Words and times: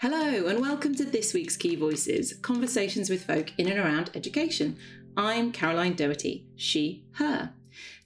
Hello, 0.00 0.46
and 0.46 0.60
welcome 0.60 0.94
to 0.94 1.04
this 1.04 1.34
week's 1.34 1.56
Key 1.56 1.74
Voices 1.74 2.34
Conversations 2.34 3.10
with 3.10 3.24
Folk 3.24 3.50
in 3.58 3.66
and 3.66 3.80
around 3.80 4.12
education. 4.14 4.76
I'm 5.16 5.50
Caroline 5.50 5.94
Doherty, 5.94 6.46
she, 6.54 7.02
her. 7.14 7.52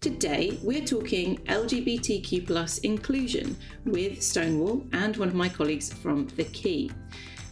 Today, 0.00 0.58
we're 0.62 0.86
talking 0.86 1.36
LGBTQ 1.44 2.46
plus 2.46 2.78
inclusion 2.78 3.58
with 3.84 4.22
Stonewall 4.22 4.86
and 4.94 5.18
one 5.18 5.28
of 5.28 5.34
my 5.34 5.50
colleagues 5.50 5.92
from 5.92 6.28
The 6.28 6.44
Key. 6.44 6.90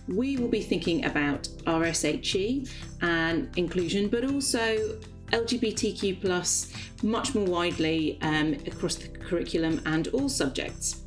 We 0.09 0.39
will 0.39 0.49
be 0.49 0.63
thinking 0.63 1.05
about 1.05 1.43
RSHE 1.67 2.71
and 3.03 3.51
inclusion, 3.59 4.09
but 4.09 4.25
also 4.25 4.99
LGBTQ 5.33 6.19
plus 6.19 6.73
much 7.03 7.35
more 7.35 7.45
widely 7.45 8.19
um, 8.23 8.55
across 8.67 8.95
the 8.95 9.09
curriculum 9.09 9.83
and 9.85 10.09
all 10.09 10.31
subjects. 10.31 11.03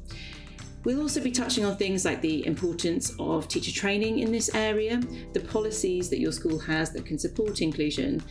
We'll 0.83 1.01
also 1.01 1.21
be 1.21 1.31
touching 1.31 1.63
on 1.63 1.77
things 1.77 2.03
like 2.03 2.21
the 2.21 2.45
importance 2.45 3.15
of 3.17 3.47
teacher 3.47 3.71
training 3.71 4.19
in 4.19 4.31
this 4.31 4.53
area, 4.53 5.01
the 5.31 5.39
policies 5.39 6.09
that 6.09 6.19
your 6.19 6.33
school 6.33 6.59
has 6.59 6.91
that 6.91 7.05
can 7.05 7.17
support 7.17 7.61
inclusion, 7.61 8.21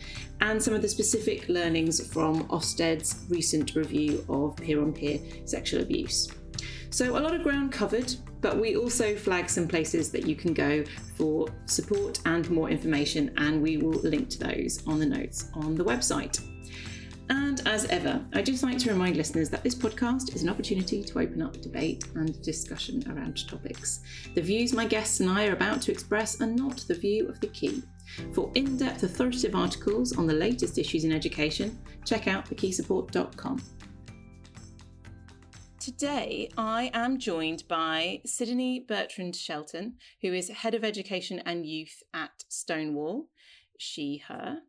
and 0.41 0.61
some 0.61 0.75
of 0.75 0.83
the 0.83 0.87
specific 0.87 1.49
learnings 1.49 2.05
from 2.13 2.47
Ofsted's 2.49 3.25
recent 3.29 3.75
review 3.75 4.23
of 4.29 4.55
peer 4.57 4.81
on 4.81 4.93
peer 4.93 5.19
sexual 5.45 5.81
abuse. 5.81 6.29
So, 6.91 7.17
a 7.17 7.19
lot 7.19 7.33
of 7.33 7.41
ground 7.41 7.71
covered, 7.71 8.13
but 8.39 8.59
we 8.59 8.75
also 8.75 9.15
flag 9.15 9.49
some 9.49 9.67
places 9.67 10.11
that 10.11 10.27
you 10.27 10.35
can 10.35 10.53
go 10.53 10.83
for 11.15 11.47
support 11.65 12.19
and 12.25 12.47
more 12.51 12.69
information, 12.69 13.33
and 13.37 13.63
we 13.63 13.77
will 13.77 13.99
link 14.01 14.29
to 14.29 14.39
those 14.39 14.85
on 14.85 14.99
the 14.99 15.05
notes 15.07 15.49
on 15.55 15.73
the 15.73 15.83
website. 15.83 16.52
And 17.33 17.67
as 17.67 17.85
ever, 17.85 18.23
I'd 18.33 18.45
just 18.45 18.61
like 18.61 18.77
to 18.77 18.91
remind 18.91 19.17
listeners 19.17 19.49
that 19.49 19.63
this 19.63 19.73
podcast 19.73 20.35
is 20.35 20.43
an 20.43 20.49
opportunity 20.49 21.01
to 21.01 21.19
open 21.19 21.41
up 21.41 21.59
debate 21.61 22.05
and 22.13 22.39
discussion 22.43 23.03
around 23.09 23.47
topics. 23.47 24.01
The 24.35 24.41
views 24.41 24.71
my 24.71 24.85
guests 24.85 25.19
and 25.19 25.27
I 25.27 25.47
are 25.47 25.53
about 25.53 25.81
to 25.83 25.91
express 25.91 26.39
are 26.41 26.47
not 26.47 26.85
the 26.87 26.93
view 26.93 27.27
of 27.27 27.39
the 27.39 27.47
key. 27.47 27.81
For 28.33 28.51
in 28.53 28.77
depth 28.77 29.01
authoritative 29.01 29.55
articles 29.55 30.15
on 30.15 30.27
the 30.27 30.33
latest 30.35 30.77
issues 30.77 31.05
in 31.05 31.11
education, 31.11 31.79
check 32.05 32.27
out 32.27 32.45
thekeysupport.com. 32.45 33.63
Today, 35.79 36.49
I 36.55 36.91
am 36.93 37.17
joined 37.17 37.67
by 37.67 38.21
Sydney 38.27 38.85
Bertrand 38.87 39.35
Shelton, 39.35 39.95
who 40.21 40.33
is 40.33 40.49
Head 40.49 40.75
of 40.75 40.83
Education 40.83 41.41
and 41.47 41.65
Youth 41.65 42.03
at 42.13 42.43
Stonewall, 42.47 43.25
she, 43.79 44.23
her 44.27 44.59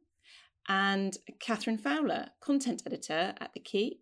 and 0.69 1.17
Catherine 1.41 1.79
Fowler, 1.79 2.29
content 2.41 2.83
editor 2.87 3.35
at 3.41 3.53
The 3.53 3.61
Key, 3.61 4.01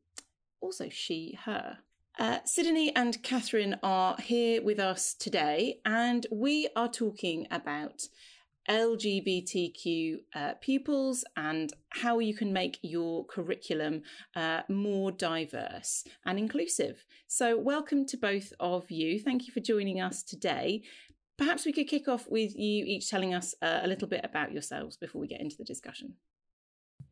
also 0.61 0.89
she, 0.89 1.39
her. 1.45 1.79
Uh, 2.19 2.39
Sydney 2.45 2.95
and 2.95 3.23
Catherine 3.23 3.79
are 3.83 4.17
here 4.21 4.63
with 4.63 4.79
us 4.79 5.15
today, 5.15 5.81
and 5.85 6.27
we 6.31 6.69
are 6.77 6.89
talking 6.89 7.47
about 7.51 8.03
LGBTQ 8.69 10.19
uh, 10.35 10.53
pupils 10.61 11.25
and 11.37 11.73
how 11.89 12.19
you 12.19 12.35
can 12.35 12.53
make 12.53 12.79
your 12.83 13.25
curriculum 13.27 14.03
uh, 14.37 14.61
more 14.69 15.11
diverse 15.11 16.05
and 16.25 16.39
inclusive. 16.39 17.05
So, 17.27 17.59
welcome 17.59 18.07
to 18.07 18.17
both 18.17 18.53
of 18.61 18.91
you. 18.91 19.19
Thank 19.19 19.47
you 19.47 19.53
for 19.53 19.61
joining 19.61 20.01
us 20.01 20.23
today. 20.23 20.83
Perhaps 21.39 21.65
we 21.65 21.73
could 21.73 21.89
kick 21.89 22.09
off 22.09 22.29
with 22.29 22.55
you 22.55 22.85
each 22.85 23.11
telling 23.11 23.35
us 23.35 23.55
uh, 23.63 23.81
a 23.83 23.89
little 23.89 24.07
bit 24.07 24.21
about 24.23 24.53
yourselves 24.53 24.97
before 24.97 25.21
we 25.21 25.27
get 25.27 25.41
into 25.41 25.57
the 25.57 25.65
discussion. 25.65 26.15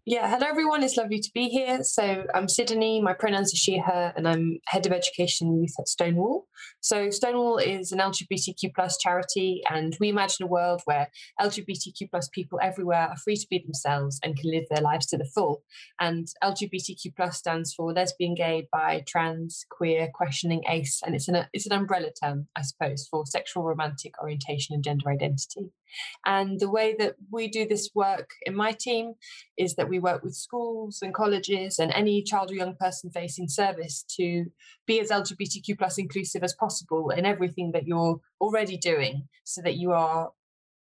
Yeah, 0.06 0.30
hello 0.30 0.46
everyone. 0.48 0.82
It's 0.82 0.96
lovely 0.96 1.20
to 1.20 1.30
be 1.34 1.50
here. 1.50 1.84
So 1.84 2.24
I'm 2.34 2.48
Sydney. 2.48 3.02
My 3.02 3.12
pronouns 3.12 3.52
are 3.52 3.56
she, 3.58 3.76
her, 3.76 4.14
and 4.16 4.26
I'm 4.26 4.58
head 4.66 4.86
of 4.86 4.92
education 4.92 5.48
and 5.48 5.60
youth 5.60 5.74
at 5.78 5.88
Stonewall. 5.88 6.46
So 6.80 7.10
Stonewall 7.10 7.58
is 7.58 7.92
an 7.92 7.98
LGBTQ 7.98 8.74
plus 8.74 8.96
charity, 8.96 9.60
and 9.68 9.94
we 10.00 10.08
imagine 10.08 10.44
a 10.44 10.46
world 10.46 10.80
where 10.86 11.10
LGBTQ 11.38 12.10
plus 12.10 12.30
people 12.32 12.58
everywhere 12.62 13.08
are 13.10 13.16
free 13.18 13.36
to 13.36 13.47
be 13.50 13.58
themselves 13.58 14.19
and 14.25 14.38
can 14.38 14.50
live 14.50 14.64
their 14.70 14.82
lives 14.82 15.04
to 15.08 15.19
the 15.19 15.30
full. 15.34 15.64
And 16.00 16.26
LGBTQ 16.42 17.14
plus 17.14 17.36
stands 17.36 17.75
for 17.75 17.92
lesbian, 17.92 18.34
gay, 18.34 18.69
bi, 18.72 19.04
trans, 19.06 19.66
queer, 19.70 20.08
questioning, 20.14 20.62
ace, 20.66 21.02
and 21.04 21.14
it's 21.14 21.28
an 21.28 21.44
it's 21.52 21.66
an 21.66 21.78
umbrella 21.78 22.08
term, 22.22 22.48
I 22.56 22.62
suppose, 22.62 23.06
for 23.10 23.26
sexual, 23.26 23.64
romantic 23.64 24.14
orientation 24.22 24.75
and 24.75 24.82
gender 24.82 25.10
identity. 25.10 25.72
And 26.26 26.60
the 26.60 26.70
way 26.70 26.94
that 26.98 27.14
we 27.30 27.48
do 27.48 27.66
this 27.66 27.90
work 27.94 28.30
in 28.42 28.54
my 28.54 28.72
team 28.72 29.14
is 29.56 29.74
that 29.76 29.88
we 29.88 29.98
work 29.98 30.22
with 30.22 30.34
schools 30.34 30.98
and 31.02 31.14
colleges 31.14 31.78
and 31.78 31.92
any 31.92 32.22
child 32.22 32.50
or 32.50 32.54
young 32.54 32.76
person 32.76 33.10
facing 33.10 33.48
service 33.48 34.04
to 34.16 34.46
be 34.86 35.00
as 35.00 35.10
LGBTQ 35.10 35.78
plus 35.78 35.98
inclusive 35.98 36.42
as 36.42 36.54
possible 36.54 37.10
in 37.10 37.26
everything 37.26 37.72
that 37.72 37.86
you're 37.86 38.20
already 38.40 38.76
doing 38.76 39.28
so 39.44 39.62
that 39.62 39.76
you 39.76 39.92
are 39.92 40.30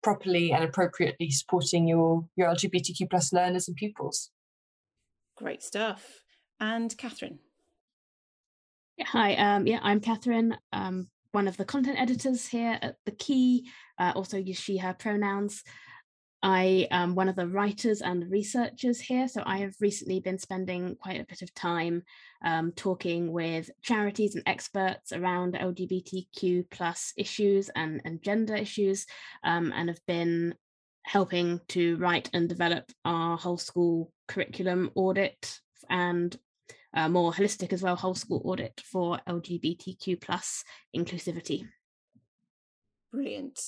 properly 0.02 0.52
and 0.52 0.64
appropriately 0.64 1.30
supporting 1.30 1.86
your, 1.86 2.26
your 2.36 2.48
LGBTQ 2.48 3.10
plus 3.10 3.32
learners 3.32 3.68
and 3.68 3.76
pupils. 3.76 4.30
Great 5.36 5.62
stuff. 5.62 6.22
And 6.58 6.96
Catherine. 6.96 7.38
Hi, 9.02 9.34
um, 9.34 9.66
yeah, 9.66 9.78
I'm 9.82 10.00
Catherine. 10.00 10.56
Um, 10.72 11.08
one 11.32 11.48
of 11.48 11.56
the 11.56 11.64
content 11.64 11.98
editors 11.98 12.46
here 12.46 12.78
at 12.82 12.96
The 13.04 13.12
Key, 13.12 13.70
uh, 13.98 14.12
also 14.14 14.36
use 14.36 14.58
she, 14.58 14.78
her 14.78 14.94
pronouns. 14.94 15.62
I 16.42 16.88
am 16.90 17.14
one 17.14 17.28
of 17.28 17.36
the 17.36 17.46
writers 17.46 18.00
and 18.00 18.30
researchers 18.30 18.98
here, 18.98 19.28
so 19.28 19.42
I 19.44 19.58
have 19.58 19.74
recently 19.78 20.20
been 20.20 20.38
spending 20.38 20.96
quite 20.96 21.20
a 21.20 21.26
bit 21.26 21.42
of 21.42 21.52
time 21.54 22.02
um, 22.42 22.72
talking 22.72 23.30
with 23.30 23.70
charities 23.82 24.34
and 24.34 24.44
experts 24.46 25.12
around 25.12 25.54
LGBTQ 25.54 26.70
plus 26.70 27.12
issues 27.18 27.68
and, 27.76 28.00
and 28.06 28.22
gender 28.22 28.54
issues, 28.54 29.06
um, 29.44 29.70
and 29.76 29.90
have 29.90 30.00
been 30.06 30.54
helping 31.04 31.60
to 31.68 31.96
write 31.98 32.30
and 32.32 32.48
develop 32.48 32.90
our 33.04 33.36
whole 33.36 33.58
school 33.58 34.10
curriculum 34.26 34.90
audit 34.94 35.60
and 35.90 36.38
uh, 36.94 37.08
more 37.08 37.32
holistic 37.32 37.72
as 37.72 37.82
well 37.82 37.96
whole 37.96 38.14
school 38.14 38.42
audit 38.44 38.80
for 38.84 39.18
LGBTQ 39.28 40.20
plus 40.20 40.64
inclusivity. 40.96 41.66
Brilliant, 43.12 43.60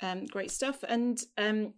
um, 0.00 0.24
great 0.26 0.50
stuff. 0.50 0.82
And 0.88 1.20
um, 1.36 1.74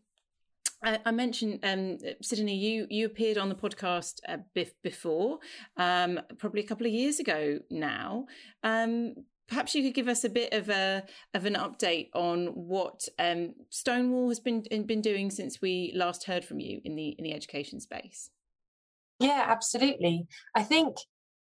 I, 0.83 1.01
I, 1.05 1.11
mentioned 1.11 1.61
um, 1.63 1.99
Sydney. 2.23 2.57
You 2.57 2.87
you 2.91 3.07
appeared 3.07 3.39
on 3.39 3.49
the 3.49 3.55
podcast 3.55 4.21
uh, 4.29 4.39
before, 4.83 5.39
um, 5.77 6.21
probably 6.39 6.63
a 6.63 6.67
couple 6.67 6.87
of 6.87 6.93
years 6.93 7.19
ago 7.19 7.59
now. 7.71 8.27
Um, 8.63 9.15
perhaps 9.49 9.75
you 9.75 9.83
could 9.83 9.95
give 9.95 10.09
us 10.09 10.25
a 10.25 10.29
bit 10.29 10.53
of 10.53 10.69
a 10.69 11.03
of 11.35 11.47
an 11.47 11.55
update 11.55 12.09
on 12.15 12.47
what 12.49 13.09
um, 13.19 13.55
Stonewall 13.71 14.29
has 14.29 14.41
been 14.41 14.63
been 14.87 15.01
doing 15.01 15.31
since 15.31 15.61
we 15.61 15.93
last 15.97 16.25
heard 16.25 16.45
from 16.45 16.61
you 16.61 16.81
in 16.85 16.95
the 16.95 17.09
in 17.19 17.25
the 17.25 17.35
education 17.35 17.81
space. 17.81 18.31
Yeah, 19.19 19.45
absolutely. 19.47 20.27
I 20.55 20.63
think 20.63 20.97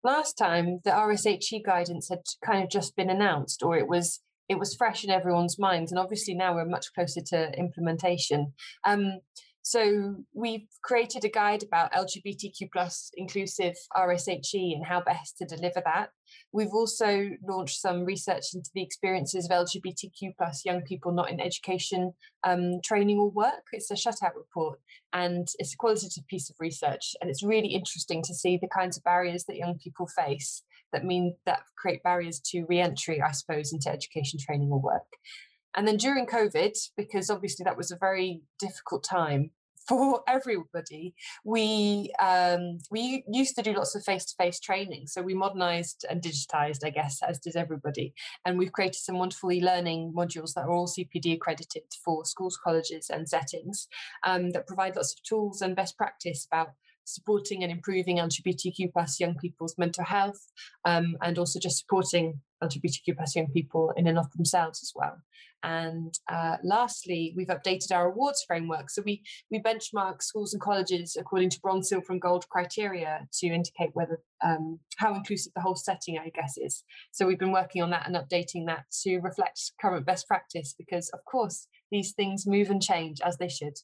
last 0.03 0.37
time 0.37 0.79
the 0.83 0.91
RSHE 0.91 1.65
guidance 1.65 2.09
had 2.09 2.21
kind 2.43 2.63
of 2.63 2.69
just 2.69 2.95
been 2.95 3.09
announced, 3.09 3.63
or 3.63 3.77
it 3.77 3.87
was 3.87 4.21
it 4.47 4.59
was 4.59 4.75
fresh 4.75 5.03
in 5.03 5.09
everyone's 5.09 5.57
minds, 5.57 5.91
and 5.91 5.99
obviously 5.99 6.35
now 6.35 6.53
we're 6.53 6.65
much 6.65 6.93
closer 6.93 7.21
to 7.27 7.51
implementation. 7.57 8.53
Um, 8.85 9.19
so 9.67 10.17
we've 10.31 10.67
created 10.83 11.25
a 11.25 11.29
guide 11.29 11.63
about 11.63 11.91
LGBTQ 11.91 12.69
plus 12.71 13.09
inclusive 13.17 13.73
RSHE 13.97 14.75
and 14.75 14.85
how 14.85 15.01
best 15.01 15.39
to 15.39 15.45
deliver 15.45 15.81
that. 15.83 16.09
We've 16.51 16.71
also 16.71 17.31
launched 17.49 17.81
some 17.81 18.05
research 18.05 18.53
into 18.53 18.69
the 18.75 18.83
experiences 18.83 19.45
of 19.45 19.65
LGBTQ 19.65 20.35
plus 20.37 20.65
young 20.65 20.83
people 20.83 21.11
not 21.11 21.31
in 21.31 21.39
education, 21.39 22.13
um, 22.43 22.79
training 22.83 23.17
or 23.17 23.31
work. 23.31 23.63
It's 23.71 23.89
a 23.89 23.95
shutout 23.95 24.35
report 24.37 24.79
and 25.13 25.47
it's 25.57 25.73
a 25.73 25.77
qualitative 25.77 26.27
piece 26.27 26.51
of 26.51 26.57
research. 26.59 27.15
And 27.19 27.31
it's 27.31 27.41
really 27.41 27.69
interesting 27.69 28.21
to 28.21 28.35
see 28.35 28.59
the 28.61 28.69
kinds 28.69 28.97
of 28.97 29.03
barriers 29.03 29.45
that 29.45 29.57
young 29.57 29.79
people 29.83 30.07
face 30.15 30.61
that 30.93 31.03
mean 31.03 31.37
that 31.47 31.63
create 31.75 32.03
barriers 32.03 32.39
to 32.51 32.65
re-entry, 32.69 33.19
I 33.19 33.31
suppose, 33.31 33.73
into 33.73 33.90
education, 33.90 34.37
training 34.40 34.69
or 34.72 34.79
work. 34.79 35.07
And 35.75 35.87
then 35.87 35.97
during 35.97 36.25
COVID, 36.25 36.77
because 36.95 37.29
obviously 37.29 37.63
that 37.63 37.77
was 37.77 37.91
a 37.91 37.97
very 37.97 38.41
difficult 38.59 39.03
time 39.03 39.51
for 39.87 40.22
everybody, 40.27 41.13
we 41.43 42.11
um, 42.19 42.79
we 42.89 43.23
used 43.31 43.55
to 43.55 43.61
do 43.61 43.73
lots 43.73 43.93
of 43.93 44.03
face-to-face 44.03 44.59
training. 44.59 45.05
So 45.05 45.22
we 45.22 45.35
modernized 45.35 46.05
and 46.09 46.22
digitized, 46.22 46.83
I 46.83 46.89
guess, 46.89 47.22
as 47.22 47.39
does 47.39 47.55
everybody. 47.55 48.13
And 48.45 48.57
we've 48.57 48.72
created 48.72 48.95
some 48.95 49.19
wonderful 49.19 49.51
e-learning 49.51 50.13
modules 50.17 50.53
that 50.55 50.66
are 50.66 50.72
all 50.72 50.87
CPD 50.87 51.35
accredited 51.35 51.83
for 52.03 52.25
schools, 52.25 52.57
colleges, 52.61 53.11
and 53.11 53.29
settings 53.29 53.87
um, 54.23 54.49
that 54.51 54.66
provide 54.66 54.95
lots 54.95 55.13
of 55.13 55.21
tools 55.23 55.61
and 55.61 55.75
best 55.75 55.97
practice 55.97 56.47
about 56.51 56.69
supporting 57.05 57.63
and 57.63 57.72
improving 57.72 58.17
LGBTQ 58.17 58.91
plus 58.91 59.19
young 59.19 59.35
people's 59.35 59.75
mental 59.78 60.03
health, 60.03 60.40
um, 60.84 61.16
and 61.22 61.37
also 61.37 61.59
just 61.59 61.79
supporting 61.79 62.41
LGBTQ 62.63 63.16
plus 63.16 63.35
young 63.35 63.47
people 63.47 63.93
in 63.96 64.07
and 64.07 64.17
of 64.17 64.31
themselves 64.31 64.81
as 64.84 64.91
well. 64.96 65.17
And 65.63 66.13
uh, 66.31 66.57
lastly, 66.63 67.34
we've 67.35 67.47
updated 67.47 67.91
our 67.91 68.11
awards 68.11 68.43
framework. 68.46 68.91
So 68.91 69.02
we 69.03 69.23
we 69.49 69.59
benchmark 69.59 70.22
schools 70.22 70.53
and 70.53 70.61
colleges 70.61 71.17
according 71.19 71.49
to 71.52 71.59
bronze, 71.59 71.90
silver, 71.90 72.13
and 72.13 72.22
gold 72.22 72.47
criteria 72.49 73.28
to 73.40 73.47
indicate 73.47 73.90
whether 73.93 74.19
um, 74.43 74.79
how 74.97 75.16
inclusive 75.16 75.53
the 75.55 75.61
whole 75.61 75.75
setting, 75.75 76.19
I 76.19 76.29
guess, 76.29 76.53
is. 76.57 76.84
So 77.11 77.25
we've 77.25 77.40
been 77.40 77.52
working 77.52 77.81
on 77.81 77.90
that 77.90 78.05
and 78.05 78.16
updating 78.16 78.67
that 78.67 78.85
to 79.03 79.17
reflect 79.19 79.59
current 79.81 80.05
best 80.05 80.28
practice, 80.28 80.75
because 80.78 81.09
of 81.09 81.19
course 81.25 81.67
these 81.91 82.13
things 82.13 82.46
move 82.46 82.69
and 82.69 82.81
change 82.81 83.19
as 83.25 83.37
they 83.37 83.49
should. 83.49 83.78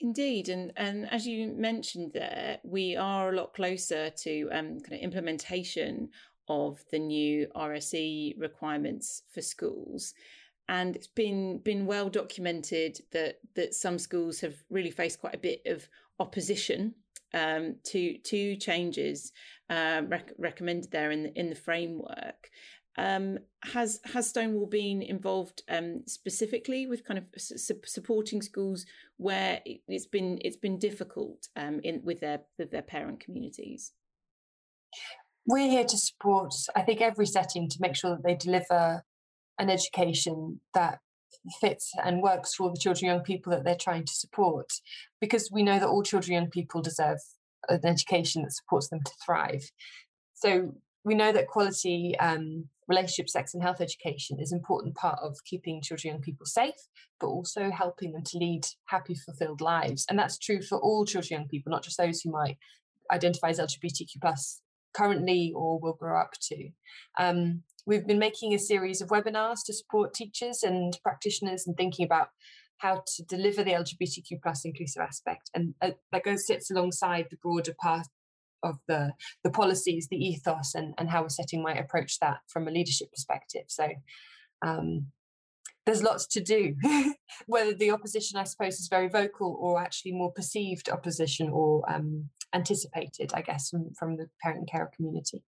Indeed, 0.00 0.48
and 0.48 0.72
and 0.76 1.10
as 1.10 1.26
you 1.26 1.48
mentioned 1.48 2.12
there, 2.14 2.58
we 2.64 2.96
are 2.96 3.28
a 3.30 3.36
lot 3.36 3.52
closer 3.52 4.08
to 4.08 4.48
um, 4.50 4.80
kind 4.80 4.94
of 4.94 5.00
implementation 5.00 6.08
of 6.48 6.82
the 6.90 6.98
new 6.98 7.46
RSE 7.54 8.34
requirements 8.40 9.22
for 9.30 9.42
schools, 9.42 10.14
and 10.68 10.96
it's 10.96 11.06
been 11.06 11.58
been 11.58 11.84
well 11.84 12.08
documented 12.08 13.00
that 13.12 13.40
that 13.54 13.74
some 13.74 13.98
schools 13.98 14.40
have 14.40 14.54
really 14.70 14.90
faced 14.90 15.20
quite 15.20 15.34
a 15.34 15.38
bit 15.38 15.60
of 15.66 15.86
opposition 16.18 16.94
um, 17.34 17.76
to 17.84 18.16
to 18.18 18.56
changes 18.56 19.32
uh, 19.68 20.00
rec- 20.08 20.32
recommended 20.38 20.90
there 20.90 21.10
in 21.10 21.24
the, 21.24 21.38
in 21.38 21.50
the 21.50 21.54
framework. 21.54 22.50
Um, 22.98 23.38
has 23.62 24.00
has 24.12 24.28
Stonewall 24.28 24.66
been 24.66 25.00
involved 25.00 25.62
um, 25.68 26.02
specifically 26.06 26.86
with 26.86 27.04
kind 27.04 27.18
of 27.18 27.24
su- 27.36 27.80
supporting 27.84 28.42
schools 28.42 28.84
where 29.16 29.60
it's 29.64 30.06
been 30.06 30.38
it's 30.42 30.56
been 30.56 30.78
difficult 30.78 31.48
um, 31.56 31.80
in 31.84 32.02
with 32.04 32.20
their 32.20 32.40
with 32.58 32.70
their 32.70 32.82
parent 32.82 33.20
communities? 33.20 33.92
We're 35.46 35.70
here 35.70 35.84
to 35.84 35.96
support, 35.96 36.52
I 36.74 36.82
think, 36.82 37.00
every 37.00 37.26
setting 37.26 37.68
to 37.68 37.78
make 37.80 37.96
sure 37.96 38.10
that 38.10 38.24
they 38.24 38.34
deliver 38.34 39.04
an 39.58 39.70
education 39.70 40.60
that 40.74 40.98
fits 41.60 41.92
and 42.04 42.22
works 42.22 42.54
for 42.54 42.70
the 42.70 42.78
children 42.78 43.10
young 43.10 43.22
people 43.22 43.52
that 43.52 43.64
they're 43.64 43.76
trying 43.76 44.04
to 44.04 44.12
support, 44.12 44.66
because 45.20 45.48
we 45.52 45.62
know 45.62 45.78
that 45.78 45.88
all 45.88 46.02
children 46.02 46.34
young 46.34 46.50
people 46.50 46.82
deserve 46.82 47.18
an 47.68 47.84
education 47.84 48.42
that 48.42 48.52
supports 48.52 48.88
them 48.88 49.00
to 49.04 49.12
thrive. 49.24 49.70
So 50.34 50.74
we 51.04 51.14
know 51.14 51.32
that 51.32 51.48
quality 51.48 52.14
um, 52.18 52.68
relationship, 52.90 53.30
sex, 53.30 53.54
and 53.54 53.62
health 53.62 53.80
education 53.80 54.38
is 54.38 54.52
an 54.52 54.58
important 54.58 54.94
part 54.96 55.18
of 55.22 55.38
keeping 55.46 55.80
children 55.80 56.10
and 56.10 56.18
young 56.18 56.22
people 56.22 56.44
safe, 56.44 56.74
but 57.18 57.28
also 57.28 57.70
helping 57.70 58.12
them 58.12 58.24
to 58.24 58.38
lead 58.38 58.62
happy, 58.86 59.14
fulfilled 59.14 59.60
lives. 59.60 60.04
And 60.10 60.18
that's 60.18 60.38
true 60.38 60.60
for 60.60 60.78
all 60.78 61.06
children 61.06 61.28
and 61.30 61.40
young 61.44 61.48
people, 61.48 61.70
not 61.70 61.84
just 61.84 61.96
those 61.96 62.20
who 62.20 62.30
might 62.30 62.58
identify 63.10 63.48
as 63.48 63.60
LGBTQ 63.60 64.20
plus 64.20 64.60
currently 64.92 65.52
or 65.54 65.78
will 65.78 65.94
grow 65.94 66.20
up 66.20 66.32
to. 66.48 66.68
Um, 67.18 67.62
we've 67.86 68.06
been 68.06 68.18
making 68.18 68.52
a 68.52 68.58
series 68.58 69.00
of 69.00 69.08
webinars 69.08 69.58
to 69.66 69.72
support 69.72 70.12
teachers 70.12 70.62
and 70.62 70.98
practitioners 71.02 71.66
and 71.66 71.76
thinking 71.76 72.04
about 72.04 72.28
how 72.78 73.04
to 73.06 73.22
deliver 73.24 73.62
the 73.62 73.72
LGBTQ 73.72 74.42
plus 74.42 74.64
inclusive 74.64 75.02
aspect, 75.02 75.50
and 75.54 75.74
uh, 75.82 75.90
that 76.12 76.24
goes 76.24 76.46
sits 76.46 76.70
alongside 76.70 77.26
the 77.30 77.36
broader 77.36 77.74
path 77.78 78.08
of 78.62 78.76
the 78.88 79.12
the 79.44 79.50
policies, 79.50 80.08
the 80.10 80.16
ethos, 80.16 80.74
and 80.74 80.94
and 80.98 81.10
how 81.10 81.26
setting 81.28 81.62
might 81.62 81.78
approach 81.78 82.18
that 82.20 82.38
from 82.48 82.68
a 82.68 82.70
leadership 82.70 83.10
perspective. 83.10 83.64
So. 83.68 83.88
Um, 84.62 85.06
there's 85.86 86.02
lots 86.02 86.26
to 86.26 86.40
do. 86.40 86.76
Whether 87.46 87.74
the 87.74 87.90
opposition, 87.90 88.38
I 88.38 88.44
suppose, 88.44 88.74
is 88.74 88.88
very 88.88 89.08
vocal 89.08 89.56
or 89.58 89.80
actually 89.80 90.12
more 90.12 90.30
perceived 90.30 90.90
opposition 90.90 91.48
or 91.48 91.90
um, 91.90 92.28
anticipated, 92.54 93.32
I 93.34 93.42
guess, 93.42 93.70
from, 93.70 93.92
from 93.98 94.16
the 94.16 94.28
parent 94.42 94.60
and 94.60 94.70
carer 94.70 94.90
community. 94.94 95.42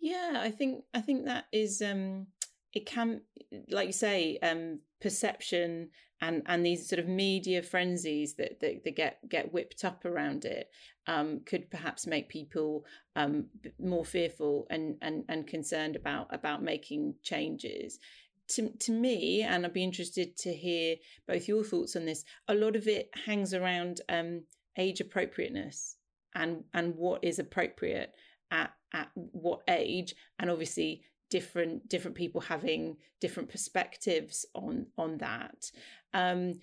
Yeah, 0.00 0.40
I 0.42 0.50
think 0.50 0.84
I 0.92 1.00
think 1.00 1.26
that 1.26 1.44
is 1.52 1.80
um, 1.80 2.26
it 2.72 2.86
can, 2.86 3.20
like 3.70 3.86
you 3.86 3.92
say, 3.92 4.38
um, 4.42 4.80
perception 5.00 5.90
and 6.22 6.42
and 6.46 6.64
these 6.64 6.88
sort 6.88 7.00
of 7.00 7.08
media 7.08 7.62
frenzies 7.62 8.34
that 8.34 8.60
that, 8.60 8.84
that 8.84 8.96
get 8.96 9.18
get 9.28 9.52
whipped 9.52 9.84
up 9.84 10.04
around 10.04 10.44
it 10.46 10.70
um, 11.06 11.40
could 11.44 11.70
perhaps 11.70 12.06
make 12.06 12.28
people 12.28 12.86
um, 13.16 13.46
more 13.78 14.04
fearful 14.04 14.66
and, 14.70 14.96
and 15.02 15.24
and 15.28 15.46
concerned 15.46 15.96
about 15.96 16.32
about 16.32 16.62
making 16.62 17.14
changes. 17.22 17.98
To, 18.56 18.68
to 18.80 18.92
me, 18.92 19.42
and 19.42 19.64
I'd 19.64 19.72
be 19.72 19.84
interested 19.84 20.36
to 20.38 20.52
hear 20.52 20.96
both 21.26 21.48
your 21.48 21.64
thoughts 21.64 21.96
on 21.96 22.04
this. 22.04 22.24
A 22.48 22.54
lot 22.54 22.76
of 22.76 22.86
it 22.86 23.08
hangs 23.24 23.54
around 23.54 24.02
um, 24.08 24.42
age 24.76 25.00
appropriateness 25.00 25.96
and 26.34 26.64
and 26.74 26.94
what 26.96 27.24
is 27.24 27.38
appropriate 27.38 28.12
at 28.50 28.72
at 28.92 29.08
what 29.14 29.62
age, 29.68 30.14
and 30.38 30.50
obviously 30.50 31.02
different 31.32 31.88
different 31.88 32.14
people 32.14 32.42
having 32.42 32.94
different 33.18 33.48
perspectives 33.48 34.44
on 34.54 34.86
on 34.98 35.16
that. 35.18 35.70
Um, 36.12 36.60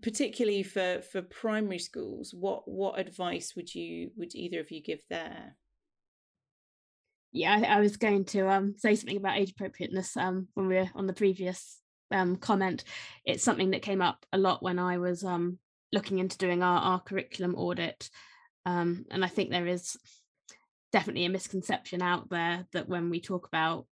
particularly 0.00 0.62
for 0.62 1.02
for 1.02 1.20
primary 1.20 1.78
schools 1.78 2.32
what 2.32 2.66
what 2.66 2.98
advice 2.98 3.52
would 3.54 3.72
you 3.74 4.10
would 4.16 4.34
either 4.34 4.60
of 4.60 4.70
you 4.70 4.82
give 4.82 5.02
there? 5.10 5.56
Yeah 7.32 7.60
i, 7.60 7.76
I 7.76 7.80
was 7.80 7.98
going 7.98 8.24
to 8.26 8.48
um, 8.48 8.74
say 8.78 8.94
something 8.94 9.18
about 9.18 9.36
age 9.36 9.50
appropriateness 9.50 10.16
um, 10.16 10.48
when 10.54 10.68
we 10.68 10.76
were 10.76 10.88
on 10.94 11.06
the 11.06 11.12
previous 11.12 11.78
um, 12.10 12.36
comment. 12.36 12.84
It's 13.26 13.44
something 13.44 13.72
that 13.72 13.82
came 13.82 14.00
up 14.00 14.24
a 14.32 14.38
lot 14.38 14.62
when 14.62 14.78
i 14.78 14.96
was 14.96 15.22
um, 15.22 15.58
looking 15.92 16.18
into 16.18 16.38
doing 16.38 16.62
our, 16.62 16.80
our 16.80 17.00
curriculum 17.00 17.54
audit. 17.54 18.08
Um, 18.64 19.04
and 19.10 19.22
i 19.22 19.28
think 19.28 19.50
there 19.50 19.66
is 19.66 19.98
definitely 20.92 21.26
a 21.26 21.30
misconception 21.30 22.02
out 22.02 22.30
there 22.30 22.66
that 22.72 22.88
when 22.88 23.10
we 23.10 23.20
talk 23.20 23.46
about 23.46 23.86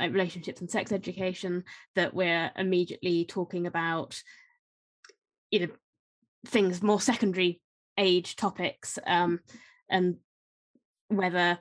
like 0.00 0.12
relationships 0.12 0.60
and 0.60 0.70
sex 0.70 0.92
education 0.92 1.64
that 1.94 2.14
we're 2.14 2.50
immediately 2.56 3.24
talking 3.24 3.66
about 3.66 4.20
you 5.50 5.60
know 5.60 5.72
things 6.46 6.82
more 6.82 7.00
secondary 7.00 7.60
age 7.98 8.34
topics 8.36 8.98
um, 9.06 9.40
and 9.90 10.16
whether 11.08 11.58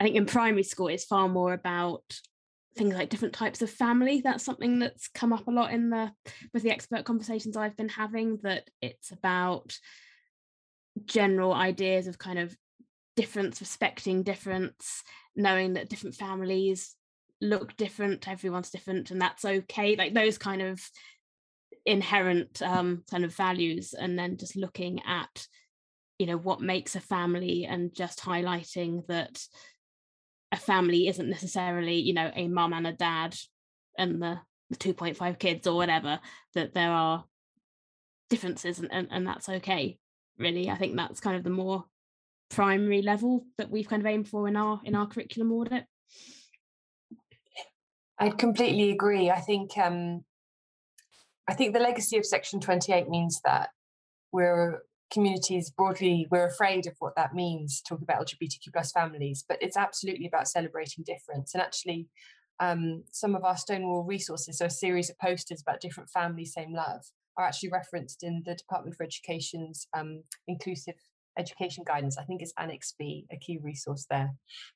I 0.00 0.04
think 0.04 0.16
in 0.16 0.26
primary 0.26 0.62
school 0.62 0.88
it's 0.88 1.04
far 1.04 1.28
more 1.28 1.52
about 1.52 2.02
things 2.76 2.94
like 2.94 3.10
different 3.10 3.34
types 3.34 3.60
of 3.60 3.70
family. 3.70 4.20
That's 4.22 4.44
something 4.44 4.78
that's 4.78 5.08
come 5.08 5.32
up 5.32 5.48
a 5.48 5.50
lot 5.50 5.72
in 5.72 5.90
the 5.90 6.12
with 6.54 6.62
the 6.62 6.70
expert 6.70 7.04
conversations 7.04 7.56
I've 7.56 7.76
been 7.76 7.88
having. 7.88 8.38
That 8.44 8.68
it's 8.80 9.10
about 9.10 9.76
general 11.04 11.52
ideas 11.52 12.06
of 12.06 12.18
kind 12.18 12.38
of 12.38 12.56
difference, 13.18 13.60
respecting 13.60 14.22
difference, 14.22 15.02
knowing 15.34 15.72
that 15.72 15.88
different 15.88 16.14
families 16.14 16.94
look 17.40 17.76
different, 17.76 18.28
everyone's 18.28 18.70
different, 18.70 19.10
and 19.10 19.20
that's 19.20 19.44
okay. 19.44 19.96
Like 19.96 20.14
those 20.14 20.38
kind 20.38 20.62
of 20.62 20.80
inherent 21.84 22.62
um, 22.62 23.02
kind 23.10 23.24
of 23.24 23.34
values, 23.34 23.92
and 23.92 24.16
then 24.16 24.36
just 24.36 24.54
looking 24.54 25.02
at, 25.04 25.48
you 26.20 26.26
know, 26.26 26.36
what 26.36 26.60
makes 26.60 26.94
a 26.94 27.00
family 27.00 27.66
and 27.68 27.92
just 27.92 28.20
highlighting 28.20 29.04
that 29.08 29.42
a 30.52 30.56
family 30.56 31.08
isn't 31.08 31.28
necessarily, 31.28 31.96
you 31.96 32.14
know, 32.14 32.30
a 32.36 32.46
mum 32.46 32.72
and 32.72 32.86
a 32.86 32.92
dad 32.92 33.34
and 33.98 34.22
the, 34.22 34.38
the 34.70 34.76
2.5 34.76 35.40
kids 35.40 35.66
or 35.66 35.74
whatever, 35.74 36.20
that 36.54 36.72
there 36.72 36.92
are 36.92 37.24
differences 38.30 38.78
and, 38.78 38.92
and, 38.92 39.08
and 39.10 39.26
that's 39.26 39.48
okay 39.48 39.98
really 40.38 40.70
i 40.70 40.76
think 40.76 40.94
that's 40.94 41.18
kind 41.18 41.36
of 41.36 41.42
the 41.42 41.50
more 41.50 41.84
primary 42.50 43.02
level 43.02 43.44
that 43.58 43.70
we've 43.70 43.88
kind 43.88 44.02
of 44.02 44.06
aimed 44.06 44.28
for 44.28 44.48
in 44.48 44.56
our 44.56 44.80
in 44.84 44.94
our 44.94 45.06
curriculum 45.06 45.52
audit. 45.52 45.84
I 48.18 48.30
completely 48.30 48.90
agree. 48.90 49.30
I 49.30 49.40
think 49.40 49.76
um 49.78 50.24
i 51.48 51.54
think 51.54 51.72
the 51.72 51.80
legacy 51.80 52.16
of 52.16 52.26
section 52.26 52.60
28 52.60 53.08
means 53.08 53.40
that 53.44 53.70
we're 54.32 54.82
communities 55.10 55.70
broadly 55.70 56.28
we're 56.30 56.46
afraid 56.46 56.86
of 56.86 56.94
what 56.98 57.16
that 57.16 57.34
means 57.34 57.80
talk 57.80 58.02
about 58.02 58.20
lgbtq 58.20 58.72
plus 58.72 58.92
families 58.92 59.44
but 59.48 59.56
it's 59.62 59.76
absolutely 59.76 60.26
about 60.26 60.46
celebrating 60.46 61.02
difference. 61.04 61.54
And 61.54 61.62
actually 61.62 62.08
um, 62.60 63.04
some 63.12 63.36
of 63.36 63.44
our 63.44 63.56
stonewall 63.56 64.02
resources 64.02 64.58
so 64.58 64.66
a 64.66 64.70
series 64.70 65.08
of 65.08 65.18
posters 65.18 65.62
about 65.62 65.80
different 65.80 66.10
families 66.10 66.52
same 66.52 66.74
love 66.74 67.02
are 67.36 67.46
actually 67.46 67.70
referenced 67.70 68.22
in 68.24 68.42
the 68.44 68.54
department 68.54 68.96
for 68.96 69.04
education's 69.04 69.86
um, 69.96 70.24
inclusive 70.48 70.96
education 71.38 71.84
guidance. 71.86 72.18
I 72.18 72.24
think 72.24 72.42
it's 72.42 72.52
Annex 72.58 72.94
B, 72.98 73.26
a 73.32 73.36
key 73.36 73.58
resource 73.62 74.06
there. 74.10 74.32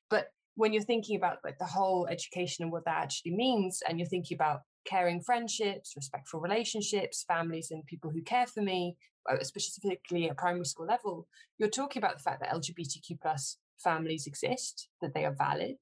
But 0.09 0.27
when 0.55 0.73
you're 0.73 0.83
thinking 0.83 1.15
about 1.15 1.37
like 1.43 1.57
the 1.59 1.65
whole 1.65 2.07
education 2.07 2.63
and 2.63 2.71
what 2.71 2.85
that 2.85 3.03
actually 3.03 3.35
means, 3.35 3.81
and 3.87 3.99
you're 3.99 4.07
thinking 4.07 4.35
about 4.35 4.61
caring 4.85 5.21
friendships, 5.21 5.93
respectful 5.95 6.39
relationships, 6.39 7.25
families 7.27 7.69
and 7.71 7.85
people 7.85 8.11
who 8.11 8.21
care 8.21 8.47
for 8.47 8.61
me, 8.61 8.95
uh, 9.29 9.41
specifically 9.41 10.29
at 10.29 10.37
primary 10.37 10.65
school 10.65 10.85
level, 10.85 11.27
you're 11.57 11.69
talking 11.69 12.01
about 12.01 12.17
the 12.17 12.23
fact 12.23 12.41
that 12.41 12.53
LGBTQ 12.53 13.21
plus 13.21 13.57
families 13.83 14.27
exist, 14.27 14.89
that 15.01 15.13
they 15.13 15.25
are 15.25 15.35
valid, 15.35 15.77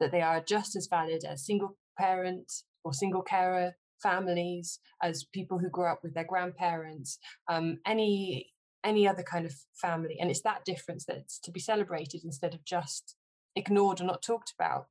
that 0.00 0.10
they 0.10 0.22
are 0.22 0.40
just 0.40 0.76
as 0.76 0.88
valid 0.88 1.24
as 1.24 1.46
single 1.46 1.76
parent 1.98 2.50
or 2.84 2.92
single 2.92 3.22
carer 3.22 3.76
families, 4.02 4.80
as 5.02 5.24
people 5.32 5.58
who 5.58 5.68
grew 5.68 5.84
up 5.84 6.00
with 6.02 6.14
their 6.14 6.24
grandparents, 6.24 7.18
um, 7.48 7.78
any 7.86 8.50
any 8.84 9.06
other 9.06 9.22
kind 9.22 9.46
of 9.46 9.54
family. 9.74 10.16
And 10.20 10.30
it's 10.30 10.42
that 10.42 10.64
difference 10.64 11.04
that's 11.06 11.38
to 11.40 11.50
be 11.50 11.60
celebrated 11.60 12.22
instead 12.24 12.54
of 12.54 12.64
just 12.64 13.16
ignored 13.56 14.00
or 14.00 14.04
not 14.04 14.22
talked 14.22 14.52
about. 14.58 14.86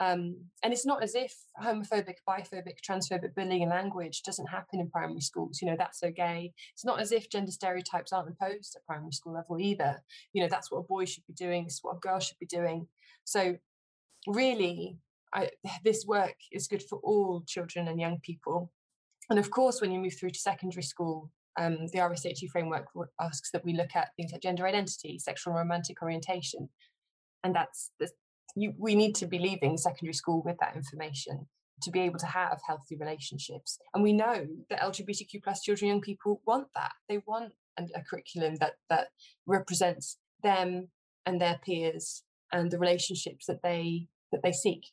Um, 0.00 0.36
and 0.64 0.72
it's 0.72 0.86
not 0.86 1.04
as 1.04 1.14
if 1.14 1.32
homophobic, 1.62 2.16
biphobic, 2.28 2.78
transphobic 2.88 3.34
bullying 3.36 3.62
in 3.62 3.68
language 3.68 4.22
doesn't 4.22 4.48
happen 4.48 4.80
in 4.80 4.90
primary 4.90 5.20
schools. 5.20 5.60
You 5.62 5.70
know, 5.70 5.76
that's 5.78 6.00
so 6.00 6.10
gay. 6.10 6.52
It's 6.72 6.84
not 6.84 7.00
as 7.00 7.12
if 7.12 7.30
gender 7.30 7.52
stereotypes 7.52 8.12
aren't 8.12 8.28
imposed 8.28 8.74
at 8.74 8.86
primary 8.86 9.12
school 9.12 9.34
level 9.34 9.60
either. 9.60 10.02
You 10.32 10.42
know, 10.42 10.48
that's 10.48 10.70
what 10.70 10.78
a 10.78 10.82
boy 10.82 11.04
should 11.04 11.26
be 11.26 11.34
doing, 11.34 11.66
is 11.66 11.78
what 11.82 11.96
a 11.96 12.00
girl 12.00 12.18
should 12.18 12.38
be 12.40 12.46
doing. 12.46 12.88
So, 13.24 13.56
really, 14.26 14.98
I, 15.32 15.50
this 15.84 16.04
work 16.06 16.34
is 16.50 16.66
good 16.66 16.82
for 16.82 16.98
all 17.04 17.44
children 17.46 17.86
and 17.86 18.00
young 18.00 18.18
people. 18.20 18.72
And 19.30 19.38
of 19.38 19.50
course, 19.50 19.80
when 19.80 19.92
you 19.92 20.00
move 20.00 20.14
through 20.18 20.30
to 20.30 20.38
secondary 20.38 20.82
school, 20.82 21.30
um, 21.58 21.86
the 21.92 21.98
RSHE 21.98 22.48
framework 22.50 22.86
asks 23.20 23.50
that 23.52 23.64
we 23.64 23.74
look 23.74 23.94
at 23.94 24.08
things 24.16 24.32
like 24.32 24.42
gender 24.42 24.66
identity, 24.66 25.18
sexual 25.18 25.52
and 25.52 25.58
romantic 25.58 26.02
orientation, 26.02 26.68
and 27.42 27.54
that's 27.54 27.90
the, 28.00 28.08
you, 28.56 28.74
we 28.78 28.94
need 28.94 29.14
to 29.16 29.26
be 29.26 29.38
leaving 29.38 29.76
secondary 29.76 30.14
school 30.14 30.42
with 30.44 30.56
that 30.60 30.76
information 30.76 31.46
to 31.82 31.90
be 31.90 32.00
able 32.00 32.18
to 32.18 32.26
have 32.26 32.60
healthy 32.66 32.96
relationships. 32.96 33.78
And 33.92 34.02
we 34.02 34.12
know 34.12 34.46
that 34.70 34.80
LGBTQ 34.80 35.42
plus 35.42 35.62
children, 35.62 35.88
young 35.88 36.00
people 36.00 36.40
want 36.46 36.68
that. 36.74 36.92
They 37.08 37.20
want 37.26 37.52
a 37.78 38.02
curriculum 38.08 38.54
that 38.56 38.74
that 38.88 39.08
represents 39.46 40.18
them 40.42 40.88
and 41.26 41.40
their 41.40 41.58
peers 41.64 42.22
and 42.52 42.70
the 42.70 42.78
relationships 42.78 43.46
that 43.46 43.62
they 43.62 44.06
that 44.32 44.42
they 44.42 44.52
seek. 44.52 44.86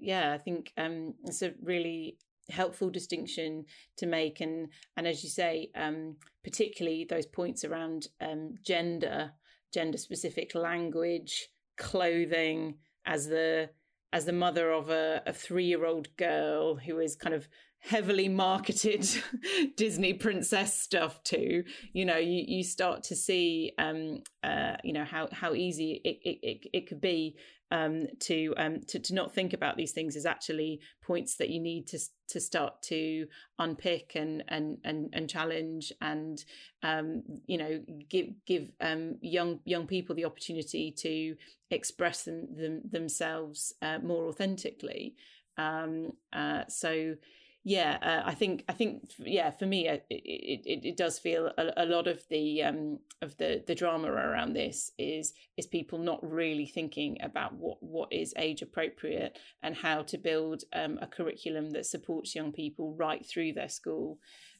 Yeah, 0.00 0.32
I 0.32 0.38
think 0.38 0.72
um, 0.76 1.14
it's 1.24 1.42
a 1.42 1.52
really 1.62 2.16
helpful 2.50 2.90
distinction 2.90 3.64
to 3.96 4.06
make, 4.06 4.40
and 4.40 4.68
and 4.96 5.06
as 5.06 5.22
you 5.22 5.30
say, 5.30 5.70
um, 5.74 6.16
particularly 6.42 7.06
those 7.08 7.26
points 7.26 7.64
around 7.64 8.08
um, 8.20 8.54
gender 8.64 9.32
gender 9.72 9.98
specific 9.98 10.54
language, 10.54 11.48
clothing 11.76 12.76
as 13.04 13.26
the 13.26 13.70
as 14.12 14.24
the 14.24 14.32
mother 14.32 14.70
of 14.70 14.90
a, 14.90 15.22
a 15.26 15.32
three 15.32 15.64
year 15.64 15.84
old 15.84 16.16
girl 16.16 16.76
who 16.76 17.00
is 17.00 17.16
kind 17.16 17.34
of 17.34 17.48
heavily 17.80 18.28
marketed 18.28 19.06
Disney 19.76 20.14
princess 20.14 20.80
stuff 20.80 21.22
to, 21.24 21.64
you 21.92 22.04
know, 22.04 22.16
you, 22.16 22.44
you 22.46 22.64
start 22.64 23.02
to 23.04 23.16
see, 23.16 23.72
um, 23.76 24.22
uh, 24.42 24.76
you 24.82 24.92
know, 24.92 25.04
how, 25.04 25.28
how 25.32 25.52
easy 25.52 26.00
it, 26.02 26.18
it, 26.22 26.38
it, 26.42 26.66
it 26.72 26.86
could 26.88 27.00
be 27.00 27.36
um, 27.74 28.06
to, 28.20 28.54
um, 28.56 28.80
to 28.86 29.00
to 29.00 29.14
not 29.14 29.34
think 29.34 29.52
about 29.52 29.76
these 29.76 29.90
things 29.90 30.14
is 30.14 30.26
actually 30.26 30.80
points 31.02 31.34
that 31.36 31.50
you 31.50 31.60
need 31.60 31.88
to 31.88 31.98
to 32.28 32.40
start 32.40 32.80
to 32.82 33.26
unpick 33.58 34.12
and 34.14 34.44
and 34.46 34.78
and, 34.84 35.10
and 35.12 35.28
challenge 35.28 35.92
and 36.00 36.44
um, 36.84 37.24
you 37.46 37.58
know 37.58 37.82
give 38.08 38.28
give 38.46 38.70
um, 38.80 39.16
young 39.20 39.58
young 39.64 39.88
people 39.88 40.14
the 40.14 40.24
opportunity 40.24 40.92
to 40.92 41.34
express 41.72 42.22
them, 42.22 42.46
them 42.56 42.80
themselves 42.88 43.74
uh, 43.82 43.98
more 43.98 44.28
authentically. 44.28 45.16
Um, 45.58 46.12
uh, 46.32 46.62
so 46.68 47.16
yeah, 47.66 47.96
uh, 48.02 48.28
I 48.28 48.34
think 48.34 48.62
I 48.68 48.74
think 48.74 49.10
yeah, 49.18 49.50
for 49.50 49.64
me, 49.64 49.88
uh, 49.88 49.96
it 50.10 50.60
it, 50.66 50.84
it 50.84 50.96
does 50.98 51.18
feel 51.18 51.50
a, 51.56 51.72
a 51.78 51.86
lot 51.86 52.06
of 52.06 52.20
the 52.28 52.62
um, 52.62 52.98
of 53.22 53.38
the 53.38 53.64
the 53.66 53.74
drama 53.74 54.08
around 54.08 54.52
this 54.52 54.92
is 54.98 55.32
is 55.56 55.66
people 55.66 55.98
not 55.98 56.20
really 56.22 56.66
thinking 56.66 57.16
about 57.22 57.54
what 57.54 57.82
what 57.82 58.12
is 58.12 58.34
age 58.36 58.60
appropriate 58.60 59.38
and 59.62 59.74
how 59.74 60.02
to 60.02 60.18
build 60.18 60.64
um, 60.74 60.98
a 61.00 61.06
curriculum 61.06 61.70
that 61.70 61.86
supports 61.86 62.34
young 62.34 62.52
people 62.52 62.94
right 62.98 63.24
through 63.24 63.54
their 63.54 63.70
school 63.70 64.18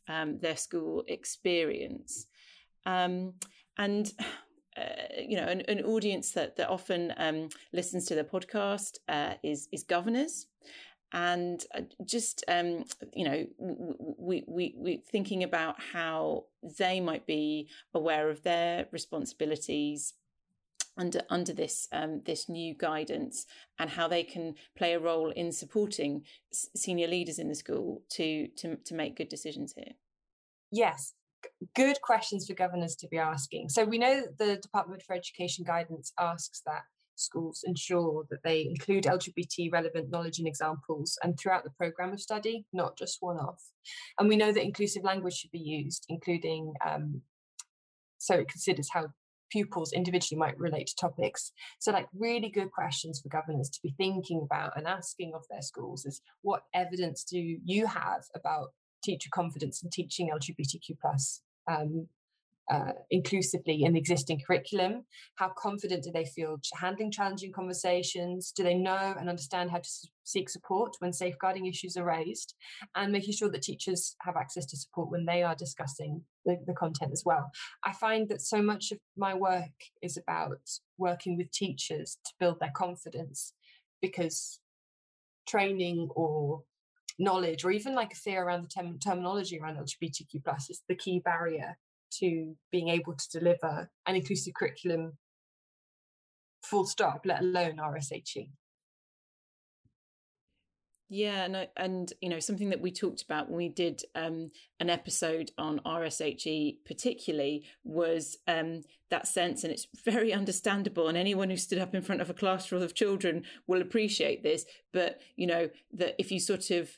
um, 0.08 0.38
their 0.38 0.56
school 0.56 1.04
experience, 1.06 2.26
um, 2.86 3.34
and. 3.76 4.12
Uh, 4.76 5.22
you 5.28 5.36
know, 5.36 5.44
an, 5.44 5.60
an, 5.68 5.84
audience 5.84 6.32
that 6.32 6.56
that 6.56 6.68
often 6.68 7.14
um, 7.18 7.48
listens 7.72 8.06
to 8.06 8.16
the 8.16 8.24
podcast 8.24 8.98
uh, 9.08 9.34
is 9.44 9.68
is 9.70 9.84
governors, 9.84 10.48
and 11.14 11.64
uh, 11.74 11.82
just 12.04 12.44
um, 12.48 12.84
you 13.14 13.24
know 13.24 13.46
we, 14.18 14.44
we 14.46 14.74
we 14.76 14.96
thinking 15.10 15.44
about 15.44 15.76
how 15.92 16.44
they 16.78 17.00
might 17.00 17.24
be 17.24 17.68
aware 17.94 18.28
of 18.28 18.42
their 18.42 18.86
responsibilities 18.90 20.14
under 20.96 21.22
under 21.30 21.52
this 21.52 21.88
um, 21.92 22.20
this 22.26 22.48
new 22.48 22.74
guidance 22.74 23.46
and 23.78 23.90
how 23.90 24.08
they 24.08 24.24
can 24.24 24.54
play 24.76 24.92
a 24.94 24.98
role 24.98 25.30
in 25.30 25.52
supporting 25.52 26.22
senior 26.52 27.06
leaders 27.06 27.38
in 27.38 27.48
the 27.48 27.54
school 27.54 28.02
to 28.10 28.48
to 28.56 28.76
to 28.84 28.94
make 28.94 29.16
good 29.16 29.28
decisions 29.28 29.72
here. 29.76 29.94
Yes, 30.72 31.14
good 31.76 32.00
questions 32.02 32.48
for 32.48 32.54
governors 32.54 32.96
to 32.96 33.08
be 33.08 33.18
asking. 33.18 33.68
So 33.68 33.84
we 33.84 33.98
know 33.98 34.22
the 34.36 34.56
Department 34.56 35.02
for 35.06 35.14
Education 35.14 35.64
guidance 35.64 36.12
asks 36.18 36.60
that 36.66 36.82
schools 37.16 37.64
ensure 37.66 38.24
that 38.30 38.42
they 38.42 38.66
include 38.66 39.04
LGBT 39.04 39.72
relevant 39.72 40.10
knowledge 40.10 40.38
and 40.38 40.48
examples 40.48 41.18
and 41.22 41.38
throughout 41.38 41.64
the 41.64 41.70
programme 41.70 42.12
of 42.12 42.20
study, 42.20 42.64
not 42.72 42.98
just 42.98 43.18
one 43.20 43.36
off. 43.36 43.62
And 44.18 44.28
we 44.28 44.36
know 44.36 44.52
that 44.52 44.62
inclusive 44.62 45.04
language 45.04 45.34
should 45.34 45.50
be 45.50 45.58
used, 45.58 46.06
including 46.08 46.74
um, 46.84 47.22
so 48.18 48.34
it 48.36 48.48
considers 48.48 48.88
how 48.92 49.06
pupils 49.50 49.92
individually 49.92 50.38
might 50.38 50.58
relate 50.58 50.88
to 50.88 50.96
topics. 50.96 51.52
So, 51.78 51.92
like, 51.92 52.08
really 52.18 52.48
good 52.48 52.72
questions 52.72 53.20
for 53.20 53.28
governors 53.28 53.70
to 53.70 53.80
be 53.82 53.94
thinking 53.96 54.40
about 54.42 54.76
and 54.76 54.86
asking 54.86 55.32
of 55.34 55.44
their 55.50 55.62
schools 55.62 56.06
is 56.06 56.20
what 56.42 56.62
evidence 56.74 57.24
do 57.24 57.38
you 57.38 57.86
have 57.86 58.24
about 58.34 58.70
teacher 59.04 59.28
confidence 59.32 59.82
in 59.82 59.90
teaching 59.90 60.30
LGBTQ 60.30 60.98
plus 61.00 61.42
um, 61.70 62.08
uh, 62.70 62.92
inclusively 63.10 63.84
in 63.84 63.92
the 63.92 63.98
existing 63.98 64.40
curriculum? 64.46 65.04
How 65.36 65.50
confident 65.56 66.04
do 66.04 66.10
they 66.12 66.24
feel 66.24 66.56
handling 66.74 67.10
challenging 67.10 67.52
conversations? 67.52 68.52
Do 68.52 68.62
they 68.62 68.74
know 68.74 69.14
and 69.18 69.28
understand 69.28 69.70
how 69.70 69.78
to 69.78 69.88
seek 70.24 70.48
support 70.48 70.96
when 70.98 71.12
safeguarding 71.12 71.66
issues 71.66 71.96
are 71.96 72.04
raised? 72.04 72.54
And 72.94 73.12
making 73.12 73.34
sure 73.34 73.50
that 73.50 73.62
teachers 73.62 74.16
have 74.22 74.36
access 74.36 74.66
to 74.66 74.76
support 74.76 75.10
when 75.10 75.26
they 75.26 75.42
are 75.42 75.54
discussing 75.54 76.22
the, 76.44 76.58
the 76.66 76.74
content 76.74 77.12
as 77.12 77.22
well. 77.24 77.50
I 77.84 77.92
find 77.92 78.28
that 78.28 78.42
so 78.42 78.62
much 78.62 78.92
of 78.92 78.98
my 79.16 79.34
work 79.34 79.72
is 80.02 80.16
about 80.16 80.60
working 80.98 81.36
with 81.36 81.50
teachers 81.50 82.18
to 82.24 82.32
build 82.38 82.60
their 82.60 82.72
confidence 82.74 83.52
because 84.00 84.60
training 85.46 86.08
or 86.14 86.62
knowledge 87.18 87.64
or 87.64 87.70
even 87.70 87.94
like 87.94 88.12
a 88.12 88.16
fear 88.16 88.42
around 88.42 88.64
the 88.64 88.68
term- 88.68 88.98
terminology 88.98 89.58
around 89.58 89.76
lgbtq 89.76 90.42
plus 90.44 90.68
is 90.68 90.82
the 90.88 90.94
key 90.96 91.20
barrier 91.24 91.76
to 92.20 92.54
being 92.70 92.88
able 92.88 93.14
to 93.14 93.38
deliver 93.38 93.90
an 94.06 94.16
inclusive 94.16 94.54
curriculum 94.54 95.12
full 96.62 96.86
stop, 96.86 97.22
let 97.24 97.40
alone 97.40 97.76
RSHE. 97.76 98.48
Yeah, 101.10 101.46
no, 101.46 101.66
and 101.76 102.12
you 102.20 102.30
know 102.30 102.40
something 102.40 102.70
that 102.70 102.80
we 102.80 102.90
talked 102.90 103.22
about 103.22 103.48
when 103.48 103.58
we 103.58 103.68
did 103.68 104.02
um, 104.14 104.50
an 104.80 104.88
episode 104.88 105.50
on 105.58 105.80
RSHE, 105.86 106.78
particularly 106.86 107.64
was 107.84 108.38
um, 108.48 108.82
that 109.10 109.28
sense, 109.28 109.64
and 109.64 109.72
it's 109.72 109.86
very 110.04 110.32
understandable. 110.32 111.08
And 111.08 111.16
anyone 111.18 111.50
who 111.50 111.56
stood 111.56 111.78
up 111.78 111.94
in 111.94 112.02
front 112.02 112.22
of 112.22 112.30
a 112.30 112.34
class 112.34 112.66
full 112.66 112.82
of 112.82 112.94
children 112.94 113.44
will 113.66 113.82
appreciate 113.82 114.42
this. 114.42 114.64
But 114.92 115.20
you 115.36 115.46
know 115.46 115.68
that 115.92 116.14
if 116.18 116.32
you 116.32 116.40
sort 116.40 116.70
of 116.70 116.90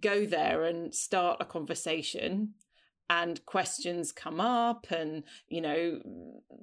go 0.00 0.24
there 0.24 0.64
and 0.64 0.94
start 0.94 1.36
a 1.38 1.44
conversation 1.44 2.54
and 3.12 3.44
questions 3.44 4.10
come 4.10 4.40
up 4.40 4.86
and 4.90 5.22
you 5.48 5.60
know 5.60 6.00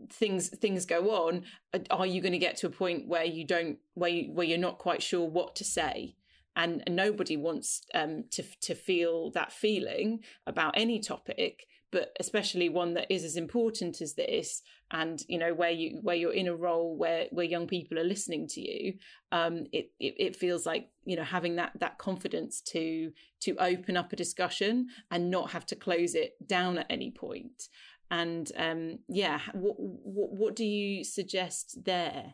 things 0.10 0.50
things 0.50 0.84
go 0.86 1.12
on 1.12 1.44
are 1.92 2.08
you 2.08 2.22
going 2.22 2.32
to 2.32 2.40
get 2.40 2.58
to 2.58 2.68
a 2.68 2.72
point 2.72 3.08
where 3.08 3.24
you 3.24 3.46
don't 3.46 3.78
where 3.94 4.10
you, 4.10 4.32
where 4.32 4.46
you're 4.46 4.58
not 4.58 4.80
quite 4.80 5.04
sure 5.04 5.28
what 5.28 5.56
to 5.56 5.64
say? 5.64 6.16
And, 6.56 6.84
nobody 6.90 7.38
wants 7.38 7.82
um, 7.94 8.26
to 8.32 8.44
to 8.62 8.76
feel 8.76 9.32
that 9.32 9.52
feeling 9.52 10.20
about 10.48 10.74
any 10.76 11.00
topic 11.00 11.68
but 11.92 12.16
especially 12.20 12.70
one 12.70 12.94
that 12.94 13.12
is 13.12 13.24
as 13.24 13.36
important 13.36 14.02
as 14.02 14.14
this 14.14 14.62
and 14.92 15.24
you 15.28 15.38
know 15.38 15.54
where 15.54 15.72
you 15.72 16.00
where 16.02 16.16
you're 16.16 16.34
in 16.34 16.48
a 16.48 16.56
role 16.56 16.96
where 16.96 17.28
where 17.32 17.46
young 17.46 17.68
people 17.68 17.98
are 17.98 18.04
listening 18.04 18.48
to 18.48 18.62
you 18.62 18.94
um 19.32 19.66
it, 19.72 19.92
it 20.00 20.16
it, 20.18 20.36
feels 20.36 20.66
like 20.66 20.90
you 21.06 21.16
know 21.16 21.24
having 21.24 21.56
that 21.56 21.72
that 21.80 21.98
confidence 21.98 22.62
to 22.62 23.12
to 23.42 23.56
open 23.58 23.98
up 23.98 24.12
a 24.12 24.16
discussion 24.16 24.88
and 25.12 25.30
not 25.30 25.52
have 25.52 25.66
to 25.66 25.76
close 25.76 26.16
it 26.16 26.34
down 26.46 26.78
at 26.78 26.88
any 26.90 27.12
point. 27.12 27.70
And 28.12 28.52
um 28.58 29.00
yeah 29.08 29.40
what 29.54 29.76
what, 29.78 30.32
what 30.32 30.56
do 30.56 30.66
you 30.66 31.04
suggest 31.04 31.84
there 31.86 32.34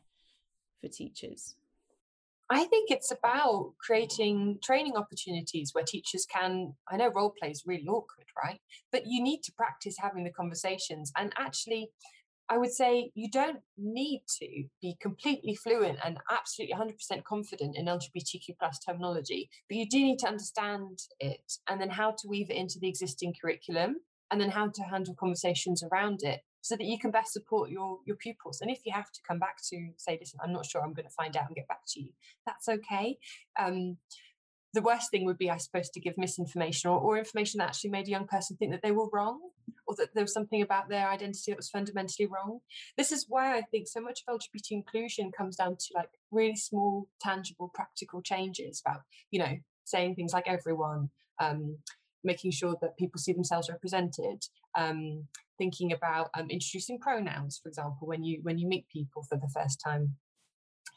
for 0.81 0.87
teachers 0.87 1.55
I 2.49 2.65
think 2.65 2.91
it's 2.91 3.11
about 3.11 3.73
creating 3.79 4.59
training 4.63 4.95
opportunities 4.95 5.71
where 5.73 5.83
teachers 5.83 6.27
can. 6.31 6.73
I 6.87 6.97
know 6.97 7.09
role 7.09 7.33
play 7.39 7.49
is 7.49 7.63
really 7.65 7.87
awkward, 7.87 8.27
right? 8.43 8.59
But 8.91 9.07
you 9.07 9.23
need 9.23 9.41
to 9.43 9.51
practice 9.53 9.95
having 9.99 10.23
the 10.23 10.31
conversations. 10.31 11.11
And 11.17 11.33
actually, 11.39 11.89
I 12.47 12.57
would 12.59 12.71
say 12.71 13.11
you 13.15 13.29
don't 13.31 13.59
need 13.77 14.21
to 14.39 14.65
be 14.79 14.95
completely 15.01 15.55
fluent 15.55 15.97
and 16.03 16.19
absolutely 16.29 16.75
100% 16.75 17.23
confident 17.23 17.75
in 17.75 17.87
LGBTQ 17.87 18.57
plus 18.59 18.79
terminology, 18.79 19.49
but 19.67 19.77
you 19.77 19.89
do 19.89 19.97
need 19.97 20.19
to 20.19 20.27
understand 20.27 20.99
it 21.19 21.53
and 21.67 21.81
then 21.81 21.89
how 21.89 22.11
to 22.11 22.27
weave 22.27 22.51
it 22.51 22.57
into 22.57 22.77
the 22.79 22.87
existing 22.87 23.33
curriculum 23.41 23.95
and 24.35 24.41
then 24.41 24.49
how 24.49 24.67
to 24.67 24.83
handle 24.83 25.15
conversations 25.15 25.81
around 25.81 26.19
it 26.21 26.41
so 26.59 26.75
that 26.75 26.83
you 26.83 26.99
can 26.99 27.09
best 27.09 27.31
support 27.31 27.69
your 27.69 27.99
your 28.05 28.17
pupils. 28.17 28.59
And 28.59 28.69
if 28.69 28.81
you 28.85 28.91
have 28.91 29.09
to 29.13 29.21
come 29.25 29.39
back 29.39 29.57
to 29.69 29.91
say 29.95 30.17
listen 30.19 30.41
i'm 30.43 30.51
not 30.51 30.65
sure 30.65 30.81
i'm 30.81 30.93
going 30.93 31.07
to 31.07 31.13
find 31.13 31.37
out 31.37 31.47
and 31.47 31.55
get 31.55 31.69
back 31.69 31.83
to 31.93 32.01
you 32.01 32.09
that's 32.45 32.67
okay. 32.67 33.17
Um, 33.57 33.97
the 34.73 34.81
worst 34.81 35.09
thing 35.09 35.23
would 35.23 35.37
be 35.37 35.49
i 35.49 35.55
suppose 35.55 35.89
to 35.91 36.01
give 36.01 36.17
misinformation 36.17 36.89
or, 36.89 36.99
or 36.99 37.17
information 37.17 37.59
that 37.59 37.69
actually 37.69 37.91
made 37.91 38.07
a 38.07 38.11
young 38.11 38.27
person 38.27 38.57
think 38.57 38.73
that 38.73 38.81
they 38.83 38.91
were 38.91 39.07
wrong 39.13 39.39
or 39.87 39.95
that 39.95 40.13
there 40.13 40.25
was 40.25 40.33
something 40.33 40.61
about 40.61 40.89
their 40.89 41.07
identity 41.07 41.51
that 41.51 41.57
was 41.57 41.69
fundamentally 41.69 42.27
wrong. 42.27 42.59
This 42.97 43.13
is 43.13 43.27
why 43.29 43.57
i 43.57 43.61
think 43.61 43.87
so 43.87 44.01
much 44.01 44.23
of 44.27 44.37
lgbt 44.37 44.71
inclusion 44.71 45.31
comes 45.31 45.55
down 45.55 45.77
to 45.77 45.87
like 45.95 46.09
really 46.29 46.57
small 46.57 47.07
tangible 47.21 47.71
practical 47.73 48.21
changes 48.21 48.81
about 48.85 49.03
you 49.31 49.39
know 49.39 49.55
saying 49.85 50.15
things 50.15 50.33
like 50.33 50.49
everyone 50.49 51.09
um, 51.39 51.77
making 52.25 52.51
sure 52.51 52.75
that 52.81 52.97
people 52.97 53.19
see 53.19 53.33
themselves 53.33 53.69
represented 53.69 54.43
um, 54.77 55.27
thinking 55.57 55.93
about 55.93 56.29
um, 56.37 56.49
introducing 56.49 56.99
pronouns 56.99 57.59
for 57.61 57.69
example 57.69 58.07
when 58.07 58.23
you 58.23 58.39
when 58.43 58.57
you 58.57 58.67
meet 58.67 58.87
people 58.89 59.23
for 59.29 59.37
the 59.37 59.49
first 59.53 59.79
time. 59.85 60.15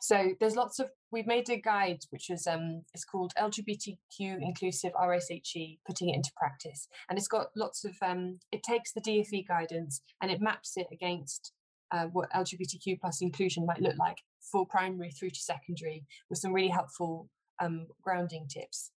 So 0.01 0.35
there's 0.39 0.57
lots 0.57 0.79
of 0.79 0.91
we've 1.11 1.27
made 1.27 1.49
a 1.51 1.57
guide 1.57 2.01
which 2.11 2.31
is 2.31 2.47
um 2.47 2.83
it's 2.95 3.05
called 3.05 3.33
lgbtq 3.37 4.21
inclusive 4.21 4.93
rshe 4.93 5.79
putting 5.87 6.11
it 6.11 6.17
into 6.17 6.31
practice. 6.37 6.89
And 7.09 7.19
it's 7.19 7.29
got 7.29 7.49
lots 7.57 7.85
of 7.85 7.97
um 8.03 8.39
it 8.53 8.63
takes 8.63 8.93
the 8.93 9.01
dfe 9.01 9.47
guidance 9.47 10.01
and 10.23 10.31
it 10.31 10.41
maps 10.41 10.73
it 10.77 10.87
against 10.93 11.53
uh, 11.91 12.07
what 12.07 12.31
lgbtq 12.31 13.01
plus 13.01 13.21
inclusion 13.23 13.67
might 13.67 13.81
look 13.81 13.97
like 13.99 14.19
for 14.53 14.67
primary 14.67 15.11
through 15.11 15.31
to 15.31 15.41
secondary 15.41 16.05
with 16.29 16.39
some 16.39 16.53
really 16.53 16.69
helpful 16.69 17.29
um, 17.61 17.87
grounding 18.03 18.47
tips. 18.49 18.93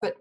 But 0.00 0.14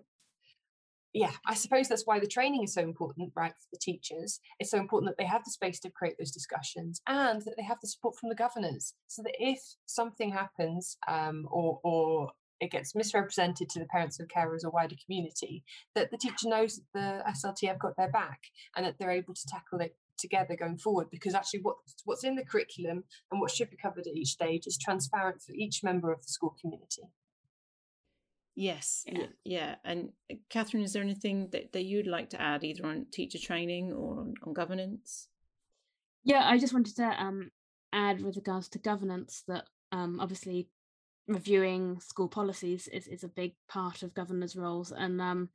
yeah, 1.17 1.31
I 1.47 1.55
suppose 1.55 1.87
that's 1.87 2.05
why 2.05 2.19
the 2.19 2.27
training 2.27 2.63
is 2.63 2.73
so 2.73 2.81
important, 2.81 3.31
right, 3.35 3.51
for 3.51 3.67
the 3.73 3.79
teachers. 3.81 4.39
It's 4.59 4.69
so 4.69 4.77
important 4.77 5.09
that 5.09 5.21
they 5.21 5.27
have 5.27 5.43
the 5.43 5.51
space 5.51 5.79
to 5.79 5.89
create 5.89 6.15
those 6.19 6.31
discussions 6.31 7.01
and 7.07 7.41
that 7.41 7.55
they 7.57 7.63
have 7.63 7.79
the 7.81 7.87
support 7.87 8.15
from 8.19 8.29
the 8.29 8.35
governors 8.35 8.93
so 9.07 9.23
that 9.23 9.33
if 9.39 9.59
something 9.87 10.31
happens 10.31 10.97
um, 11.07 11.47
or, 11.49 11.79
or 11.83 12.31
it 12.59 12.71
gets 12.71 12.93
misrepresented 12.93 13.67
to 13.69 13.79
the 13.79 13.87
parents 13.87 14.19
of 14.19 14.27
carers 14.27 14.63
or 14.63 14.69
wider 14.69 14.95
community, 15.05 15.63
that 15.95 16.11
the 16.11 16.17
teacher 16.17 16.47
knows 16.47 16.75
that 16.75 16.85
the 16.93 17.31
SLT 17.31 17.67
have 17.67 17.79
got 17.79 17.97
their 17.97 18.11
back 18.11 18.39
and 18.75 18.85
that 18.85 18.95
they're 18.99 19.11
able 19.11 19.33
to 19.33 19.47
tackle 19.47 19.79
it 19.79 19.95
together 20.19 20.55
going 20.55 20.77
forward 20.77 21.07
because 21.11 21.33
actually 21.33 21.61
what, 21.61 21.77
what's 22.05 22.23
in 22.23 22.35
the 22.35 22.45
curriculum 22.45 23.03
and 23.31 23.41
what 23.41 23.51
should 23.51 23.69
be 23.69 23.77
covered 23.77 24.07
at 24.07 24.15
each 24.15 24.29
stage 24.29 24.67
is 24.67 24.77
transparent 24.77 25.41
for 25.41 25.53
each 25.53 25.83
member 25.83 26.11
of 26.11 26.21
the 26.21 26.27
school 26.27 26.55
community. 26.61 27.03
Yes, 28.59 29.03
yeah. 29.05 29.27
yeah. 29.43 29.75
And 29.85 30.09
uh, 30.31 30.35
Catherine, 30.49 30.81
is 30.81 30.91
there 30.91 31.03
anything 31.03 31.49
that, 31.51 31.71
that 31.73 31.85
you'd 31.85 32.07
like 32.07 32.31
to 32.31 32.41
add, 32.41 32.63
either 32.63 32.87
on 32.87 33.05
teacher 33.11 33.37
training 33.37 33.93
or 33.93 34.19
on, 34.19 34.33
on 34.41 34.53
governance? 34.53 35.27
Yeah, 36.23 36.41
I 36.43 36.57
just 36.57 36.73
wanted 36.73 36.95
to 36.95 37.05
um, 37.23 37.51
add 37.93 38.19
with 38.19 38.35
regards 38.35 38.67
to 38.69 38.79
governance 38.79 39.43
that 39.47 39.65
um, 39.91 40.19
obviously 40.19 40.69
reviewing 41.27 41.99
school 41.99 42.27
policies 42.27 42.87
is, 42.87 43.07
is 43.07 43.23
a 43.23 43.27
big 43.29 43.53
part 43.69 44.01
of 44.01 44.15
governors' 44.15 44.55
roles. 44.55 44.91
And 44.91 45.21
um, 45.21 45.49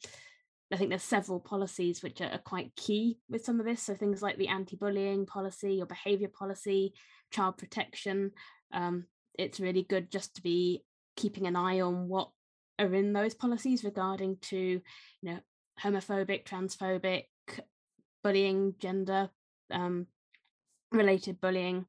I 0.72 0.76
think 0.76 0.90
there's 0.90 1.02
several 1.02 1.40
policies 1.40 2.04
which 2.04 2.20
are, 2.20 2.30
are, 2.30 2.38
quite 2.38 2.76
key 2.76 3.18
with 3.28 3.44
some 3.44 3.58
of 3.58 3.66
this. 3.66 3.82
So 3.82 3.96
things 3.96 4.22
like 4.22 4.38
the 4.38 4.46
anti-bullying 4.46 5.26
policy 5.26 5.82
or 5.82 5.86
behaviour 5.86 6.28
policy, 6.28 6.94
child 7.32 7.58
protection. 7.58 8.30
Um, 8.72 9.06
it's 9.36 9.58
really 9.58 9.82
good 9.82 10.12
just 10.12 10.36
to 10.36 10.42
be 10.42 10.84
keeping 11.16 11.48
an 11.48 11.56
eye 11.56 11.80
on 11.80 12.06
what 12.06 12.30
are 12.78 12.94
in 12.94 13.12
those 13.12 13.34
policies 13.34 13.84
regarding 13.84 14.36
to 14.40 14.56
you 14.56 14.80
know 15.22 15.38
homophobic 15.82 16.44
transphobic 16.44 17.24
bullying 18.22 18.74
gender 18.78 19.30
um, 19.70 20.06
related 20.92 21.40
bullying 21.40 21.86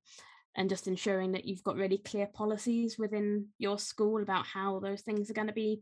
and 0.56 0.70
just 0.70 0.88
ensuring 0.88 1.32
that 1.32 1.46
you've 1.46 1.64
got 1.64 1.76
really 1.76 1.98
clear 1.98 2.28
policies 2.28 2.98
within 2.98 3.48
your 3.58 3.80
school 3.80 4.22
about 4.22 4.46
how 4.46 4.80
those 4.80 5.02
things 5.02 5.30
are 5.30 5.34
going 5.34 5.48
to 5.48 5.54
be 5.54 5.82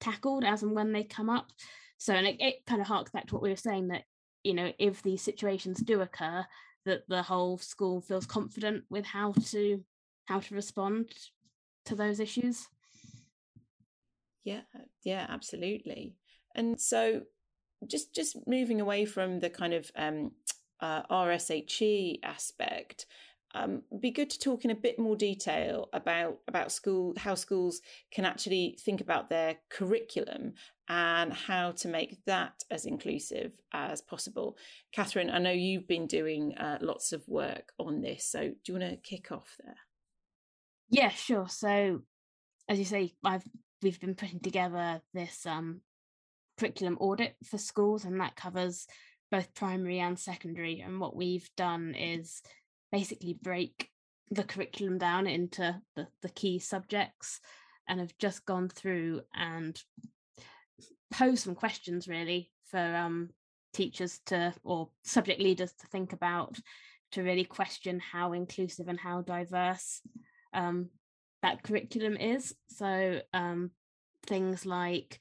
tackled 0.00 0.44
as 0.44 0.62
and 0.62 0.74
when 0.74 0.92
they 0.92 1.04
come 1.04 1.28
up. 1.28 1.50
So 1.98 2.14
and 2.14 2.26
it, 2.26 2.36
it 2.40 2.66
kind 2.66 2.80
of 2.80 2.86
harks 2.86 3.10
back 3.10 3.26
to 3.26 3.34
what 3.34 3.42
we 3.42 3.50
were 3.50 3.56
saying 3.56 3.88
that 3.88 4.04
you 4.42 4.54
know 4.54 4.72
if 4.78 5.02
these 5.02 5.22
situations 5.22 5.78
do 5.80 6.00
occur 6.00 6.44
that 6.84 7.02
the 7.08 7.22
whole 7.22 7.58
school 7.58 8.00
feels 8.00 8.26
confident 8.26 8.84
with 8.90 9.04
how 9.04 9.32
to 9.46 9.82
how 10.26 10.40
to 10.40 10.54
respond 10.54 11.10
to 11.84 11.94
those 11.94 12.20
issues 12.20 12.68
yeah, 14.46 14.60
yeah, 15.02 15.26
absolutely. 15.28 16.14
And 16.54 16.80
so, 16.80 17.22
just 17.86 18.14
just 18.14 18.36
moving 18.46 18.80
away 18.80 19.04
from 19.04 19.40
the 19.40 19.50
kind 19.50 19.74
of 19.74 19.90
um, 19.96 20.30
uh, 20.80 21.02
RSHE 21.10 22.20
aspect, 22.22 23.06
um, 23.56 23.82
be 24.00 24.12
good 24.12 24.30
to 24.30 24.38
talk 24.38 24.64
in 24.64 24.70
a 24.70 24.76
bit 24.76 25.00
more 25.00 25.16
detail 25.16 25.88
about 25.92 26.38
about 26.46 26.70
school 26.70 27.12
how 27.16 27.34
schools 27.34 27.80
can 28.12 28.24
actually 28.24 28.78
think 28.84 29.00
about 29.00 29.28
their 29.28 29.56
curriculum 29.68 30.54
and 30.88 31.32
how 31.32 31.72
to 31.72 31.88
make 31.88 32.24
that 32.26 32.62
as 32.70 32.86
inclusive 32.86 33.58
as 33.72 34.00
possible. 34.00 34.56
Catherine, 34.92 35.28
I 35.28 35.38
know 35.38 35.50
you've 35.50 35.88
been 35.88 36.06
doing 36.06 36.54
uh, 36.56 36.78
lots 36.80 37.12
of 37.12 37.26
work 37.26 37.72
on 37.80 38.00
this, 38.00 38.30
so 38.30 38.42
do 38.42 38.72
you 38.72 38.78
want 38.78 38.92
to 38.92 38.96
kick 38.98 39.32
off 39.32 39.56
there? 39.58 39.74
Yeah, 40.88 41.08
sure. 41.08 41.48
So, 41.48 42.02
as 42.68 42.78
you 42.78 42.84
say, 42.84 43.14
I've 43.24 43.42
we've 43.82 44.00
been 44.00 44.14
putting 44.14 44.40
together 44.40 45.00
this 45.12 45.46
um, 45.46 45.80
curriculum 46.58 46.96
audit 47.00 47.36
for 47.44 47.58
schools, 47.58 48.04
and 48.04 48.20
that 48.20 48.36
covers 48.36 48.86
both 49.30 49.54
primary 49.54 49.98
and 49.98 50.18
secondary. 50.18 50.80
And 50.80 51.00
what 51.00 51.16
we've 51.16 51.48
done 51.56 51.94
is 51.94 52.42
basically 52.92 53.38
break 53.40 53.90
the 54.30 54.44
curriculum 54.44 54.98
down 54.98 55.26
into 55.26 55.80
the, 55.94 56.08
the 56.22 56.28
key 56.28 56.58
subjects 56.58 57.40
and 57.88 58.00
have 58.00 58.16
just 58.18 58.44
gone 58.44 58.68
through 58.68 59.22
and 59.34 59.80
pose 61.12 61.40
some 61.40 61.54
questions 61.54 62.08
really 62.08 62.50
for 62.70 62.78
um, 62.78 63.30
teachers 63.72 64.20
to 64.26 64.52
or 64.64 64.88
subject 65.04 65.40
leaders 65.40 65.72
to 65.72 65.86
think 65.88 66.12
about 66.12 66.58
to 67.12 67.22
really 67.22 67.44
question 67.44 68.00
how 68.00 68.32
inclusive 68.32 68.88
and 68.88 68.98
how 68.98 69.22
diverse 69.22 70.00
um, 70.52 70.88
that 71.46 71.62
curriculum 71.62 72.16
is. 72.16 72.54
So 72.68 73.20
um, 73.32 73.70
things 74.26 74.66
like 74.66 75.20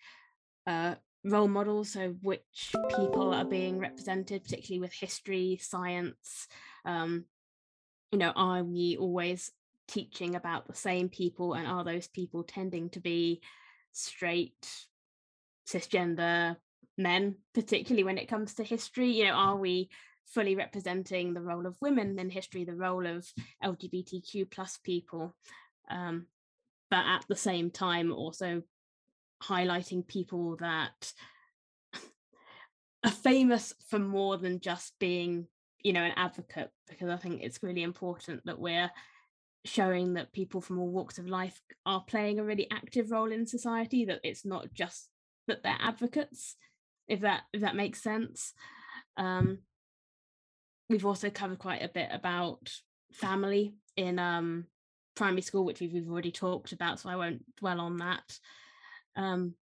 uh, 0.66 0.96
role 1.24 1.48
models, 1.48 1.92
so 1.92 2.16
which 2.24 2.74
people 2.96 3.32
are 3.32 3.46
being 3.46 3.78
represented, 3.80 4.44
particularly 4.44 4.82
with 4.82 4.94
history, 4.94 5.60
science. 5.62 6.48
Um, 6.84 7.26
you 8.12 8.18
know, 8.18 8.32
are 8.36 8.64
we 8.64 8.98
always 9.00 9.52
teaching 9.88 10.36
about 10.36 10.68
the 10.68 10.76
same 10.76 11.10
people, 11.10 11.54
and 11.54 11.68
are 11.68 11.84
those 11.84 12.08
people 12.08 12.44
tending 12.44 12.90
to 12.92 13.00
be 13.00 13.42
straight, 13.92 14.68
cisgender 15.68 16.56
men, 16.98 17.36
particularly 17.54 18.04
when 18.04 18.18
it 18.18 18.28
comes 18.28 18.56
to 18.56 18.64
history? 18.64 19.12
You 19.12 19.26
know, 19.26 19.34
are 19.34 19.58
we 19.58 19.90
fully 20.26 20.56
representing 20.56 21.36
the 21.36 21.42
role 21.42 21.68
of 21.68 21.78
women 21.82 22.18
in 22.18 22.32
history, 22.32 22.64
the 22.64 22.76
role 22.76 23.06
of 23.06 23.28
LGBTQ 23.64 24.50
plus 24.50 24.80
people? 24.84 25.36
Um, 25.89 26.28
but 26.89 27.06
at 27.06 27.26
the 27.28 27.36
same 27.36 27.69
time 27.69 28.12
also 28.12 28.62
highlighting 29.43 30.08
people 30.08 30.56
that 30.58 31.13
are 33.04 33.12
famous 33.12 33.74
for 33.89 34.00
more 34.00 34.38
than 34.38 34.60
just 34.60 34.93
being 35.00 35.48
you 35.84 35.93
know 35.93 36.02
an 36.02 36.13
advocate 36.15 36.71
because 36.89 37.10
i 37.10 37.17
think 37.17 37.41
it's 37.41 37.62
really 37.62 37.84
important 37.84 38.41
that 38.45 38.60
we're 38.60 38.89
showing 39.65 40.13
that 40.13 40.32
people 40.32 40.62
from 40.62 40.80
all 40.80 40.89
walks 40.89 41.17
of 41.17 41.28
life 41.28 41.60
are 41.86 42.04
playing 42.08 42.39
a 42.39 42.43
really 42.43 42.67
active 42.71 43.12
role 43.12 43.32
in 43.32 43.45
society 43.45 44.06
that 44.06 44.21
it's 44.24 44.45
not 44.45 44.74
just 44.74 45.10
that 45.48 45.63
they're 45.63 45.78
advocates 45.80 46.56
if 47.08 47.21
that 47.21 47.43
if 47.54 47.62
that 47.62 47.76
makes 47.76 48.02
sense. 48.02 48.54
Um, 49.17 49.60
we've 50.89 51.06
also 51.06 51.30
covered 51.30 51.60
quite 51.60 51.82
a 51.82 51.89
bit 51.89 52.10
about 52.12 52.71
family 53.12 53.76
in 53.95 54.19
um, 54.19 54.65
primary 55.15 55.41
school, 55.41 55.65
which 55.65 55.80
we've, 55.80 56.10
already 56.10 56.32
talked 56.32 56.71
about, 56.71 56.99
so 56.99 57.10
I 57.10 57.15
won't 57.15 57.43
dwell 57.58 57.80
on 57.80 57.97
that. 57.97 58.39
Um, 59.15 59.56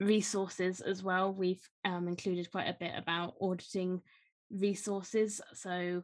resources 0.00 0.80
as 0.80 1.02
well. 1.02 1.32
We've 1.32 1.66
um, 1.84 2.08
included 2.08 2.50
quite 2.50 2.68
a 2.68 2.76
bit 2.78 2.92
about 2.96 3.34
auditing 3.40 4.02
resources. 4.50 5.40
So, 5.54 6.02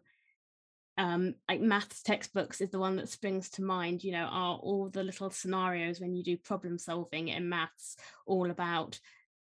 um, 0.96 1.34
like 1.48 1.60
maths 1.60 2.02
textbooks 2.02 2.60
is 2.60 2.70
the 2.70 2.78
one 2.78 2.96
that 2.96 3.08
springs 3.08 3.50
to 3.50 3.62
mind. 3.62 4.04
You 4.04 4.12
know, 4.12 4.28
are 4.30 4.56
all 4.56 4.88
the 4.88 5.04
little 5.04 5.30
scenarios 5.30 6.00
when 6.00 6.14
you 6.14 6.22
do 6.22 6.36
problem 6.36 6.78
solving 6.78 7.28
in 7.28 7.48
maths 7.48 7.96
all 8.26 8.50
about 8.50 8.98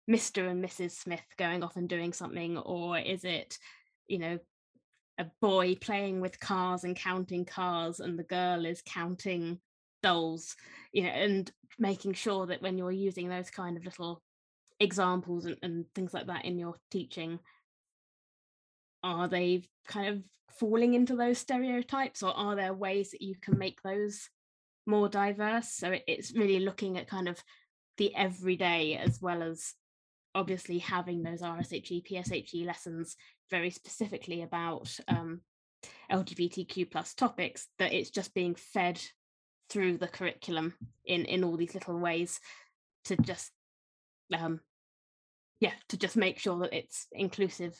Mr. 0.10 0.50
and 0.50 0.64
Mrs. 0.64 0.92
Smith 0.92 1.26
going 1.38 1.64
off 1.64 1.76
and 1.76 1.90
doing 1.90 2.14
something, 2.14 2.58
or 2.58 2.98
is 2.98 3.24
it, 3.24 3.58
you 4.08 4.20
know, 4.20 4.40
a 5.18 5.26
boy 5.42 5.76
playing 5.76 6.22
with 6.22 6.40
cars 6.40 6.84
and 6.84 6.96
counting 6.96 7.46
cars 7.46 8.00
and 8.00 8.18
the 8.18 8.24
girl 8.24 8.66
is 8.66 8.82
counting 8.86 9.60
dolls 10.04 10.56
you 10.92 11.04
know 11.04 11.10
and 11.10 11.52
making 11.80 12.14
sure 12.14 12.46
that 12.46 12.62
when 12.62 12.78
you're 12.78 12.92
using 12.92 13.28
those 13.28 13.50
kind 13.50 13.78
of 13.78 13.86
little 13.86 14.22
examples 14.80 15.46
and, 15.46 15.58
and 15.64 15.86
things 15.96 16.14
like 16.14 16.28
that 16.28 16.46
in 16.46 16.60
your 16.60 16.76
teaching 16.92 17.40
are 19.04 19.28
they 19.28 19.64
kind 19.88 20.08
of 20.08 20.24
falling 20.60 20.94
into 20.94 21.16
those 21.16 21.38
stereotypes 21.38 22.24
or 22.24 22.32
are 22.32 22.56
there 22.56 22.74
ways 22.74 23.12
that 23.12 23.22
you 23.22 23.36
can 23.42 23.58
make 23.58 23.82
those 23.82 24.30
more 24.86 25.10
diverse? 25.10 25.70
So 25.70 25.96
it's 26.08 26.34
really 26.36 26.60
looking 26.60 26.98
at 26.98 27.08
kind 27.08 27.28
of 27.28 27.42
the 27.98 28.16
everyday 28.16 28.96
as 28.96 29.22
well 29.22 29.44
as 29.44 29.74
obviously 30.38 30.78
having 30.78 31.24
those 31.24 31.42
RSHE, 31.42 32.08
PSHE 32.08 32.66
lessons 32.66 33.16
very 33.50 33.72
specifically 33.72 34.44
about 34.44 34.96
um, 35.08 35.42
LGBTQ 36.12 36.92
plus 36.92 37.14
topics, 37.14 37.68
that 37.80 37.92
it's 37.92 38.12
just 38.12 38.34
being 38.34 38.56
fed 38.56 39.02
through 39.70 39.98
the 39.98 40.08
curriculum 40.08 40.74
in 41.06 41.26
in 41.26 41.44
all 41.44 41.58
these 41.58 41.74
little 41.74 42.00
ways 42.00 42.40
to 43.06 43.18
just 43.18 43.52
um 44.34 44.60
yeah 45.60 45.74
to 45.90 45.98
just 45.98 46.16
make 46.16 46.40
sure 46.40 46.60
that 46.60 46.74
it's 46.74 47.08
inclusive 47.12 47.76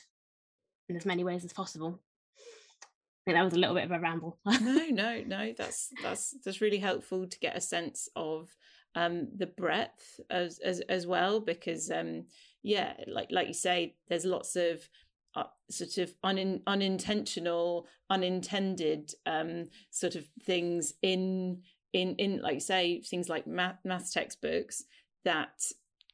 in 0.88 0.96
as 0.96 1.06
many 1.06 1.24
ways 1.24 1.44
as 1.44 1.52
possible. 1.52 2.00
I 2.38 3.30
think 3.30 3.36
that 3.38 3.44
was 3.44 3.54
a 3.54 3.58
little 3.58 3.74
bit 3.74 3.84
of 3.84 3.92
a 3.92 4.00
ramble. 4.00 4.38
No 4.46 4.86
no 4.90 5.22
no 5.26 5.54
that's 5.56 5.88
that's 6.02 6.34
that's 6.44 6.60
really 6.60 6.78
helpful 6.78 7.26
to 7.26 7.38
get 7.38 7.56
a 7.56 7.60
sense 7.60 8.08
of 8.16 8.48
um 8.94 9.28
the 9.36 9.46
breadth 9.46 10.20
as 10.30 10.58
as 10.58 10.80
as 10.80 11.06
well 11.06 11.40
because 11.40 11.90
um 11.90 12.24
yeah 12.62 12.92
like 13.06 13.28
like 13.30 13.48
you 13.48 13.54
say 13.54 13.94
there's 14.08 14.24
lots 14.24 14.56
of 14.56 14.88
uh, 15.34 15.44
sort 15.70 15.98
of 15.98 16.14
un, 16.24 16.60
unintentional 16.66 17.86
unintended 18.10 19.12
um 19.26 19.66
sort 19.90 20.14
of 20.14 20.26
things 20.44 20.94
in 21.02 21.62
in 21.92 22.14
in 22.16 22.40
like 22.42 22.60
say 22.60 23.00
things 23.00 23.28
like 23.28 23.46
math, 23.46 23.78
math 23.84 24.12
textbooks 24.12 24.84
that 25.24 25.62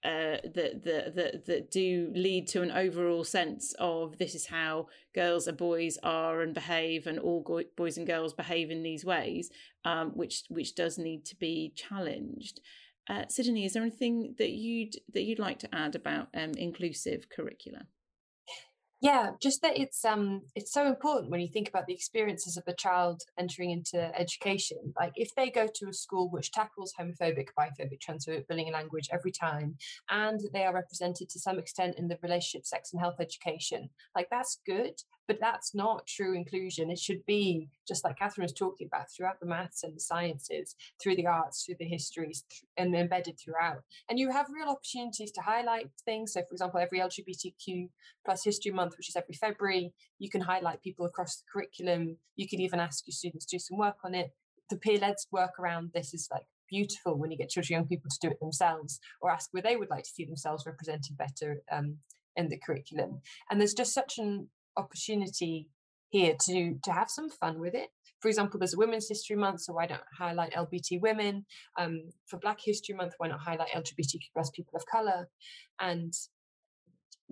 uh, 0.05 0.37
that, 0.55 0.83
that 0.85 1.15
that 1.15 1.47
that 1.47 1.71
do 1.71 2.13
lead 2.15 2.47
to 2.47 2.61
an 2.61 2.71
overall 2.71 3.25
sense 3.25 3.75
of 3.79 4.19
this 4.19 4.35
is 4.35 4.47
how 4.47 4.87
girls 5.15 5.47
and 5.47 5.57
boys 5.57 5.97
are 6.03 6.43
and 6.43 6.53
behave, 6.53 7.07
and 7.07 7.19
all 7.19 7.43
go- 7.43 7.63
boys 7.77 7.97
and 7.97 8.07
girls 8.07 8.35
behave 8.35 8.71
in 8.71 8.83
these 8.83 9.05
ways, 9.05 9.51
um, 9.85 10.11
which 10.11 10.45
which 10.49 10.75
does 10.75 10.99
need 10.99 11.25
to 11.25 11.37
be 11.37 11.73
challenged. 11.75 12.61
Uh, 13.09 13.25
Sydney, 13.29 13.65
is 13.65 13.75
there 13.75 13.83
anything 13.83 14.35
that 14.39 14.51
you'd 14.51 14.97
that 15.13 15.23
you'd 15.23 15.39
like 15.39 15.59
to 15.61 15.75
add 15.75 15.95
about 15.95 16.29
um, 16.35 16.53
inclusive 16.53 17.29
curricula? 17.29 17.87
Yeah, 19.05 19.33
just 19.39 19.61
that 19.61 19.77
it's 19.79 20.03
um 20.07 20.45
it's 20.55 20.73
so 20.73 20.87
important 20.87 21.31
when 21.31 21.41
you 21.43 21.49
think 21.49 21.69
about 21.69 21.87
the 21.87 21.93
experiences 21.93 22.57
of 22.57 22.65
a 22.67 22.73
child 22.73 23.21
entering 23.39 23.71
into 23.71 23.99
education. 24.19 24.79
Like 24.99 25.13
if 25.15 25.29
they 25.37 25.51
go 25.51 25.67
to 25.75 25.89
a 25.91 25.93
school 25.93 26.31
which 26.31 26.51
tackles 26.53 26.95
homophobic, 26.99 27.49
biphobic, 27.59 27.99
transphobic 28.01 28.47
bullying 28.49 28.69
and 28.69 28.75
language 28.75 29.11
every 29.13 29.31
time, 29.31 29.77
and 30.09 30.41
they 30.55 30.65
are 30.65 30.73
represented 30.73 31.29
to 31.29 31.39
some 31.39 31.59
extent 31.59 31.97
in 31.99 32.09
the 32.09 32.19
relationship, 32.23 32.65
sex 32.65 32.95
and 32.95 33.01
health 33.03 33.17
education, 33.21 33.91
like 34.17 34.29
that's 34.31 34.61
good 34.65 34.95
but 35.27 35.39
that's 35.41 35.75
not 35.75 36.07
true 36.07 36.35
inclusion. 36.35 36.91
It 36.91 36.99
should 36.99 37.25
be 37.27 37.69
just 37.87 38.05
like 38.05 38.19
Catherine 38.19 38.45
was 38.45 38.53
talking 38.53 38.87
about 38.87 39.07
throughout 39.11 39.41
the 39.41 39.47
maths 39.47 39.83
and 39.83 39.95
the 39.95 40.01
sciences, 40.01 40.75
through 41.03 41.17
the 41.17 41.27
arts, 41.27 41.65
through 41.65 41.77
the 41.79 41.87
histories, 41.87 42.45
and 42.77 42.95
embedded 42.95 43.39
throughout. 43.39 43.83
And 44.09 44.19
you 44.19 44.31
have 44.31 44.47
real 44.55 44.69
opportunities 44.69 45.31
to 45.33 45.41
highlight 45.43 45.91
things. 46.05 46.33
So, 46.33 46.41
for 46.41 46.53
example, 46.53 46.81
every 46.81 47.01
LGBTQ 47.01 47.89
plus 48.25 48.45
History 48.45 48.73
Month, 48.73 48.94
which 48.97 49.09
is 49.09 49.17
every 49.17 49.35
February, 49.35 49.93
you 50.19 50.31
can 50.31 50.41
highlight 50.41 50.83
people 50.83 51.07
across 51.07 51.37
the 51.37 51.45
curriculum. 51.53 52.17
You 52.37 52.49
can 52.49 52.61
even 52.61 52.81
ask 52.81 53.07
your 53.07 53.13
students 53.13 53.47
to 53.47 53.57
do 53.57 53.61
some 53.61 53.79
work 53.79 53.97
on 54.05 54.15
it. 54.15 54.31
The 54.71 54.77
peer-led 54.77 55.17
work 55.31 55.59
around 55.59 55.91
this 55.95 56.15
is 56.15 56.29
like 56.31 56.45
beautiful 56.69 57.19
when 57.19 57.31
you 57.31 57.39
get 57.39 57.51
children, 57.51 57.79
young 57.79 57.89
people 57.89 58.11
to 58.11 58.29
do 58.29 58.33
it 58.33 58.41
themselves, 58.41 58.99
or 59.21 59.31
ask 59.31 59.49
where 59.53 59.63
they 59.63 59.77
would 59.77 59.91
like 59.91 60.05
to 60.05 60.11
see 60.11 60.25
themselves 60.25 60.65
represented 60.67 61.17
better 61.17 61.63
um, 61.71 61.99
in 62.37 62.49
the 62.49 62.59
curriculum. 62.59 63.21
And 63.51 63.61
there's 63.61 63.75
just 63.75 63.95
such 63.95 64.19
an 64.19 64.49
opportunity 64.77 65.69
here 66.11 66.35
to 66.47 66.79
to 66.83 66.93
have 66.93 67.11
some 67.11 67.29
fun 67.29 67.61
with 67.61 67.75
it. 67.75 67.91
For 68.21 68.29
example, 68.29 68.59
there's 68.59 68.75
a 68.75 68.79
Women's 68.79 69.09
History 69.09 69.37
Month, 69.37 69.63
so 69.63 69.75
why 69.75 69.87
don't 69.87 70.01
highlight 70.17 70.55
LGBT 70.55 71.01
women? 71.01 71.45
Um, 71.79 72.11
for 72.27 72.39
Black 72.39 72.59
History 72.65 72.95
Month, 72.95 73.15
why 73.19 73.29
not 73.29 73.41
highlight 73.41 73.69
LGBTQ 73.69 74.33
plus 74.33 74.51
people 74.51 74.75
of 74.77 74.87
color? 74.87 75.29
And 75.79 76.13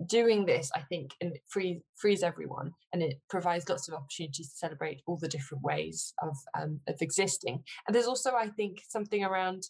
doing 0.07 0.45
this, 0.45 0.71
I 0.75 0.81
think, 0.81 1.11
and 1.21 1.33
it 1.33 1.41
free, 1.47 1.81
frees 1.95 2.23
everyone, 2.23 2.71
and 2.91 3.01
it 3.01 3.19
provides 3.29 3.69
lots 3.69 3.87
of 3.87 3.93
opportunities 3.93 4.49
to 4.49 4.57
celebrate 4.57 5.01
all 5.05 5.17
the 5.17 5.27
different 5.27 5.63
ways 5.63 6.13
of 6.21 6.35
um, 6.59 6.79
of 6.87 6.95
existing. 7.01 7.63
And 7.87 7.95
there's 7.95 8.07
also, 8.07 8.31
I 8.31 8.49
think, 8.49 8.81
something 8.87 9.23
around 9.23 9.63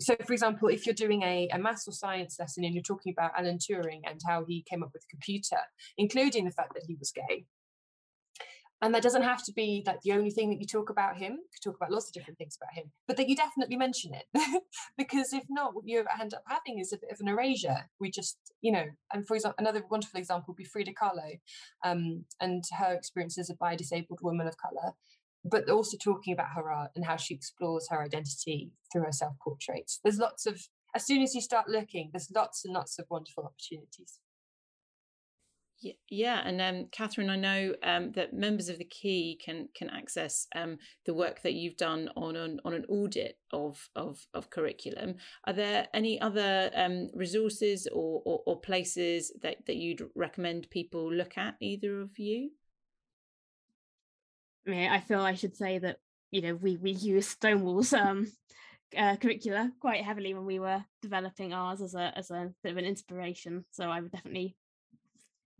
so 0.00 0.16
for 0.26 0.32
example 0.32 0.68
if 0.68 0.86
you're 0.86 0.94
doing 0.94 1.22
a, 1.22 1.48
a 1.52 1.58
maths 1.58 1.86
or 1.86 1.92
science 1.92 2.36
lesson 2.38 2.64
and 2.64 2.74
you're 2.74 2.82
talking 2.82 3.12
about 3.12 3.32
alan 3.36 3.58
turing 3.58 4.00
and 4.08 4.20
how 4.26 4.44
he 4.46 4.64
came 4.68 4.82
up 4.82 4.90
with 4.92 5.02
a 5.04 5.10
computer 5.10 5.58
including 5.98 6.46
the 6.46 6.50
fact 6.50 6.72
that 6.74 6.84
he 6.86 6.96
was 6.98 7.12
gay 7.12 7.44
and 8.82 8.94
that 8.94 9.02
doesn't 9.02 9.22
have 9.22 9.44
to 9.44 9.52
be 9.52 9.82
like 9.86 10.00
the 10.02 10.12
only 10.12 10.30
thing 10.30 10.50
that 10.50 10.60
you 10.60 10.66
talk 10.66 10.90
about 10.90 11.16
him 11.16 11.32
you 11.32 11.48
could 11.52 11.62
talk 11.62 11.76
about 11.76 11.90
lots 11.90 12.08
of 12.08 12.14
different 12.14 12.38
things 12.38 12.56
about 12.60 12.74
him 12.74 12.90
but 13.06 13.16
that 13.16 13.28
you 13.28 13.36
definitely 13.36 13.76
mention 13.76 14.12
it 14.14 14.62
because 14.98 15.32
if 15.32 15.44
not 15.48 15.74
what 15.74 15.86
you 15.86 16.04
end 16.20 16.34
up 16.34 16.42
having 16.46 16.78
is 16.78 16.92
a 16.92 16.98
bit 16.98 17.10
of 17.12 17.20
an 17.20 17.28
erasure 17.28 17.88
we 17.98 18.10
just 18.10 18.38
you 18.60 18.72
know 18.72 18.84
and 19.12 19.26
for 19.26 19.34
example 19.34 19.56
another 19.58 19.82
wonderful 19.90 20.18
example 20.18 20.46
would 20.48 20.56
be 20.56 20.64
frida 20.64 20.92
kahlo 20.92 21.38
um, 21.84 22.24
and 22.40 22.64
her 22.78 22.92
experience 22.92 23.38
as 23.38 23.50
a 23.50 23.54
bi-disabled 23.54 24.20
woman 24.22 24.46
of 24.46 24.56
color 24.56 24.92
but 25.44 25.68
also 25.68 25.96
talking 25.96 26.32
about 26.32 26.52
her 26.54 26.70
art 26.70 26.90
and 26.94 27.04
how 27.04 27.16
she 27.16 27.34
explores 27.34 27.88
her 27.90 28.02
identity 28.02 28.72
through 28.92 29.04
her 29.04 29.12
self 29.12 29.34
portraits. 29.42 30.00
There's 30.02 30.18
lots 30.18 30.46
of, 30.46 30.60
as 30.94 31.06
soon 31.06 31.22
as 31.22 31.34
you 31.34 31.40
start 31.40 31.68
looking, 31.68 32.10
there's 32.12 32.30
lots 32.34 32.64
and 32.64 32.74
lots 32.74 32.98
of 32.98 33.06
wonderful 33.08 33.44
opportunities. 33.44 34.20
Yeah, 36.10 36.42
and 36.44 36.60
um, 36.60 36.88
Catherine, 36.92 37.30
I 37.30 37.36
know 37.36 37.74
um, 37.82 38.12
that 38.12 38.34
members 38.34 38.68
of 38.68 38.76
the 38.76 38.84
Key 38.84 39.40
can 39.42 39.68
can 39.74 39.88
access 39.88 40.46
um, 40.54 40.76
the 41.06 41.14
work 41.14 41.40
that 41.42 41.54
you've 41.54 41.78
done 41.78 42.10
on 42.16 42.36
an 42.36 42.60
on 42.66 42.74
an 42.74 42.84
audit 42.86 43.38
of 43.50 43.88
of, 43.96 44.18
of 44.34 44.50
curriculum. 44.50 45.14
Are 45.46 45.54
there 45.54 45.88
any 45.94 46.20
other 46.20 46.70
um, 46.74 47.08
resources 47.14 47.88
or, 47.90 48.20
or, 48.26 48.42
or 48.44 48.60
places 48.60 49.32
that, 49.40 49.64
that 49.66 49.76
you'd 49.76 50.06
recommend 50.14 50.68
people 50.68 51.10
look 51.10 51.38
at? 51.38 51.54
Either 51.60 52.02
of 52.02 52.18
you? 52.18 52.50
I 54.66 54.70
mean, 54.70 54.90
I 54.90 55.00
feel 55.00 55.20
I 55.20 55.34
should 55.34 55.56
say 55.56 55.78
that 55.78 55.96
you 56.30 56.42
know 56.42 56.56
we 56.56 56.76
we 56.76 56.90
use 56.90 57.28
Stonewall's 57.28 57.94
um 57.94 58.30
uh, 58.94 59.16
curricula 59.16 59.72
quite 59.80 60.04
heavily 60.04 60.34
when 60.34 60.44
we 60.44 60.58
were 60.58 60.84
developing 61.00 61.54
ours 61.54 61.80
as 61.80 61.94
a 61.94 62.12
as 62.16 62.30
a 62.30 62.52
bit 62.62 62.72
of 62.72 62.76
an 62.76 62.84
inspiration. 62.84 63.64
So 63.70 63.88
I 63.88 64.00
would 64.00 64.12
definitely 64.12 64.56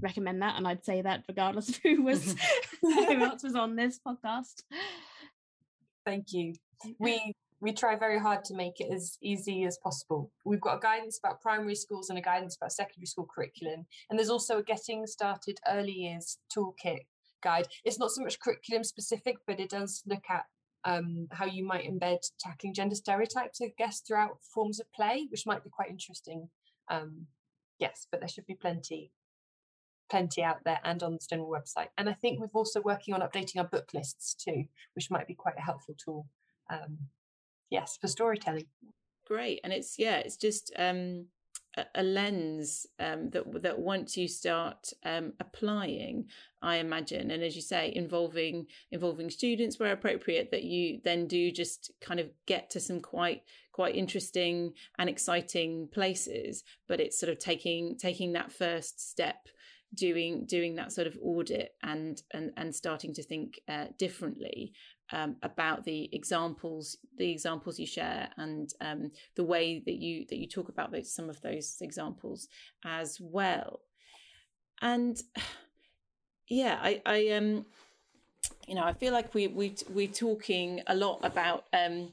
recommend 0.01 0.43
that, 0.43 0.57
and 0.57 0.67
I'd 0.67 0.85
say 0.85 1.03
that 1.03 1.25
regardless 1.29 1.69
of 1.69 1.77
who 1.77 2.03
was 2.03 2.35
who 2.83 3.23
else 3.23 3.43
was 3.43 3.55
on 3.55 3.77
this 3.77 3.99
podcast. 4.07 4.63
Thank 6.05 6.33
you. 6.33 6.55
We 6.99 7.35
we 7.61 7.73
try 7.73 7.95
very 7.95 8.19
hard 8.19 8.43
to 8.45 8.55
make 8.55 8.81
it 8.81 8.91
as 8.93 9.19
easy 9.23 9.65
as 9.65 9.79
possible. 9.83 10.31
We've 10.45 10.61
got 10.61 10.79
a 10.79 10.81
guidance 10.81 11.19
about 11.23 11.43
primary 11.43 11.75
schools 11.75 12.09
and 12.09 12.19
a 12.19 12.23
guidance 12.23 12.57
about 12.57 12.73
secondary 12.73 13.07
school 13.07 13.29
curriculum, 13.33 13.87
and 14.09 14.19
there's 14.19 14.31
also 14.31 14.59
a 14.59 14.63
getting 14.63 15.07
started 15.07 15.59
early 15.69 15.93
years 15.93 16.39
toolkit 16.57 17.01
guide. 17.43 17.69
It's 17.85 17.99
not 17.99 18.11
so 18.11 18.23
much 18.23 18.41
curriculum 18.41 18.85
specific, 18.85 19.37
but 19.47 19.61
it 19.61 19.71
does 19.71 20.03
look 20.07 20.25
at 20.31 20.45
um, 20.85 21.29
how 21.31 21.45
you 21.45 21.65
might 21.67 21.85
embed 21.85 22.19
tackling 22.39 22.75
gender 22.75 22.95
stereotypes, 22.95 23.61
I 23.63 23.73
guess, 23.77 24.01
throughout 24.01 24.39
forms 24.55 24.81
of 24.81 24.87
play, 24.93 25.27
which 25.31 25.47
might 25.47 25.65
be 25.65 25.71
quite 25.71 25.91
interesting. 25.91 26.49
Um, 26.91 27.27
yes, 27.79 28.07
but 28.11 28.21
there 28.21 28.29
should 28.29 28.47
be 28.47 28.55
plenty, 28.55 29.11
plenty 30.11 30.43
out 30.43 30.59
there 30.65 30.81
and 30.85 31.03
on 31.03 31.15
the 31.15 31.21
Stonewall 31.21 31.51
website. 31.51 31.89
And 31.97 32.09
I 32.09 32.13
think 32.13 32.41
we're 32.41 32.49
also 32.53 32.81
working 32.81 33.15
on 33.15 33.21
updating 33.21 33.59
our 33.59 33.65
book 33.65 33.91
lists 33.95 34.35
too, 34.35 34.65
which 34.95 35.11
might 35.11 35.27
be 35.27 35.35
quite 35.35 35.57
a 35.57 35.63
helpful 35.63 35.95
tool. 36.03 36.27
Um, 36.69 36.99
yes, 37.71 37.97
for 38.01 38.09
storytelling. 38.09 38.67
Great, 39.27 39.61
and 39.63 39.73
it's 39.73 39.99
yeah, 39.99 40.17
it's 40.17 40.37
just 40.37 40.73
um, 40.77 41.27
a, 41.95 42.03
lens 42.03 42.87
um, 42.99 43.31
that 43.31 43.63
that 43.63 43.79
once 43.79 44.17
you 44.17 44.27
start 44.27 44.93
um, 45.05 45.33
applying, 45.39 46.27
I 46.63 46.77
imagine, 46.77 47.31
and 47.31 47.43
as 47.43 47.55
you 47.55 47.63
say, 47.63 47.93
involving 47.95 48.67
involving 48.91 49.31
students 49.31 49.79
where 49.79 49.93
appropriate, 49.93 50.51
that 50.51 50.65
you 50.65 51.01
then 51.05 51.29
do 51.29 51.53
just 51.53 51.93
kind 52.01 52.19
of 52.19 52.31
get 52.47 52.71
to 52.71 52.81
some 52.81 53.01
quite 53.01 53.43
quite 53.73 53.95
interesting 53.95 54.73
and 54.99 55.09
exciting 55.09 55.89
places. 55.93 56.65
But 56.89 57.01
it's 57.01 57.19
sort 57.19 57.31
of 57.31 57.39
taking 57.39 57.97
taking 57.97 58.33
that 58.33 58.53
first 58.53 59.09
step 59.09 59.49
doing 59.95 60.45
doing 60.47 60.77
that 60.77 60.93
sort 60.93 61.07
of 61.07 61.19
audit 61.23 61.75
and 61.83 62.23
and 62.33 62.53
and 62.57 62.75
starting 62.75 63.13
to 63.15 63.23
think 63.23 63.61
uh, 63.69 63.87
differently 63.99 64.73
um, 65.13 65.37
about 65.43 65.85
the 65.85 66.09
examples 66.13 66.97
the 67.17 67.31
examples 67.31 67.79
you 67.79 67.87
share 67.87 68.29
and 68.37 68.73
um, 68.81 69.11
the 69.37 69.45
way 69.45 69.83
that 69.85 69.97
you 69.97 70.25
that 70.29 70.39
you 70.39 70.49
talk 70.49 70.69
about 70.69 70.93
those, 70.93 71.13
some 71.13 71.29
of 71.29 71.41
those 71.41 71.77
examples 71.81 72.49
as 72.85 73.19
well. 73.21 73.81
And 74.81 75.21
yeah 76.51 76.79
i 76.83 77.01
i 77.07 77.29
um 77.29 77.65
you 78.67 78.75
know 78.75 78.83
i 78.83 78.93
feel 78.93 79.13
like 79.13 79.33
we 79.35 79.47
we 79.47 79.75
we're 79.89 80.09
talking 80.09 80.83
a 80.89 80.95
lot 80.95 81.21
about 81.23 81.65
um 81.73 82.13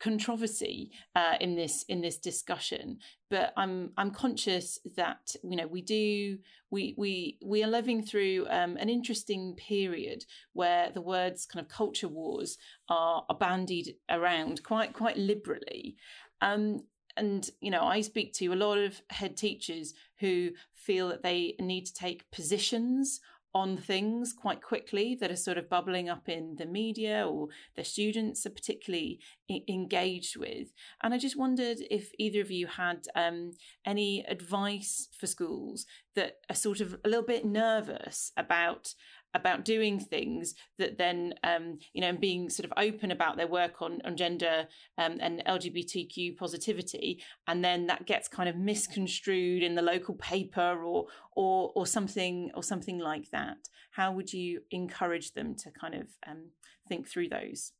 controversy 0.00 0.90
uh, 1.14 1.34
in 1.40 1.54
this 1.54 1.84
in 1.88 2.00
this 2.00 2.18
discussion, 2.18 2.98
but 3.30 3.52
I'm 3.56 3.90
I'm 3.96 4.10
conscious 4.10 4.78
that 4.96 5.34
you 5.42 5.56
know 5.56 5.66
we 5.66 5.82
do 5.82 6.38
we 6.70 6.94
we 6.96 7.38
we 7.44 7.62
are 7.62 7.68
living 7.68 8.02
through 8.02 8.46
um, 8.50 8.76
an 8.76 8.88
interesting 8.88 9.54
period 9.56 10.24
where 10.52 10.90
the 10.92 11.00
words 11.00 11.46
kind 11.46 11.64
of 11.64 11.70
culture 11.70 12.08
wars 12.08 12.58
are, 12.88 13.24
are 13.28 13.36
bandied 13.36 13.94
around 14.10 14.62
quite 14.62 14.92
quite 14.92 15.16
liberally. 15.16 15.96
Um, 16.40 16.82
and 17.16 17.50
you 17.60 17.70
know 17.70 17.82
i 17.82 18.00
speak 18.00 18.32
to 18.32 18.46
a 18.46 18.56
lot 18.56 18.78
of 18.78 19.02
head 19.10 19.36
teachers 19.36 19.92
who 20.18 20.50
feel 20.74 21.08
that 21.08 21.22
they 21.22 21.54
need 21.60 21.84
to 21.84 21.92
take 21.92 22.30
positions 22.30 23.20
on 23.54 23.76
things 23.76 24.32
quite 24.32 24.62
quickly 24.62 25.14
that 25.20 25.30
are 25.30 25.36
sort 25.36 25.58
of 25.58 25.68
bubbling 25.68 26.08
up 26.08 26.28
in 26.28 26.56
the 26.56 26.64
media 26.64 27.26
or 27.28 27.48
the 27.76 27.84
students 27.84 28.46
are 28.46 28.50
particularly 28.50 29.20
I- 29.50 29.62
engaged 29.68 30.36
with. 30.36 30.72
And 31.02 31.12
I 31.12 31.18
just 31.18 31.36
wondered 31.36 31.78
if 31.90 32.12
either 32.18 32.40
of 32.40 32.50
you 32.50 32.66
had 32.66 33.06
um, 33.14 33.52
any 33.84 34.24
advice 34.26 35.08
for 35.18 35.26
schools 35.26 35.84
that 36.14 36.38
are 36.48 36.56
sort 36.56 36.80
of 36.80 36.96
a 37.04 37.08
little 37.08 37.24
bit 37.24 37.44
nervous 37.44 38.32
about 38.36 38.94
about 39.34 39.64
doing 39.64 39.98
things 39.98 40.54
that 40.78 40.98
then 40.98 41.34
um, 41.42 41.78
you 41.92 42.00
know 42.00 42.08
and 42.08 42.20
being 42.20 42.50
sort 42.50 42.64
of 42.64 42.72
open 42.76 43.10
about 43.10 43.36
their 43.36 43.46
work 43.46 43.80
on 43.80 44.00
on 44.04 44.16
gender 44.16 44.66
um, 44.98 45.18
and 45.20 45.42
LGBTQ 45.46 46.36
positivity 46.36 47.22
and 47.46 47.64
then 47.64 47.86
that 47.86 48.06
gets 48.06 48.28
kind 48.28 48.48
of 48.48 48.56
misconstrued 48.56 49.62
in 49.62 49.74
the 49.74 49.82
local 49.82 50.14
paper 50.14 50.82
or 50.84 51.06
or 51.34 51.72
or 51.74 51.86
something 51.86 52.50
or 52.54 52.62
something 52.62 52.98
like 52.98 53.30
that 53.30 53.56
how 53.92 54.12
would 54.12 54.32
you 54.32 54.62
encourage 54.70 55.32
them 55.32 55.54
to 55.54 55.70
kind 55.70 55.94
of 55.94 56.08
um, 56.26 56.50
think 56.88 57.08
through 57.08 57.28
those 57.28 57.72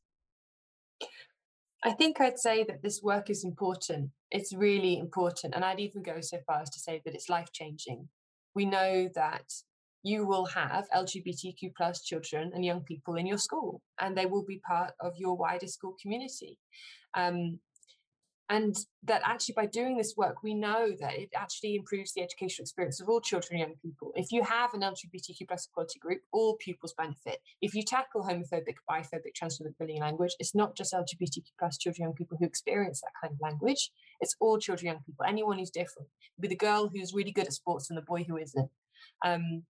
I 1.85 1.91
think 1.91 2.21
I'd 2.21 2.39
say 2.39 2.63
that 2.63 2.81
this 2.81 3.01
work 3.03 3.29
is 3.29 3.43
important. 3.43 4.11
It's 4.31 4.53
really 4.53 4.97
important. 4.97 5.53
And 5.53 5.65
I'd 5.65 5.81
even 5.81 6.01
go 6.01 6.21
so 6.21 6.37
far 6.47 6.61
as 6.61 6.69
to 6.69 6.79
say 6.79 7.01
that 7.03 7.13
it's 7.13 7.27
life 7.27 7.51
changing. 7.51 8.07
We 8.55 8.65
know 8.65 9.09
that 9.15 9.51
you 10.03 10.27
will 10.27 10.45
have 10.45 10.89
LGBTQ 10.95 11.73
plus 11.75 12.03
children 12.03 12.51
and 12.53 12.63
young 12.63 12.81
people 12.81 13.15
in 13.15 13.25
your 13.25 13.37
school, 13.37 13.81
and 13.99 14.17
they 14.17 14.25
will 14.25 14.43
be 14.45 14.59
part 14.59 14.91
of 14.99 15.13
your 15.17 15.35
wider 15.35 15.67
school 15.67 15.95
community. 16.01 16.59
Um, 17.15 17.59
and 18.49 18.75
that 19.03 19.21
actually 19.25 19.53
by 19.55 19.65
doing 19.65 19.97
this 19.97 20.15
work 20.17 20.43
we 20.43 20.53
know 20.53 20.89
that 20.99 21.13
it 21.13 21.29
actually 21.35 21.75
improves 21.75 22.13
the 22.13 22.21
educational 22.21 22.63
experience 22.63 22.99
of 22.99 23.07
all 23.07 23.21
children 23.21 23.53
and 23.53 23.59
young 23.59 23.77
people. 23.81 24.11
If 24.15 24.31
you 24.31 24.43
have 24.43 24.73
an 24.73 24.81
lgbtq 24.81 25.47
plus 25.47 25.67
equality 25.67 25.99
group 25.99 26.21
all 26.33 26.57
pupils 26.57 26.93
benefit. 26.97 27.39
If 27.61 27.73
you 27.73 27.83
tackle 27.83 28.21
homophobic 28.21 28.75
biphobic 28.89 29.33
transphobic 29.41 29.77
bullying 29.79 30.01
language 30.01 30.35
it's 30.39 30.53
not 30.53 30.75
just 30.75 30.93
lgbtq 30.93 31.45
plus 31.57 31.77
children 31.77 32.03
and 32.03 32.09
young 32.09 32.15
people 32.15 32.37
who 32.37 32.45
experience 32.45 33.01
that 33.01 33.13
kind 33.21 33.33
of 33.33 33.39
language. 33.41 33.91
It's 34.19 34.35
all 34.41 34.59
children 34.59 34.89
and 34.89 34.95
young 34.95 35.03
people 35.05 35.25
anyone 35.25 35.57
who's 35.57 35.71
different. 35.71 36.09
Be 36.39 36.49
the 36.49 36.55
girl 36.55 36.89
who's 36.93 37.13
really 37.13 37.31
good 37.31 37.47
at 37.47 37.53
sports 37.53 37.89
and 37.89 37.97
the 37.97 38.03
boy 38.03 38.25
who 38.27 38.37
isn't. 38.37 38.69
Um, 39.25 39.63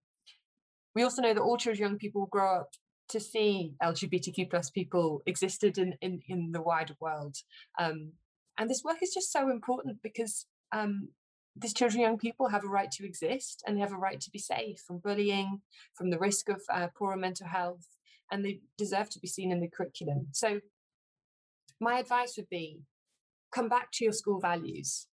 we 0.96 1.04
also 1.04 1.22
know 1.22 1.34
that 1.34 1.42
all 1.42 1.58
children 1.58 1.90
young 1.90 1.98
people 1.98 2.28
grow 2.28 2.62
up 2.62 2.70
to 3.10 3.20
see 3.20 3.74
LGBTQ 3.82 4.50
plus 4.50 4.70
people 4.70 5.22
existed 5.26 5.78
in, 5.78 5.96
in, 6.02 6.22
in 6.28 6.52
the 6.52 6.62
wider 6.62 6.96
world. 7.00 7.36
Um, 7.80 8.14
and 8.58 8.70
this 8.70 8.84
work 8.84 8.98
is 9.02 9.14
just 9.14 9.32
so 9.32 9.50
important 9.50 9.98
because 10.02 10.46
um, 10.72 11.10
these 11.56 11.74
children 11.74 12.02
young 12.02 12.18
people 12.18 12.50
have 12.50 12.64
a 12.64 12.68
right 12.68 12.92
to 12.92 13.06
exist 13.06 13.64
and 13.66 13.76
they 13.76 13.82
have 13.82 13.92
a 13.92 13.98
right 13.98 14.20
to 14.22 14.32
be 14.32 14.40
safe 14.40 14.80
from 14.86 15.00
bullying, 15.00 15.62
from 15.96 16.10
the 16.10 16.20
risk 16.20 16.50
of 16.50 16.62
uh, 16.72 16.88
poorer 16.98 17.18
mental 17.18 17.48
health, 17.48 17.88
and 18.32 18.44
they 18.44 18.62
deserve 18.78 19.10
to 19.10 19.20
be 19.20 19.28
seen 19.28 19.52
in 19.52 19.60
the 19.60 19.68
curriculum. 19.70 20.28
So 20.32 20.60
my 21.80 22.00
advice 22.00 22.36
would 22.38 22.50
be 22.50 22.82
come 23.54 23.70
back 23.70 23.92
to 23.94 24.04
your 24.04 24.14
school 24.14 24.40
values. 24.40 25.08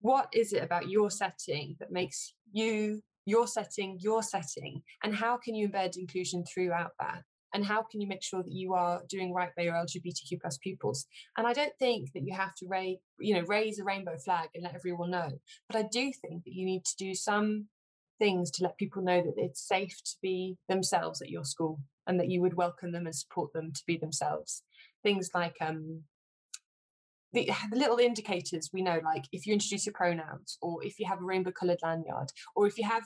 What 0.00 0.28
is 0.32 0.52
it 0.52 0.62
about 0.62 0.88
your 0.88 1.10
setting 1.10 1.76
that 1.80 1.90
makes 1.90 2.34
you 2.52 3.02
your 3.28 3.46
setting, 3.46 3.98
your 4.00 4.22
setting, 4.22 4.82
and 5.02 5.14
how 5.14 5.36
can 5.36 5.54
you 5.54 5.68
embed 5.68 5.96
inclusion 5.96 6.44
throughout 6.44 6.92
that? 6.98 7.22
And 7.54 7.64
how 7.64 7.82
can 7.82 8.00
you 8.00 8.06
make 8.06 8.22
sure 8.22 8.42
that 8.42 8.52
you 8.52 8.74
are 8.74 9.02
doing 9.08 9.32
right 9.32 9.50
by 9.56 9.62
your 9.62 9.74
LGBTQ 9.74 10.40
plus 10.40 10.58
pupils? 10.58 11.06
And 11.36 11.46
I 11.46 11.52
don't 11.52 11.72
think 11.78 12.12
that 12.12 12.22
you 12.22 12.34
have 12.34 12.54
to 12.56 12.66
raise, 12.68 12.98
you 13.18 13.34
know, 13.34 13.44
raise 13.46 13.78
a 13.78 13.84
rainbow 13.84 14.18
flag 14.18 14.50
and 14.54 14.64
let 14.64 14.74
everyone 14.74 15.10
know. 15.10 15.30
But 15.68 15.78
I 15.78 15.88
do 15.90 16.12
think 16.12 16.44
that 16.44 16.52
you 16.52 16.66
need 16.66 16.84
to 16.84 16.96
do 16.98 17.14
some 17.14 17.68
things 18.18 18.50
to 18.50 18.64
let 18.64 18.76
people 18.76 19.02
know 19.02 19.22
that 19.22 19.34
it's 19.36 19.66
safe 19.66 19.96
to 20.04 20.16
be 20.20 20.56
themselves 20.68 21.22
at 21.22 21.30
your 21.30 21.44
school 21.44 21.80
and 22.06 22.18
that 22.20 22.28
you 22.28 22.40
would 22.40 22.54
welcome 22.54 22.92
them 22.92 23.06
and 23.06 23.14
support 23.14 23.52
them 23.52 23.72
to 23.72 23.82
be 23.86 23.96
themselves. 23.96 24.62
Things 25.02 25.30
like 25.34 25.56
um, 25.60 26.02
the, 27.32 27.50
the, 27.70 27.76
little 27.76 27.98
indicators 27.98 28.70
we 28.72 28.82
know, 28.82 29.00
like 29.04 29.24
if 29.32 29.46
you 29.46 29.52
introduce 29.52 29.86
your 29.86 29.92
pronouns, 29.92 30.58
or 30.62 30.84
if 30.84 30.98
you 30.98 31.06
have 31.06 31.20
a 31.20 31.24
rainbow 31.24 31.50
coloured 31.50 31.78
lanyard, 31.82 32.30
or 32.56 32.66
if 32.66 32.78
you 32.78 32.86
have, 32.88 33.04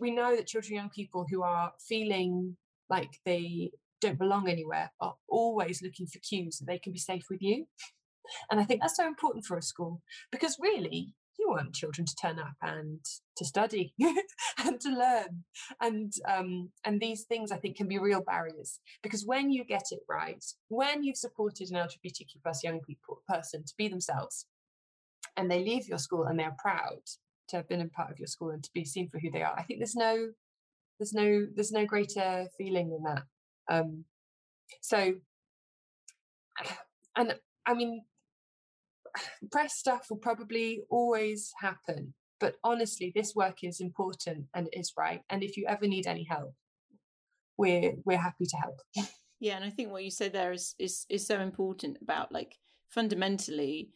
we 0.00 0.10
know 0.10 0.34
that 0.34 0.46
children, 0.46 0.76
young 0.76 0.90
people 0.90 1.26
who 1.30 1.42
are 1.42 1.72
feeling 1.88 2.56
like 2.90 3.10
they 3.24 3.70
don't 4.00 4.18
belong 4.18 4.48
anywhere 4.48 4.90
are 5.00 5.14
always 5.28 5.82
looking 5.82 6.06
for 6.06 6.18
cues 6.18 6.58
that 6.58 6.66
they 6.66 6.78
can 6.78 6.92
be 6.92 6.98
safe 6.98 7.24
with 7.30 7.42
you. 7.42 7.66
And 8.50 8.58
I 8.58 8.64
think 8.64 8.80
that's 8.80 8.96
so 8.96 9.06
important 9.06 9.44
for 9.44 9.56
a 9.56 9.62
school 9.62 10.02
because 10.32 10.56
really, 10.60 11.14
you 11.38 11.48
want 11.48 11.74
children 11.74 12.06
to 12.06 12.14
turn 12.20 12.38
up 12.38 12.54
and 12.62 13.00
to 13.36 13.44
study 13.44 13.92
and 14.64 14.80
to 14.80 14.88
learn. 14.88 15.44
And 15.80 16.12
um, 16.28 16.70
and 16.84 17.00
these 17.00 17.24
things 17.24 17.50
i 17.52 17.56
think 17.56 17.76
can 17.76 17.88
be 17.88 17.98
real 17.98 18.22
barriers 18.22 18.80
because 19.02 19.24
when 19.26 19.50
you 19.50 19.64
get 19.64 19.84
it 19.90 20.00
right 20.08 20.44
when 20.68 21.02
you've 21.02 21.16
supported 21.16 21.70
an 21.70 21.76
lgbtq 21.76 22.42
plus 22.42 22.62
young 22.62 22.80
people 22.80 23.22
person 23.28 23.64
to 23.64 23.74
be 23.76 23.88
themselves 23.88 24.46
and 25.36 25.50
they 25.50 25.60
leave 25.60 25.88
your 25.88 25.98
school 25.98 26.24
and 26.24 26.38
they're 26.38 26.56
proud 26.58 27.00
to 27.48 27.56
have 27.56 27.68
been 27.68 27.80
a 27.80 27.88
part 27.88 28.10
of 28.10 28.18
your 28.18 28.26
school 28.26 28.50
and 28.50 28.62
to 28.62 28.70
be 28.74 28.84
seen 28.84 29.08
for 29.08 29.18
who 29.18 29.30
they 29.30 29.42
are 29.42 29.54
i 29.58 29.62
think 29.62 29.80
there's 29.80 29.96
no 29.96 30.28
there's 30.98 31.12
no 31.12 31.46
there's 31.54 31.72
no 31.72 31.84
greater 31.84 32.46
feeling 32.56 32.90
than 32.90 33.02
that. 33.02 33.22
Um, 33.68 34.04
so 34.80 35.14
and 37.16 37.34
i 37.66 37.74
mean 37.74 38.04
press 39.52 39.74
stuff 39.74 40.06
will 40.10 40.18
probably 40.18 40.82
always 40.90 41.52
happen. 41.60 42.14
But 42.40 42.56
honestly, 42.64 43.12
this 43.14 43.34
work 43.34 43.62
is 43.62 43.80
important 43.80 44.46
and 44.54 44.66
it 44.66 44.78
is 44.78 44.92
right. 44.98 45.22
And 45.30 45.42
if 45.42 45.56
you 45.56 45.66
ever 45.68 45.86
need 45.86 46.06
any 46.06 46.24
help, 46.24 46.54
we're 47.56 47.94
we're 48.04 48.18
happy 48.18 48.46
to 48.46 48.56
help. 48.56 48.80
Yeah, 49.40 49.56
and 49.56 49.64
I 49.64 49.68
think 49.68 49.90
what 49.90 50.04
you 50.04 50.10
said 50.10 50.32
there 50.32 50.52
is 50.52 50.74
is 50.78 51.04
is 51.10 51.26
so 51.26 51.38
important 51.38 51.98
about 52.00 52.32
like 52.32 52.56
fundamentally 52.88 53.90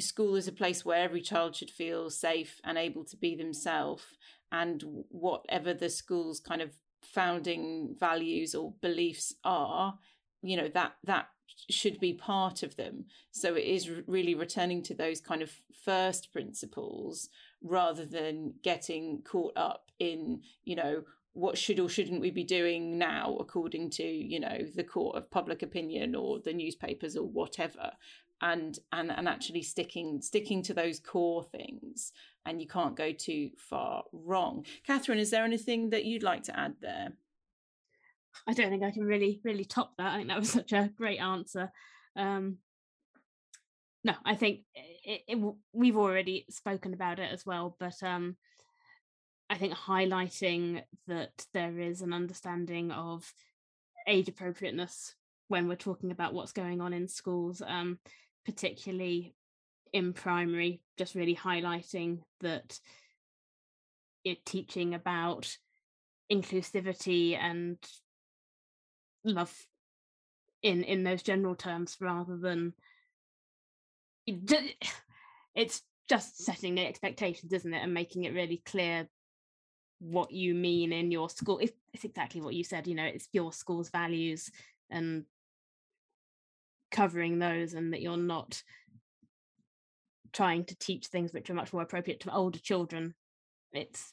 school 0.00 0.34
is 0.34 0.48
a 0.48 0.52
place 0.52 0.84
where 0.84 1.04
every 1.04 1.20
child 1.20 1.54
should 1.54 1.70
feel 1.70 2.10
safe 2.10 2.60
and 2.64 2.76
able 2.76 3.04
to 3.04 3.16
be 3.16 3.36
themselves 3.36 4.02
and 4.50 4.82
whatever 5.10 5.74
the 5.74 5.88
school's 5.88 6.40
kind 6.40 6.60
of 6.60 6.72
founding 7.02 7.94
values 8.00 8.54
or 8.54 8.74
beliefs 8.82 9.32
are 9.44 9.94
you 10.42 10.56
know 10.56 10.68
that 10.68 10.94
that 11.04 11.28
should 11.70 11.98
be 12.00 12.12
part 12.12 12.62
of 12.62 12.76
them. 12.76 13.04
So 13.30 13.54
it 13.54 13.64
is 13.64 13.90
really 14.06 14.34
returning 14.34 14.82
to 14.84 14.94
those 14.94 15.20
kind 15.20 15.42
of 15.42 15.50
first 15.84 16.32
principles 16.32 17.28
rather 17.62 18.04
than 18.04 18.54
getting 18.62 19.22
caught 19.22 19.56
up 19.56 19.90
in, 19.98 20.42
you 20.64 20.76
know, 20.76 21.02
what 21.32 21.58
should 21.58 21.78
or 21.78 21.88
shouldn't 21.88 22.20
we 22.20 22.30
be 22.30 22.44
doing 22.44 22.98
now 22.98 23.36
according 23.38 23.90
to, 23.90 24.02
you 24.04 24.40
know, 24.40 24.58
the 24.74 24.84
court 24.84 25.16
of 25.16 25.30
public 25.30 25.62
opinion 25.62 26.14
or 26.14 26.40
the 26.40 26.52
newspapers 26.52 27.16
or 27.16 27.26
whatever. 27.26 27.92
And 28.40 28.78
and 28.92 29.10
and 29.10 29.28
actually 29.28 29.62
sticking 29.62 30.22
sticking 30.22 30.62
to 30.62 30.74
those 30.74 31.00
core 31.00 31.42
things 31.42 32.12
and 32.46 32.60
you 32.62 32.68
can't 32.68 32.96
go 32.96 33.10
too 33.10 33.50
far 33.56 34.04
wrong. 34.12 34.64
Catherine, 34.86 35.18
is 35.18 35.30
there 35.30 35.44
anything 35.44 35.90
that 35.90 36.04
you'd 36.04 36.22
like 36.22 36.44
to 36.44 36.58
add 36.58 36.76
there? 36.80 37.14
I 38.46 38.54
don't 38.54 38.70
think 38.70 38.82
I 38.82 38.90
can 38.90 39.04
really 39.04 39.40
really 39.44 39.64
top 39.64 39.92
that. 39.98 40.12
I 40.12 40.16
think 40.16 40.28
that 40.28 40.38
was 40.38 40.50
such 40.50 40.72
a 40.72 40.90
great 40.96 41.18
answer. 41.18 41.70
Um, 42.16 42.58
no, 44.04 44.14
I 44.24 44.36
think 44.36 44.60
it, 45.04 45.22
it, 45.26 45.54
we've 45.72 45.96
already 45.96 46.46
spoken 46.50 46.94
about 46.94 47.18
it 47.18 47.32
as 47.32 47.44
well, 47.44 47.76
but 47.80 48.00
um, 48.02 48.36
I 49.50 49.56
think 49.56 49.74
highlighting 49.74 50.82
that 51.08 51.46
there 51.52 51.78
is 51.78 52.02
an 52.02 52.12
understanding 52.12 52.90
of 52.92 53.30
age 54.06 54.28
appropriateness 54.28 55.14
when 55.48 55.68
we're 55.68 55.76
talking 55.76 56.10
about 56.10 56.34
what's 56.34 56.52
going 56.52 56.80
on 56.80 56.92
in 56.92 57.08
schools, 57.08 57.62
um, 57.66 57.98
particularly 58.44 59.34
in 59.92 60.12
primary, 60.12 60.80
just 60.96 61.14
really 61.14 61.34
highlighting 61.34 62.20
that 62.40 62.78
it 64.24 64.44
teaching 64.44 64.94
about 64.94 65.56
inclusivity 66.30 67.36
and 67.36 67.78
love 69.24 69.54
in 70.62 70.82
in 70.84 71.04
those 71.04 71.22
general 71.22 71.54
terms 71.54 71.96
rather 72.00 72.36
than 72.36 72.72
it's 75.54 75.82
just 76.08 76.42
setting 76.42 76.74
the 76.74 76.86
expectations 76.86 77.52
isn't 77.52 77.74
it 77.74 77.82
and 77.82 77.92
making 77.92 78.24
it 78.24 78.34
really 78.34 78.62
clear 78.64 79.06
what 80.00 80.30
you 80.30 80.54
mean 80.54 80.92
in 80.92 81.10
your 81.10 81.28
school 81.28 81.58
it's, 81.58 81.72
it's 81.92 82.04
exactly 82.04 82.40
what 82.40 82.54
you 82.54 82.64
said 82.64 82.86
you 82.86 82.94
know 82.94 83.04
it's 83.04 83.28
your 83.32 83.52
school's 83.52 83.90
values 83.90 84.50
and 84.90 85.24
covering 86.90 87.38
those 87.38 87.74
and 87.74 87.92
that 87.92 88.00
you're 88.00 88.16
not 88.16 88.62
trying 90.32 90.64
to 90.64 90.76
teach 90.78 91.06
things 91.06 91.32
which 91.32 91.50
are 91.50 91.54
much 91.54 91.72
more 91.72 91.82
appropriate 91.82 92.20
to 92.20 92.34
older 92.34 92.58
children. 92.58 93.14
It's 93.72 94.12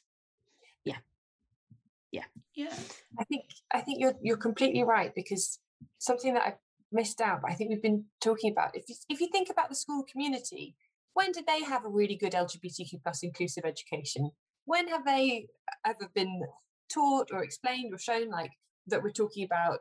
yeah. 0.84 0.98
Yeah 2.10 2.24
yeah. 2.56 2.74
I 3.18 3.24
think 3.24 3.44
i 3.72 3.80
think 3.80 4.00
you're 4.00 4.14
you're 4.20 4.36
completely 4.36 4.82
right 4.82 5.12
because 5.14 5.60
something 5.98 6.34
that 6.34 6.42
i've 6.46 6.58
missed 6.90 7.20
out 7.20 7.42
but 7.42 7.50
i 7.50 7.54
think 7.54 7.70
we've 7.70 7.82
been 7.82 8.04
talking 8.20 8.50
about 8.50 8.76
if 8.76 8.88
you, 8.88 8.94
if 9.08 9.20
you 9.20 9.28
think 9.30 9.50
about 9.50 9.68
the 9.68 9.74
school 9.74 10.04
community 10.10 10.74
when 11.16 11.32
did 11.32 11.46
they 11.46 11.62
have 11.64 11.86
a 11.86 11.88
really 11.88 12.14
good 12.14 12.34
lgbtq 12.34 13.02
plus 13.02 13.22
inclusive 13.22 13.64
education? 13.64 14.30
When 14.66 14.86
have 14.88 15.06
they 15.06 15.46
ever 15.86 16.10
been 16.14 16.42
taught 16.92 17.30
or 17.32 17.42
explained 17.42 17.94
or 17.94 17.98
shown 17.98 18.28
like 18.28 18.50
that 18.88 19.02
we're 19.02 19.10
talking 19.22 19.44
about 19.44 19.80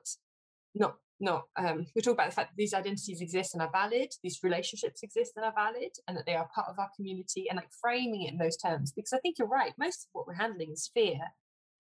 not 0.74 0.96
not 1.20 1.44
um, 1.58 1.88
we 1.94 2.02
talk 2.02 2.14
about 2.14 2.30
the 2.30 2.36
fact 2.36 2.52
that 2.52 2.58
these 2.58 2.74
identities 2.74 3.20
exist 3.20 3.54
and 3.54 3.62
are 3.62 3.70
valid 3.72 4.14
these 4.24 4.40
relationships 4.44 5.04
exist 5.04 5.34
and 5.36 5.46
are 5.46 5.54
valid 5.54 5.92
and 6.08 6.16
that 6.16 6.26
they 6.26 6.36
are 6.36 6.50
part 6.56 6.68
of 6.70 6.80
our 6.80 6.90
community 6.96 7.48
and 7.50 7.58
like 7.58 7.70
framing 7.82 8.24
it 8.24 8.32
in 8.32 8.38
those 8.38 8.56
terms? 8.56 8.94
Because 8.94 9.12
i 9.12 9.20
think 9.20 9.38
you're 9.38 9.48
right 9.48 9.74
most 9.78 10.06
of 10.06 10.10
what 10.14 10.28
we're 10.28 10.34
handling 10.36 10.72
is 10.72 10.90
fear 10.94 11.20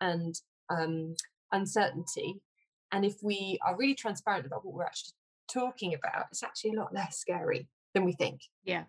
and 0.01 0.35
um, 0.69 1.15
uncertainty. 1.51 2.41
And 2.91 3.03
if 3.03 3.15
we 3.21 3.59
are 3.65 3.75
really 3.75 3.95
transparent 3.95 4.45
about 4.45 4.65
what 4.65 4.73
we're 4.73 4.85
actually 4.85 5.13
talking 5.47 5.93
about 5.93 6.25
it's 6.31 6.43
actually 6.43 6.71
a 6.71 6.79
lot 6.79 6.93
less 6.93 7.17
scary 7.17 7.67
than 7.93 8.03
we 8.05 8.13
think. 8.13 8.41
Yeah. 8.63 8.83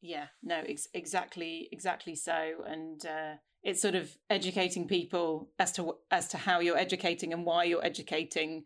Yeah 0.00 0.26
no 0.42 0.60
ex- 0.68 0.88
exactly 0.92 1.68
exactly 1.72 2.14
so 2.14 2.64
and 2.66 3.04
uh 3.06 3.34
it's 3.62 3.80
sort 3.80 3.94
of 3.94 4.14
educating 4.28 4.86
people 4.86 5.48
as 5.58 5.72
to 5.72 5.96
as 6.10 6.28
to 6.28 6.36
how 6.36 6.60
you're 6.60 6.76
educating 6.76 7.32
and 7.32 7.46
why 7.46 7.64
you're 7.64 7.84
educating 7.84 8.64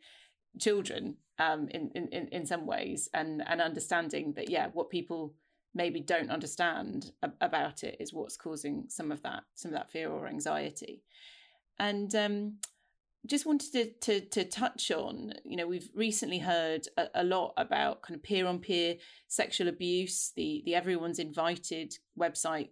children 0.58 1.16
um, 1.38 1.68
in, 1.68 1.90
in 1.94 2.28
in 2.32 2.46
some 2.46 2.66
ways 2.66 3.08
and 3.14 3.42
and 3.46 3.60
understanding 3.60 4.32
that 4.32 4.50
yeah 4.50 4.66
what 4.72 4.90
people 4.90 5.34
maybe 5.74 6.00
don't 6.00 6.30
understand 6.30 7.12
about 7.40 7.84
it 7.84 7.96
is 8.00 8.12
what's 8.12 8.36
causing 8.36 8.84
some 8.88 9.12
of 9.12 9.22
that 9.22 9.44
some 9.54 9.70
of 9.70 9.78
that 9.78 9.90
fear 9.90 10.10
or 10.10 10.26
anxiety. 10.26 11.02
And 11.78 12.12
um, 12.14 12.54
just 13.26 13.46
wanted 13.46 13.72
to, 13.72 14.20
to, 14.20 14.20
to 14.28 14.44
touch 14.44 14.90
on 14.90 15.34
you 15.44 15.56
know 15.56 15.66
we've 15.66 15.90
recently 15.94 16.38
heard 16.38 16.86
a, 16.96 17.06
a 17.14 17.24
lot 17.24 17.52
about 17.56 18.02
kind 18.02 18.16
of 18.16 18.22
peer 18.22 18.46
on 18.46 18.58
peer 18.58 18.96
sexual 19.26 19.68
abuse 19.68 20.32
the 20.36 20.62
the 20.64 20.74
everyone's 20.74 21.18
invited 21.18 21.94
website 22.18 22.70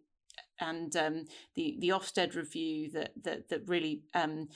and 0.60 0.96
um, 0.96 1.24
the 1.54 1.76
the 1.80 1.90
Ofsted 1.90 2.34
review 2.34 2.90
that 2.92 3.12
that 3.22 3.48
that 3.48 3.68
really 3.68 4.02
um, 4.14 4.48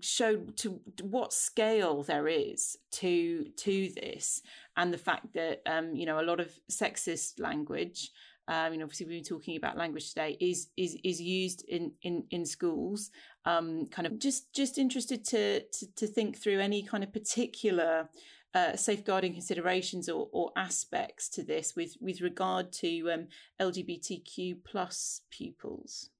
showed 0.00 0.56
to 0.58 0.80
what 1.02 1.32
scale 1.32 2.02
there 2.02 2.28
is 2.28 2.76
to 2.92 3.44
to 3.56 3.90
this, 3.94 4.42
and 4.76 4.92
the 4.92 4.98
fact 4.98 5.34
that 5.34 5.62
um, 5.66 5.94
you 5.94 6.06
know 6.06 6.20
a 6.20 6.22
lot 6.22 6.40
of 6.40 6.50
sexist 6.70 7.40
language. 7.40 8.10
Um, 8.48 8.72
you 8.72 8.78
know, 8.80 8.84
obviously, 8.84 9.06
we've 9.06 9.22
been 9.22 9.36
talking 9.38 9.56
about 9.56 9.76
language 9.76 10.08
today. 10.08 10.36
Is 10.40 10.68
is 10.76 10.96
is 11.04 11.20
used 11.20 11.64
in 11.68 11.92
in 12.02 12.24
in 12.30 12.44
schools. 12.44 13.10
Um, 13.44 13.86
kind 13.86 14.06
of 14.06 14.18
just 14.18 14.52
just 14.52 14.78
interested 14.78 15.24
to, 15.26 15.60
to 15.60 15.86
to 15.94 16.06
think 16.06 16.36
through 16.36 16.58
any 16.58 16.82
kind 16.82 17.04
of 17.04 17.12
particular 17.12 18.08
uh, 18.54 18.76
safeguarding 18.76 19.32
considerations 19.32 20.08
or, 20.08 20.28
or, 20.32 20.50
aspects 20.56 21.28
to 21.30 21.42
this 21.42 21.74
with 21.74 21.96
with 22.00 22.20
regard 22.20 22.72
to 22.72 23.10
um, 23.10 23.28
LGBTQ 23.60 24.58
plus 24.64 25.22
pupils? 25.30 26.10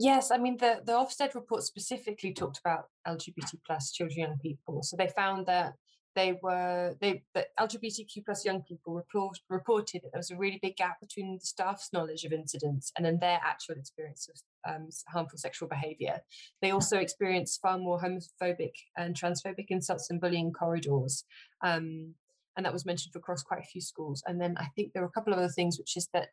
Yes, 0.00 0.30
I 0.30 0.38
mean 0.38 0.56
the 0.56 0.80
the 0.82 0.92
Ofsted 0.92 1.34
report 1.34 1.62
specifically 1.62 2.32
talked 2.32 2.58
about 2.58 2.86
LGBT 3.06 3.60
plus 3.66 3.92
children 3.92 4.18
young 4.18 4.38
people. 4.38 4.82
So 4.82 4.96
they 4.96 5.08
found 5.08 5.44
that 5.46 5.74
they 6.16 6.38
were 6.42 6.96
they 7.02 7.22
the 7.34 7.46
LGBTQ 7.60 8.24
plus 8.24 8.42
young 8.46 8.62
people 8.62 8.94
report, 8.94 9.38
reported 9.50 10.00
that 10.02 10.12
there 10.12 10.18
was 10.18 10.30
a 10.30 10.38
really 10.38 10.58
big 10.62 10.76
gap 10.76 11.00
between 11.00 11.34
the 11.34 11.44
staff's 11.44 11.90
knowledge 11.92 12.24
of 12.24 12.32
incidents 12.32 12.92
and 12.96 13.04
then 13.04 13.18
their 13.20 13.40
actual 13.44 13.74
experience 13.74 14.26
of 14.30 14.74
um, 14.74 14.88
harmful 15.08 15.38
sexual 15.38 15.68
behaviour. 15.68 16.20
They 16.62 16.70
also 16.70 16.98
experienced 16.98 17.60
far 17.60 17.76
more 17.76 18.00
homophobic 18.00 18.72
and 18.96 19.14
transphobic 19.14 19.66
insults 19.68 20.08
and 20.08 20.18
bullying 20.18 20.54
corridors. 20.54 21.24
Um, 21.62 22.14
and 22.56 22.64
that 22.64 22.72
was 22.72 22.86
mentioned 22.86 23.14
across 23.16 23.42
quite 23.42 23.60
a 23.60 23.70
few 23.70 23.82
schools. 23.82 24.22
And 24.26 24.40
then 24.40 24.56
I 24.58 24.68
think 24.74 24.92
there 24.92 25.02
were 25.02 25.08
a 25.08 25.12
couple 25.12 25.34
of 25.34 25.38
other 25.38 25.52
things, 25.54 25.78
which 25.78 25.96
is 25.96 26.08
that 26.14 26.28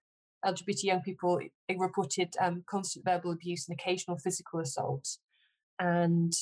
LGBT 0.45 0.83
young 0.83 1.01
people 1.01 1.39
reported 1.77 2.33
um, 2.39 2.63
constant 2.69 3.05
verbal 3.05 3.31
abuse 3.31 3.67
and 3.67 3.77
occasional 3.79 4.17
physical 4.17 4.59
assault. 4.59 5.17
And 5.79 6.33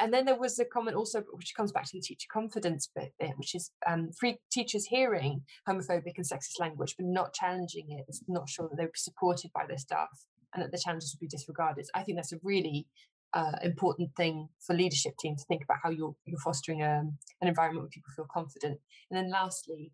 and 0.00 0.12
then 0.12 0.24
there 0.24 0.38
was 0.38 0.58
a 0.58 0.64
comment 0.64 0.96
also, 0.96 1.22
which 1.32 1.54
comes 1.54 1.70
back 1.70 1.84
to 1.84 1.90
the 1.92 2.00
teacher 2.00 2.26
confidence 2.32 2.88
bit, 2.94 3.12
which 3.36 3.54
is 3.54 3.70
um, 3.86 4.10
free 4.18 4.38
teachers 4.50 4.86
hearing 4.86 5.42
homophobic 5.68 6.14
and 6.16 6.26
sexist 6.26 6.58
language, 6.58 6.94
but 6.96 7.06
not 7.06 7.34
challenging 7.34 7.90
it, 7.90 8.06
not 8.26 8.48
sure 8.48 8.68
that 8.68 8.76
they 8.76 8.84
would 8.84 8.92
be 8.92 8.98
supported 8.98 9.50
by 9.54 9.66
their 9.66 9.78
staff 9.78 10.08
and 10.54 10.62
that 10.62 10.72
the 10.72 10.80
challenges 10.82 11.14
would 11.14 11.20
be 11.20 11.28
disregarded. 11.28 11.86
I 11.94 12.02
think 12.02 12.16
that's 12.16 12.32
a 12.32 12.40
really 12.42 12.86
uh, 13.34 13.52
important 13.62 14.10
thing 14.16 14.48
for 14.60 14.74
leadership 14.74 15.14
team 15.18 15.36
to 15.36 15.44
think 15.44 15.62
about 15.64 15.78
how 15.82 15.90
you're, 15.90 16.14
you're 16.24 16.40
fostering 16.40 16.82
a, 16.82 17.00
um, 17.00 17.18
an 17.40 17.48
environment 17.48 17.84
where 17.84 17.90
people 17.90 18.12
feel 18.14 18.26
confident. 18.32 18.78
And 19.10 19.18
then 19.18 19.30
lastly, 19.30 19.92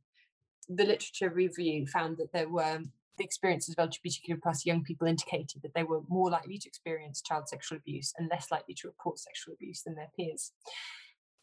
the 0.68 0.84
literature 0.84 1.30
review 1.30 1.86
found 1.86 2.18
that 2.18 2.32
there 2.32 2.48
were 2.48 2.80
the 3.18 3.24
experiences 3.24 3.74
of 3.76 3.88
LGBTQ 3.88 4.40
plus 4.42 4.64
young 4.64 4.82
people 4.82 5.06
indicated 5.06 5.62
that 5.62 5.74
they 5.74 5.82
were 5.82 6.00
more 6.08 6.30
likely 6.30 6.58
to 6.58 6.68
experience 6.68 7.22
child 7.22 7.48
sexual 7.48 7.78
abuse 7.78 8.12
and 8.16 8.28
less 8.30 8.50
likely 8.50 8.74
to 8.74 8.88
report 8.88 9.18
sexual 9.18 9.54
abuse 9.54 9.82
than 9.82 9.94
their 9.94 10.10
peers. 10.16 10.52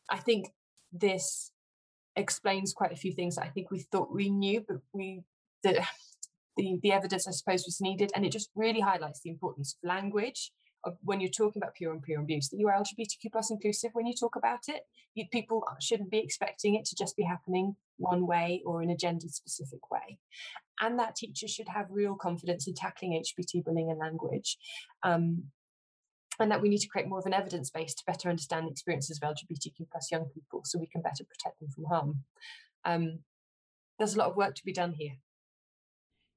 I 0.09 0.17
think 0.17 0.47
this 0.91 1.51
explains 2.15 2.73
quite 2.73 2.91
a 2.91 2.97
few 2.97 3.11
things 3.11 3.35
that 3.35 3.45
I 3.45 3.49
think 3.49 3.71
we 3.71 3.79
thought 3.79 4.13
we 4.13 4.29
knew, 4.29 4.63
but 4.67 4.77
we 4.93 5.23
the 5.63 5.85
the, 6.57 6.79
the 6.81 6.93
evidence 6.93 7.27
I 7.27 7.31
suppose 7.31 7.65
was 7.65 7.81
needed, 7.81 8.11
and 8.15 8.25
it 8.25 8.31
just 8.31 8.49
really 8.55 8.79
highlights 8.79 9.19
the 9.21 9.29
importance 9.29 9.75
of 9.75 9.87
language 9.87 10.51
when 11.03 11.19
you're 11.19 11.29
talking 11.29 11.61
about 11.61 11.75
peer 11.75 11.91
on 11.91 11.99
peer 11.99 12.19
abuse 12.19 12.49
that 12.49 12.59
you 12.59 12.67
are 12.67 12.75
LGBTQ 12.75 13.31
plus 13.31 13.49
inclusive 13.49 13.91
when 13.93 14.05
you 14.05 14.13
talk 14.13 14.35
about 14.35 14.67
it. 14.67 14.83
You, 15.13 15.25
people 15.31 15.63
shouldn't 15.79 16.11
be 16.11 16.19
expecting 16.19 16.75
it 16.75 16.85
to 16.85 16.95
just 16.95 17.15
be 17.17 17.23
happening 17.23 17.75
one 17.97 18.27
way 18.27 18.61
or 18.65 18.83
in 18.83 18.89
a 18.89 18.97
gender 18.97 19.27
specific 19.29 19.89
way. 19.91 20.19
And 20.81 20.99
that 20.99 21.15
teachers 21.15 21.51
should 21.51 21.69
have 21.69 21.87
real 21.89 22.15
confidence 22.15 22.67
in 22.67 22.73
tackling 22.73 23.21
HBT 23.23 23.63
bullying 23.63 23.89
and 23.89 23.99
language. 23.99 24.57
Um, 25.03 25.45
and 26.39 26.51
that 26.51 26.61
we 26.61 26.69
need 26.69 26.79
to 26.79 26.87
create 26.87 27.07
more 27.07 27.19
of 27.19 27.25
an 27.25 27.33
evidence 27.33 27.69
base 27.69 27.93
to 27.95 28.03
better 28.05 28.29
understand 28.29 28.67
the 28.67 28.71
experiences 28.71 29.19
of 29.21 29.29
LGBTQ 29.29 29.87
plus 29.91 30.11
young 30.11 30.25
people 30.33 30.61
so 30.65 30.77
we 30.77 30.87
can 30.87 31.01
better 31.01 31.23
protect 31.23 31.59
them 31.59 31.69
from 31.69 31.85
harm. 31.85 32.23
Um, 32.83 33.19
there's 33.97 34.15
a 34.15 34.19
lot 34.19 34.29
of 34.29 34.35
work 34.35 34.55
to 34.55 34.65
be 34.65 34.73
done 34.73 34.93
here. 34.93 35.13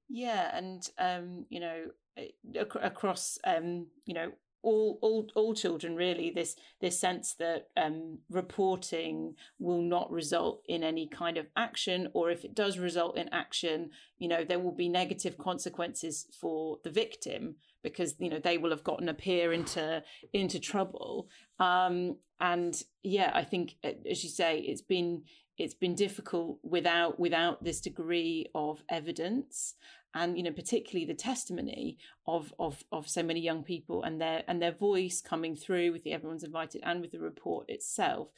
Yeah, 0.09 0.55
and 0.55 0.87
um, 0.97 1.45
you 1.49 1.59
know, 1.59 1.83
eh, 2.17 2.29
ac- 2.55 2.79
across 2.81 3.37
um, 3.45 3.87
you 4.05 4.13
know 4.13 4.31
all 4.61 4.99
all 5.01 5.27
all 5.35 5.53
children 5.53 5.95
really 5.95 6.31
this 6.31 6.55
this 6.81 6.99
sense 6.99 7.33
that 7.35 7.67
um, 7.77 8.19
reporting 8.29 9.35
will 9.57 9.81
not 9.81 10.11
result 10.11 10.61
in 10.67 10.83
any 10.83 11.07
kind 11.07 11.37
of 11.37 11.47
action 11.55 12.09
or 12.13 12.29
if 12.29 12.43
it 12.43 12.53
does 12.53 12.77
result 12.77 13.17
in 13.17 13.29
action 13.29 13.89
you 14.17 14.27
know 14.27 14.43
there 14.43 14.59
will 14.59 14.75
be 14.75 14.89
negative 14.89 15.37
consequences 15.37 16.27
for 16.39 16.77
the 16.83 16.89
victim 16.89 17.55
because 17.83 18.15
you 18.19 18.29
know 18.29 18.39
they 18.39 18.57
will 18.57 18.71
have 18.71 18.83
gotten 18.83 19.07
a 19.07 19.13
peer 19.13 19.53
into 19.53 20.03
into 20.33 20.59
trouble. 20.59 21.29
Um, 21.59 22.17
and 22.39 22.83
yeah 23.03 23.31
i 23.33 23.43
think 23.43 23.75
eh, 23.83 23.93
as 24.09 24.23
you 24.23 24.29
say 24.29 24.59
it's 24.59 24.81
been 24.81 25.23
it's 25.57 25.73
been 25.73 25.93
difficult 25.93 26.57
without 26.63 27.19
without 27.19 27.63
this 27.63 27.81
degree 27.81 28.47
of 28.55 28.81
evidence 28.89 29.75
and 30.13 30.37
you 30.37 30.43
know 30.43 30.51
particularly 30.51 31.05
the 31.05 31.13
testimony 31.13 31.97
of 32.27 32.53
of 32.59 32.83
of 32.91 33.07
so 33.07 33.21
many 33.21 33.39
young 33.39 33.63
people 33.63 34.03
and 34.03 34.19
their 34.19 34.43
and 34.47 34.61
their 34.61 34.71
voice 34.71 35.21
coming 35.21 35.55
through 35.55 35.91
with 35.91 36.03
the 36.03 36.13
everyone's 36.13 36.43
invited 36.43 36.81
and 36.83 37.01
with 37.01 37.11
the 37.11 37.19
report 37.19 37.69
itself 37.69 38.29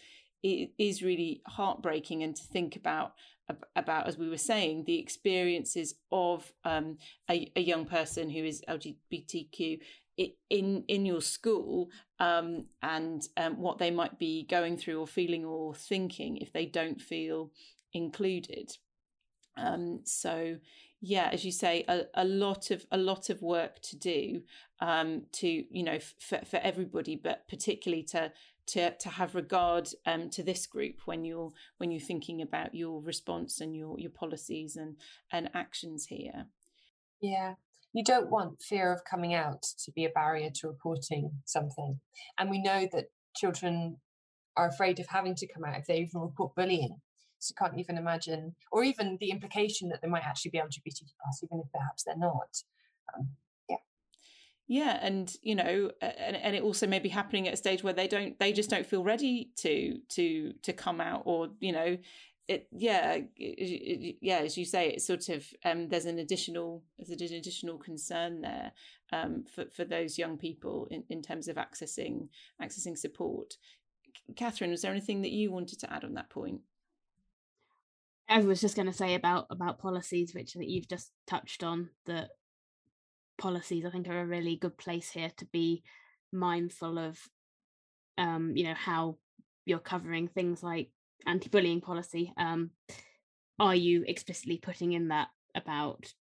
it 0.43 0.71
is 0.77 1.03
really 1.03 1.41
heartbreaking. 1.47 2.23
And 2.23 2.35
to 2.35 2.43
think 2.43 2.75
about 2.75 3.13
about 3.75 4.07
as 4.07 4.17
we 4.17 4.29
were 4.29 4.37
saying 4.37 4.85
the 4.85 4.99
experiences 4.99 5.95
of 6.11 6.53
um, 6.63 6.97
a, 7.29 7.51
a 7.57 7.61
young 7.61 7.85
person 7.85 8.29
who 8.29 8.45
is 8.45 8.63
lgbtq 8.69 9.79
in 10.49 10.85
in 10.87 11.05
your 11.05 11.19
school 11.19 11.89
um, 12.19 12.65
and 12.81 13.23
um, 13.35 13.59
what 13.59 13.77
they 13.77 13.91
might 13.91 14.17
be 14.17 14.45
going 14.49 14.77
through 14.77 15.01
or 15.01 15.07
feeling 15.07 15.43
or 15.43 15.75
thinking 15.75 16.37
if 16.37 16.53
they 16.53 16.65
don't 16.65 17.01
feel 17.01 17.51
included. 17.93 18.71
Um, 19.57 19.99
so 20.05 20.57
yeah, 21.01 21.29
as 21.31 21.43
you 21.43 21.51
say, 21.51 21.83
a, 21.87 22.03
a 22.13 22.23
lot 22.23 22.69
of 22.69 22.85
a 22.91 22.97
lot 22.97 23.31
of 23.31 23.41
work 23.41 23.81
to 23.81 23.97
do 23.97 24.43
um, 24.79 25.23
to 25.33 25.47
you 25.47 25.83
know 25.83 25.97
for 26.19 26.41
for 26.45 26.57
everybody, 26.57 27.15
but 27.15 27.47
particularly 27.49 28.03
to 28.03 28.31
to 28.67 28.91
to 28.95 29.09
have 29.09 29.33
regard 29.33 29.89
um, 30.05 30.29
to 30.29 30.43
this 30.43 30.67
group 30.67 31.01
when 31.05 31.25
you're 31.25 31.51
when 31.79 31.91
you're 31.91 31.99
thinking 31.99 32.41
about 32.41 32.75
your 32.75 33.01
response 33.01 33.59
and 33.59 33.75
your 33.75 33.99
your 33.99 34.11
policies 34.11 34.75
and 34.75 34.97
and 35.31 35.49
actions 35.55 36.05
here. 36.05 36.45
Yeah, 37.19 37.55
you 37.93 38.03
don't 38.03 38.29
want 38.29 38.61
fear 38.61 38.93
of 38.93 39.03
coming 39.03 39.33
out 39.33 39.63
to 39.83 39.91
be 39.91 40.05
a 40.05 40.09
barrier 40.09 40.51
to 40.55 40.67
reporting 40.67 41.31
something, 41.45 41.99
and 42.37 42.51
we 42.51 42.61
know 42.61 42.87
that 42.93 43.05
children 43.35 43.97
are 44.55 44.67
afraid 44.67 44.99
of 44.99 45.07
having 45.07 45.33
to 45.33 45.47
come 45.47 45.63
out 45.63 45.79
if 45.79 45.87
they 45.87 45.97
even 45.97 46.21
report 46.21 46.53
bullying. 46.55 47.01
So 47.41 47.53
you 47.53 47.55
can't 47.67 47.79
even 47.79 47.97
imagine, 47.97 48.55
or 48.71 48.83
even 48.83 49.17
the 49.19 49.31
implication 49.31 49.89
that 49.89 50.01
they 50.01 50.07
might 50.07 50.23
actually 50.23 50.51
be 50.51 50.59
LGBT 50.59 51.01
plus, 51.23 51.43
even 51.43 51.59
if 51.59 51.71
perhaps 51.71 52.03
they're 52.03 52.17
not. 52.17 52.63
Um, 53.15 53.29
yeah. 53.67 53.77
Yeah, 54.67 54.99
and 55.01 55.35
you 55.41 55.55
know, 55.55 55.91
and, 56.01 56.35
and 56.35 56.55
it 56.55 56.61
also 56.61 56.85
may 56.85 56.99
be 56.99 57.09
happening 57.09 57.47
at 57.47 57.55
a 57.55 57.57
stage 57.57 57.83
where 57.83 57.93
they 57.93 58.07
don't, 58.07 58.37
they 58.39 58.53
just 58.53 58.69
don't 58.69 58.85
feel 58.85 59.03
ready 59.03 59.49
to 59.57 59.99
to 60.09 60.53
to 60.61 60.73
come 60.73 61.01
out, 61.01 61.23
or 61.25 61.49
you 61.59 61.71
know, 61.71 61.97
it 62.51 62.67
yeah 62.71 63.19
yeah 64.21 64.39
as 64.39 64.57
you 64.57 64.65
say 64.65 64.89
it's 64.89 65.05
sort 65.05 65.29
of 65.29 65.45
um 65.63 65.87
there's 65.87 66.05
an 66.05 66.19
additional 66.19 66.83
there's 66.97 67.09
an 67.09 67.37
additional 67.37 67.77
concern 67.77 68.41
there 68.41 68.71
um 69.13 69.45
for 69.53 69.65
for 69.73 69.85
those 69.85 70.17
young 70.17 70.37
people 70.37 70.87
in 70.91 71.03
in 71.09 71.21
terms 71.21 71.47
of 71.47 71.55
accessing 71.55 72.27
accessing 72.61 72.97
support 72.97 73.55
catherine 74.35 74.71
was 74.71 74.81
there 74.81 74.91
anything 74.91 75.21
that 75.21 75.31
you 75.31 75.51
wanted 75.51 75.79
to 75.79 75.91
add 75.93 76.03
on 76.03 76.13
that 76.13 76.29
point 76.29 76.59
i 78.31 78.39
was 78.39 78.61
just 78.61 78.75
going 78.75 78.87
to 78.87 78.93
say 78.93 79.13
about 79.15 79.45
about 79.49 79.79
policies 79.79 80.33
which 80.33 80.53
that 80.53 80.69
you've 80.69 80.87
just 80.87 81.11
touched 81.27 81.63
on 81.63 81.89
that 82.05 82.29
policies 83.37 83.85
i 83.85 83.89
think 83.89 84.07
are 84.07 84.21
a 84.21 84.25
really 84.25 84.55
good 84.55 84.77
place 84.77 85.11
here 85.11 85.31
to 85.37 85.45
be 85.45 85.83
mindful 86.31 86.97
of 86.97 87.19
um 88.17 88.53
you 88.55 88.63
know 88.63 88.73
how 88.73 89.17
you're 89.65 89.79
covering 89.79 90.27
things 90.27 90.63
like 90.63 90.89
anti-bullying 91.27 91.81
policy 91.81 92.33
um, 92.37 92.71
are 93.59 93.75
you 93.75 94.03
explicitly 94.07 94.57
putting 94.57 94.93
in 94.93 95.09
that 95.09 95.27
about 95.55 96.13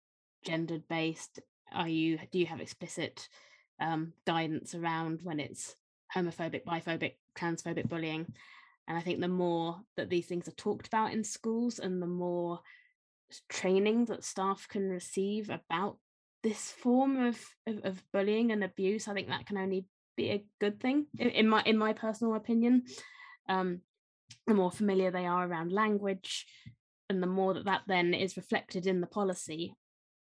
gendered 0.44 0.82
based 0.88 1.40
are 1.72 1.88
you 1.88 2.18
do 2.32 2.38
you 2.38 2.46
have 2.46 2.60
explicit 2.60 3.28
um, 3.80 4.12
guidance 4.26 4.74
around 4.74 5.20
when 5.22 5.38
it's 5.38 5.76
homophobic 6.14 6.64
biphobic 6.64 7.14
transphobic 7.38 7.88
bullying 7.88 8.26
and 8.88 8.98
i 8.98 9.00
think 9.00 9.20
the 9.20 9.28
more 9.28 9.76
that 9.96 10.10
these 10.10 10.26
things 10.26 10.48
are 10.48 10.52
talked 10.52 10.88
about 10.88 11.12
in 11.12 11.22
schools 11.22 11.78
and 11.78 12.02
the 12.02 12.06
more 12.06 12.58
training 13.48 14.06
that 14.06 14.24
staff 14.24 14.66
can 14.68 14.88
receive 14.88 15.50
about 15.50 15.98
this 16.42 16.70
form 16.70 17.26
of, 17.26 17.38
of, 17.66 17.84
of 17.84 18.02
bullying 18.12 18.50
and 18.50 18.64
abuse 18.64 19.06
i 19.06 19.14
think 19.14 19.28
that 19.28 19.46
can 19.46 19.58
only 19.58 19.84
be 20.18 20.30
a 20.30 20.44
good 20.60 20.80
thing 20.80 21.06
in, 21.18 21.48
my 21.48 21.62
in 21.64 21.78
my 21.78 21.94
personal 21.94 22.34
opinion. 22.34 22.82
Um, 23.48 23.80
the 24.46 24.52
more 24.52 24.70
familiar 24.70 25.10
they 25.10 25.24
are 25.24 25.48
around 25.48 25.72
language 25.72 26.44
and 27.08 27.22
the 27.22 27.26
more 27.26 27.54
that 27.54 27.64
that 27.64 27.82
then 27.86 28.12
is 28.12 28.36
reflected 28.36 28.86
in 28.86 29.00
the 29.00 29.06
policy 29.06 29.74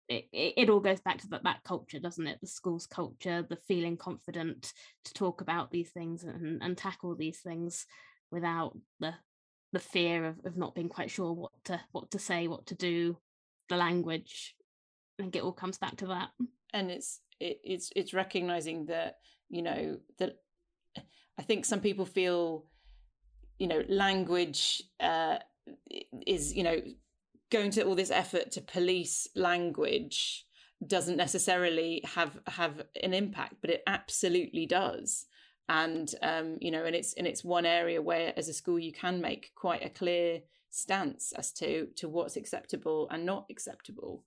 it, 0.08 0.26
it, 0.32 0.54
it, 0.56 0.70
all 0.70 0.80
goes 0.80 1.00
back 1.00 1.18
to 1.18 1.28
that, 1.28 1.42
that 1.44 1.64
culture 1.64 1.98
doesn't 1.98 2.26
it? 2.26 2.38
The 2.40 2.46
school's 2.46 2.86
culture 2.86 3.44
the 3.48 3.56
feeling 3.68 3.96
confident 3.96 4.72
to 5.04 5.14
talk 5.14 5.40
about 5.40 5.70
these 5.70 5.90
things 5.90 6.22
and, 6.24 6.62
and 6.62 6.76
tackle 6.76 7.16
these 7.16 7.40
things 7.40 7.86
without 8.30 8.76
the 9.00 9.14
the 9.72 9.78
fear 9.80 10.24
of, 10.24 10.36
of 10.44 10.56
not 10.56 10.74
being 10.74 10.88
quite 10.88 11.10
sure 11.10 11.32
what 11.32 11.52
to 11.64 11.80
what 11.92 12.10
to 12.10 12.18
say 12.18 12.46
what 12.46 12.66
to 12.66 12.74
do 12.74 13.16
the 13.68 13.76
language 13.76 14.54
i 15.18 15.22
think 15.22 15.36
it 15.36 15.42
all 15.42 15.52
comes 15.52 15.78
back 15.78 15.96
to 15.96 16.06
that. 16.06 16.30
And 16.72 16.90
it's 16.90 17.20
it, 17.40 17.60
it's 17.64 17.92
it's 17.96 18.14
recognizing 18.14 18.86
that 18.86 19.16
you 19.48 19.62
know 19.62 19.98
that 20.18 20.36
i 21.38 21.42
think 21.42 21.64
some 21.64 21.80
people 21.80 22.04
feel 22.04 22.66
you 23.58 23.66
know 23.66 23.82
language 23.88 24.82
uh, 25.00 25.38
is 26.26 26.54
you 26.54 26.62
know 26.62 26.80
going 27.50 27.70
to 27.70 27.84
all 27.84 27.94
this 27.94 28.10
effort 28.10 28.50
to 28.52 28.60
police 28.60 29.28
language 29.34 30.44
doesn't 30.86 31.16
necessarily 31.16 32.02
have 32.04 32.38
have 32.46 32.82
an 33.02 33.14
impact 33.14 33.54
but 33.60 33.70
it 33.70 33.82
absolutely 33.86 34.66
does 34.66 35.26
and 35.68 36.14
um, 36.22 36.56
you 36.60 36.70
know 36.70 36.84
and 36.84 36.94
it's 36.94 37.12
and 37.14 37.26
it's 37.26 37.44
one 37.44 37.66
area 37.66 38.00
where 38.00 38.32
as 38.36 38.48
a 38.48 38.54
school 38.54 38.78
you 38.78 38.92
can 38.92 39.20
make 39.20 39.52
quite 39.54 39.84
a 39.84 39.90
clear 39.90 40.40
stance 40.70 41.32
as 41.36 41.52
to 41.52 41.86
to 41.96 42.08
what's 42.08 42.36
acceptable 42.36 43.08
and 43.10 43.24
not 43.24 43.46
acceptable 43.50 44.22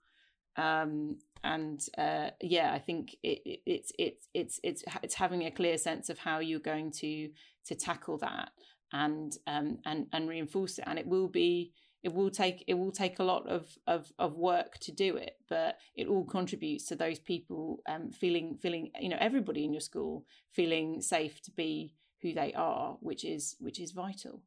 um, 0.58 1.18
and 1.44 1.86
uh, 1.98 2.30
yeah 2.42 2.74
i 2.74 2.80
think 2.80 3.16
it, 3.24 3.40
it, 3.46 3.60
it's 3.66 3.92
it's 3.98 4.28
it's 4.34 4.60
it's 4.64 4.84
it's 5.04 5.16
having 5.16 5.44
a 5.44 5.52
clear 5.52 5.78
sense 5.78 6.10
of 6.10 6.20
how 6.20 6.40
you're 6.40 6.60
going 6.60 6.92
to 6.92 7.30
to 7.66 7.76
tackle 7.76 8.18
that 8.18 8.52
and 8.94 9.38
um, 9.48 9.78
and 9.86 10.08
and 10.14 10.30
reinforce 10.30 10.80
it. 10.80 10.86
And 10.88 11.00
it 11.00 11.08
will 11.08 11.28
be 11.28 11.72
it 12.04 12.14
will 12.14 12.30
take 12.30 12.64
it 12.68 12.76
will 12.76 12.92
take 12.92 13.20
a 13.20 13.24
lot 13.24 13.48
of 13.48 13.78
of 13.86 14.12
of 14.18 14.36
work 14.36 14.78
to 14.80 14.92
do 14.92 15.18
it, 15.18 15.38
but 15.50 15.78
it 15.96 16.08
all 16.08 16.26
contributes 16.26 16.86
to 16.86 16.96
those 16.96 17.20
people 17.20 17.82
um, 17.88 18.12
feeling 18.12 18.58
feeling 18.62 18.92
you 19.00 19.10
know 19.10 19.18
everybody 19.20 19.66
in 19.66 19.74
your 19.74 19.82
school 19.82 20.26
feeling 20.52 21.02
safe 21.02 21.42
to 21.42 21.52
be 21.52 21.94
who 22.22 22.34
they 22.34 22.54
are, 22.54 22.98
which 23.02 23.26
is 23.26 23.56
which 23.60 23.80
is 23.80 23.92
vital. 23.92 24.42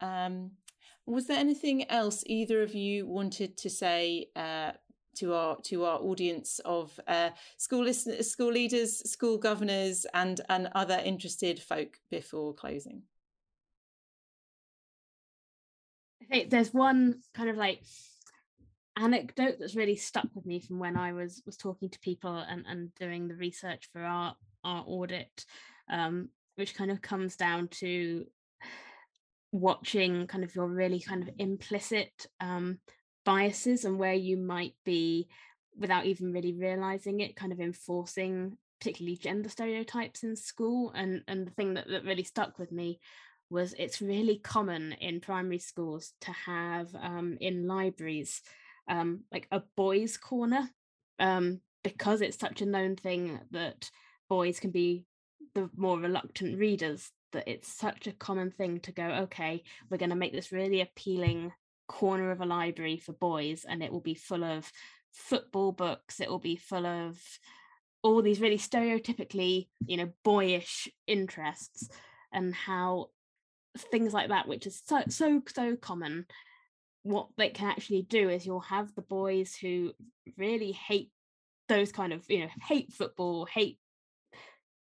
Um, 0.00 0.52
was 1.06 1.26
there 1.26 1.38
anything 1.38 1.88
else 1.90 2.22
either 2.26 2.62
of 2.62 2.74
you 2.74 3.06
wanted 3.06 3.56
to 3.58 3.70
say 3.70 4.28
uh, 4.36 4.72
to 5.16 5.34
our 5.34 5.56
to 5.62 5.84
our 5.84 5.98
audience 6.00 6.60
of 6.64 6.98
uh, 7.06 7.30
school 7.56 7.92
school 7.92 8.52
leaders, 8.52 9.10
school 9.10 9.38
governors, 9.38 10.06
and 10.12 10.40
and 10.48 10.68
other 10.74 11.00
interested 11.04 11.60
folk 11.60 11.98
before 12.10 12.52
closing? 12.52 13.02
Think 16.28 16.50
there's 16.50 16.72
one 16.72 17.20
kind 17.34 17.50
of 17.50 17.56
like 17.56 17.82
anecdote 18.96 19.56
that's 19.58 19.76
really 19.76 19.96
stuck 19.96 20.26
with 20.34 20.44
me 20.44 20.60
from 20.60 20.78
when 20.78 20.96
I 20.96 21.12
was 21.12 21.42
was 21.46 21.56
talking 21.56 21.88
to 21.88 21.98
people 22.00 22.36
and, 22.36 22.64
and 22.68 22.94
doing 22.94 23.28
the 23.28 23.36
research 23.36 23.88
for 23.92 24.02
our 24.02 24.34
our 24.64 24.84
audit, 24.86 25.44
um, 25.90 26.28
which 26.56 26.74
kind 26.74 26.90
of 26.90 27.00
comes 27.00 27.36
down 27.36 27.68
to 27.68 28.26
watching 29.52 30.26
kind 30.26 30.44
of 30.44 30.54
your 30.54 30.66
really 30.66 31.00
kind 31.00 31.22
of 31.22 31.30
implicit 31.38 32.26
um, 32.40 32.78
biases 33.24 33.84
and 33.84 33.98
where 33.98 34.14
you 34.14 34.36
might 34.36 34.74
be 34.84 35.28
without 35.78 36.04
even 36.04 36.32
really 36.32 36.52
realizing 36.52 37.20
it 37.20 37.36
kind 37.36 37.52
of 37.52 37.60
enforcing 37.60 38.58
particularly 38.78 39.16
gender 39.16 39.48
stereotypes 39.48 40.22
in 40.22 40.34
school. 40.36 40.92
And 40.94 41.22
and 41.28 41.46
the 41.46 41.52
thing 41.52 41.74
that, 41.74 41.88
that 41.88 42.04
really 42.04 42.24
stuck 42.24 42.58
with 42.58 42.72
me 42.72 43.00
was 43.50 43.74
it's 43.78 44.02
really 44.02 44.38
common 44.38 44.92
in 45.00 45.20
primary 45.20 45.58
schools 45.58 46.12
to 46.20 46.32
have 46.32 46.88
um, 46.94 47.36
in 47.40 47.66
libraries 47.66 48.42
um, 48.88 49.20
like 49.32 49.46
a 49.50 49.62
boys' 49.76 50.16
corner 50.16 50.68
um, 51.18 51.60
because 51.82 52.20
it's 52.20 52.38
such 52.38 52.62
a 52.62 52.66
known 52.66 52.96
thing 52.96 53.38
that 53.50 53.90
boys 54.28 54.60
can 54.60 54.70
be 54.70 55.04
the 55.54 55.70
more 55.76 55.98
reluctant 55.98 56.58
readers 56.58 57.10
that 57.32 57.48
it's 57.48 57.68
such 57.68 58.06
a 58.06 58.12
common 58.12 58.50
thing 58.50 58.80
to 58.80 58.92
go 58.92 59.04
okay 59.04 59.62
we're 59.90 59.98
going 59.98 60.10
to 60.10 60.16
make 60.16 60.32
this 60.32 60.52
really 60.52 60.80
appealing 60.80 61.52
corner 61.86 62.30
of 62.30 62.40
a 62.40 62.46
library 62.46 62.98
for 62.98 63.12
boys 63.12 63.64
and 63.68 63.82
it 63.82 63.92
will 63.92 64.00
be 64.00 64.14
full 64.14 64.44
of 64.44 64.70
football 65.12 65.72
books 65.72 66.20
it 66.20 66.28
will 66.28 66.38
be 66.38 66.56
full 66.56 66.86
of 66.86 67.18
all 68.02 68.22
these 68.22 68.40
really 68.40 68.58
stereotypically 68.58 69.68
you 69.86 69.96
know 69.96 70.08
boyish 70.22 70.88
interests 71.06 71.88
and 72.32 72.54
how 72.54 73.08
things 73.80 74.12
like 74.12 74.28
that, 74.28 74.48
which 74.48 74.66
is 74.66 74.82
so 74.84 75.02
so 75.08 75.42
so 75.48 75.76
common, 75.76 76.26
what 77.02 77.28
they 77.36 77.50
can 77.50 77.68
actually 77.68 78.02
do 78.02 78.28
is 78.28 78.46
you'll 78.46 78.60
have 78.60 78.94
the 78.94 79.02
boys 79.02 79.54
who 79.54 79.92
really 80.36 80.72
hate 80.72 81.10
those 81.68 81.92
kind 81.92 82.12
of 82.12 82.24
you 82.28 82.40
know 82.40 82.48
hate 82.66 82.92
football, 82.92 83.46
hate 83.46 83.78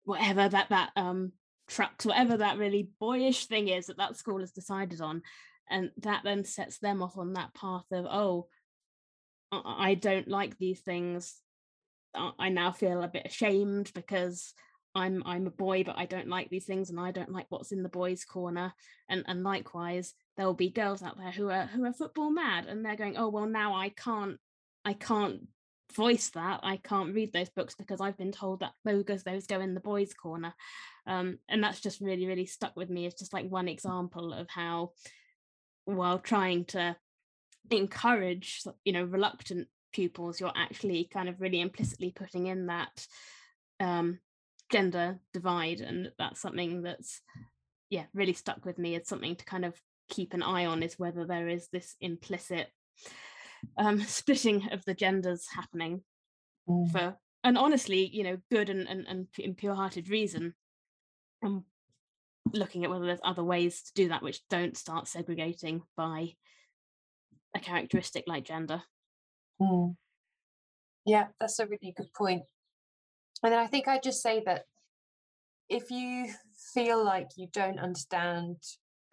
whatever 0.03 0.47
that 0.47 0.69
that 0.69 0.91
um 0.95 1.31
trucks, 1.67 2.05
whatever 2.05 2.37
that 2.37 2.57
really 2.57 2.89
boyish 2.99 3.45
thing 3.45 3.67
is 3.67 3.87
that 3.87 3.97
that 3.97 4.17
school 4.17 4.39
has 4.39 4.51
decided 4.51 5.01
on, 5.01 5.21
and 5.69 5.91
that 5.97 6.21
then 6.23 6.43
sets 6.43 6.79
them 6.79 7.01
off 7.01 7.17
on 7.17 7.33
that 7.33 7.53
path 7.53 7.85
of 7.91 8.05
oh, 8.05 8.47
I 9.51 9.95
don't 9.95 10.27
like 10.27 10.57
these 10.57 10.79
things. 10.79 11.35
I 12.13 12.49
now 12.49 12.71
feel 12.71 13.03
a 13.03 13.07
bit 13.07 13.27
ashamed 13.27 13.91
because 13.93 14.53
I'm 14.95 15.23
I'm 15.25 15.47
a 15.47 15.51
boy, 15.51 15.83
but 15.83 15.97
I 15.97 16.05
don't 16.05 16.27
like 16.27 16.49
these 16.49 16.65
things, 16.65 16.89
and 16.89 16.99
I 16.99 17.11
don't 17.11 17.31
like 17.31 17.45
what's 17.49 17.71
in 17.71 17.83
the 17.83 17.89
boys' 17.89 18.25
corner. 18.25 18.73
And 19.07 19.23
and 19.27 19.43
likewise, 19.43 20.13
there'll 20.35 20.53
be 20.53 20.69
girls 20.69 21.03
out 21.03 21.17
there 21.17 21.31
who 21.31 21.49
are 21.49 21.65
who 21.65 21.85
are 21.85 21.93
football 21.93 22.31
mad, 22.31 22.65
and 22.65 22.83
they're 22.83 22.95
going, 22.95 23.17
oh 23.17 23.29
well, 23.29 23.45
now 23.45 23.75
I 23.75 23.89
can't 23.89 24.37
I 24.83 24.93
can't 24.93 25.47
voice 25.93 26.29
that. 26.29 26.59
I 26.63 26.77
can't 26.77 27.13
read 27.13 27.33
those 27.33 27.49
books 27.49 27.75
because 27.75 28.01
I've 28.01 28.17
been 28.17 28.31
told 28.31 28.61
that 28.61 28.73
those 28.83 29.23
those 29.23 29.47
go 29.47 29.59
in 29.59 29.73
the 29.73 29.79
boys' 29.79 30.13
corner. 30.13 30.53
Um, 31.05 31.39
and 31.47 31.63
that's 31.63 31.79
just 31.79 32.01
really 32.01 32.25
really 32.25 32.45
stuck 32.45 32.75
with 32.75 32.89
me. 32.89 33.05
It's 33.05 33.19
just 33.19 33.33
like 33.33 33.49
one 33.49 33.67
example 33.67 34.33
of 34.33 34.49
how, 34.49 34.91
while 35.85 36.19
trying 36.19 36.65
to 36.65 36.95
encourage 37.69 38.63
you 38.83 38.93
know 38.93 39.03
reluctant 39.03 39.67
pupils, 39.93 40.39
you're 40.39 40.51
actually 40.55 41.09
kind 41.11 41.29
of 41.29 41.41
really 41.41 41.61
implicitly 41.61 42.11
putting 42.11 42.47
in 42.47 42.67
that 42.67 43.05
um, 43.79 44.19
gender 44.71 45.19
divide 45.33 45.81
and 45.81 46.11
that's 46.17 46.41
something 46.41 46.81
that's 46.81 47.21
yeah 47.89 48.05
really 48.13 48.33
stuck 48.33 48.65
with 48.65 48.77
me 48.77 48.95
it's 48.95 49.09
something 49.09 49.35
to 49.35 49.45
kind 49.45 49.65
of 49.65 49.79
keep 50.09 50.33
an 50.33 50.43
eye 50.43 50.65
on 50.65 50.83
is 50.83 50.99
whether 50.99 51.25
there 51.25 51.47
is 51.47 51.67
this 51.71 51.95
implicit 52.01 52.67
um 53.77 53.99
splitting 54.07 54.69
of 54.71 54.83
the 54.85 54.93
genders 54.93 55.47
happening 55.53 56.01
mm. 56.67 56.91
for 56.91 57.15
and 57.43 57.57
honestly 57.57 58.07
you 58.07 58.23
know 58.23 58.37
good 58.51 58.69
and 58.69 58.87
and, 58.87 59.27
and 59.37 59.57
pure-hearted 59.57 60.09
reason 60.09 60.53
um 61.43 61.63
looking 62.53 62.83
at 62.83 62.89
whether 62.89 63.05
there's 63.05 63.19
other 63.23 63.43
ways 63.43 63.83
to 63.83 63.93
do 63.93 64.09
that 64.09 64.23
which 64.23 64.47
don't 64.49 64.77
start 64.77 65.07
segregating 65.07 65.81
by 65.95 66.33
a 67.55 67.59
characteristic 67.59 68.25
like 68.27 68.43
gender. 68.43 68.81
Mm. 69.61 69.95
Yeah, 71.05 71.27
that's 71.39 71.59
a 71.59 71.65
really 71.65 71.93
good 71.95 72.13
point. 72.13 72.43
And 73.43 73.53
then 73.53 73.59
I 73.59 73.67
think 73.67 73.87
I 73.87 73.99
just 73.99 74.21
say 74.21 74.41
that 74.45 74.65
if 75.69 75.91
you 75.91 76.33
feel 76.73 77.03
like 77.03 77.29
you 77.37 77.47
don't 77.53 77.79
understand 77.79 78.57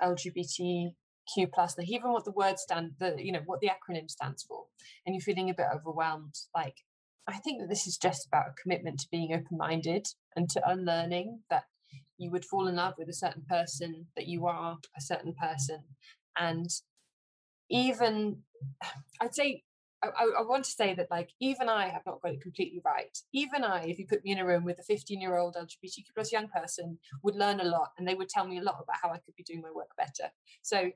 LGBTQ 0.02 1.52
plus, 1.52 1.78
like 1.78 1.88
even 1.88 2.12
what 2.12 2.24
the 2.24 2.32
word 2.32 2.58
stand, 2.58 2.92
the 2.98 3.16
you 3.18 3.32
know 3.32 3.42
what 3.46 3.60
the 3.60 3.68
acronym 3.68 4.10
stands 4.10 4.42
for, 4.42 4.64
and 5.04 5.14
you're 5.14 5.20
feeling 5.20 5.50
a 5.50 5.54
bit 5.54 5.66
overwhelmed, 5.74 6.34
like 6.54 6.76
I 7.28 7.38
think 7.38 7.60
that 7.60 7.68
this 7.68 7.86
is 7.86 7.98
just 7.98 8.26
about 8.26 8.46
a 8.48 8.62
commitment 8.62 9.00
to 9.00 9.08
being 9.10 9.32
open-minded 9.32 10.06
and 10.34 10.48
to 10.50 10.68
unlearning 10.68 11.40
that 11.50 11.64
you 12.18 12.30
would 12.30 12.44
fall 12.44 12.66
in 12.66 12.76
love 12.76 12.94
with 12.98 13.08
a 13.08 13.14
certain 13.14 13.44
person, 13.48 14.06
that 14.16 14.26
you 14.26 14.46
are 14.46 14.78
a 14.96 15.00
certain 15.00 15.34
person, 15.40 15.84
and 16.38 16.68
even 17.70 18.42
I'd 19.20 19.34
say 19.34 19.62
I, 20.02 20.08
I, 20.38 20.42
want 20.42 20.64
to 20.64 20.70
say 20.70 20.94
that 20.94 21.10
like 21.10 21.30
even 21.40 21.68
I 21.68 21.88
have 21.88 22.02
not 22.06 22.20
got 22.20 22.32
it 22.32 22.42
completely 22.42 22.80
right. 22.84 23.16
Even 23.32 23.64
I, 23.64 23.84
if 23.84 23.98
you 23.98 24.06
put 24.06 24.24
me 24.24 24.32
in 24.32 24.38
a 24.38 24.46
room 24.46 24.64
with 24.64 24.78
a 24.78 24.82
15 24.82 25.20
year 25.20 25.36
old 25.36 25.56
LGBTQ 25.56 26.04
plus 26.14 26.32
young 26.32 26.48
person, 26.48 26.98
would 27.22 27.34
learn 27.34 27.60
a 27.60 27.64
lot 27.64 27.92
and 27.98 28.06
they 28.06 28.14
would 28.14 28.28
tell 28.28 28.46
me 28.46 28.58
a 28.58 28.62
lot 28.62 28.76
about 28.82 28.96
how 29.02 29.10
I 29.10 29.18
could 29.18 29.34
be 29.36 29.42
doing 29.42 29.62
my 29.62 29.70
work 29.70 29.90
better. 29.96 30.30
So 30.62 30.90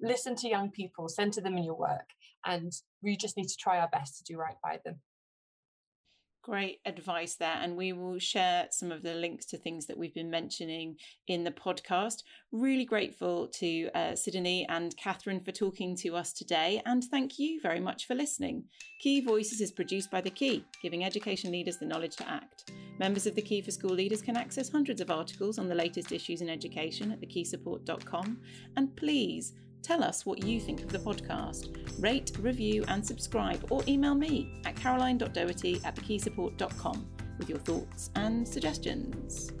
listen 0.00 0.36
to 0.36 0.48
young 0.48 0.70
people, 0.70 1.08
center 1.08 1.40
them 1.40 1.56
in 1.56 1.64
your 1.64 1.78
work, 1.78 2.10
and 2.44 2.72
we 3.02 3.16
just 3.16 3.36
need 3.36 3.48
to 3.48 3.56
try 3.56 3.78
our 3.78 3.88
best 3.88 4.18
to 4.18 4.24
do 4.24 4.38
right 4.38 4.56
by 4.62 4.78
them. 4.84 5.00
Great 6.48 6.80
advice 6.86 7.34
there. 7.34 7.58
And 7.60 7.76
we 7.76 7.92
will 7.92 8.18
share 8.18 8.68
some 8.70 8.90
of 8.90 9.02
the 9.02 9.12
links 9.12 9.44
to 9.46 9.58
things 9.58 9.84
that 9.84 9.98
we've 9.98 10.14
been 10.14 10.30
mentioning 10.30 10.96
in 11.26 11.44
the 11.44 11.50
podcast. 11.50 12.22
Really 12.52 12.86
grateful 12.86 13.48
to 13.58 13.90
uh, 13.94 14.16
Sydney 14.16 14.64
and 14.70 14.96
Catherine 14.96 15.40
for 15.40 15.52
talking 15.52 15.94
to 15.96 16.16
us 16.16 16.32
today. 16.32 16.80
And 16.86 17.04
thank 17.04 17.38
you 17.38 17.60
very 17.60 17.80
much 17.80 18.06
for 18.06 18.14
listening. 18.14 18.64
Key 18.98 19.20
Voices 19.20 19.60
is 19.60 19.70
produced 19.70 20.10
by 20.10 20.22
The 20.22 20.30
Key, 20.30 20.64
giving 20.80 21.04
education 21.04 21.52
leaders 21.52 21.76
the 21.76 21.84
knowledge 21.84 22.16
to 22.16 22.30
act. 22.30 22.72
Members 22.98 23.26
of 23.26 23.34
The 23.34 23.42
Key 23.42 23.60
for 23.60 23.70
School 23.70 23.94
Leaders 23.94 24.22
can 24.22 24.38
access 24.38 24.70
hundreds 24.70 25.02
of 25.02 25.10
articles 25.10 25.58
on 25.58 25.68
the 25.68 25.74
latest 25.74 26.12
issues 26.12 26.40
in 26.40 26.48
education 26.48 27.12
at 27.12 27.20
thekeysupport.com. 27.20 28.40
And 28.78 28.96
please, 28.96 29.52
Tell 29.82 30.02
us 30.02 30.26
what 30.26 30.44
you 30.44 30.60
think 30.60 30.82
of 30.82 30.88
the 30.88 30.98
podcast. 30.98 31.76
Rate, 32.02 32.32
review, 32.40 32.84
and 32.88 33.04
subscribe, 33.04 33.66
or 33.70 33.82
email 33.88 34.14
me 34.14 34.60
at 34.64 34.76
caroline.doherty 34.76 35.80
at 35.84 35.96
thekeysupport.com 35.96 37.06
with 37.38 37.48
your 37.48 37.58
thoughts 37.58 38.10
and 38.16 38.46
suggestions. 38.46 39.52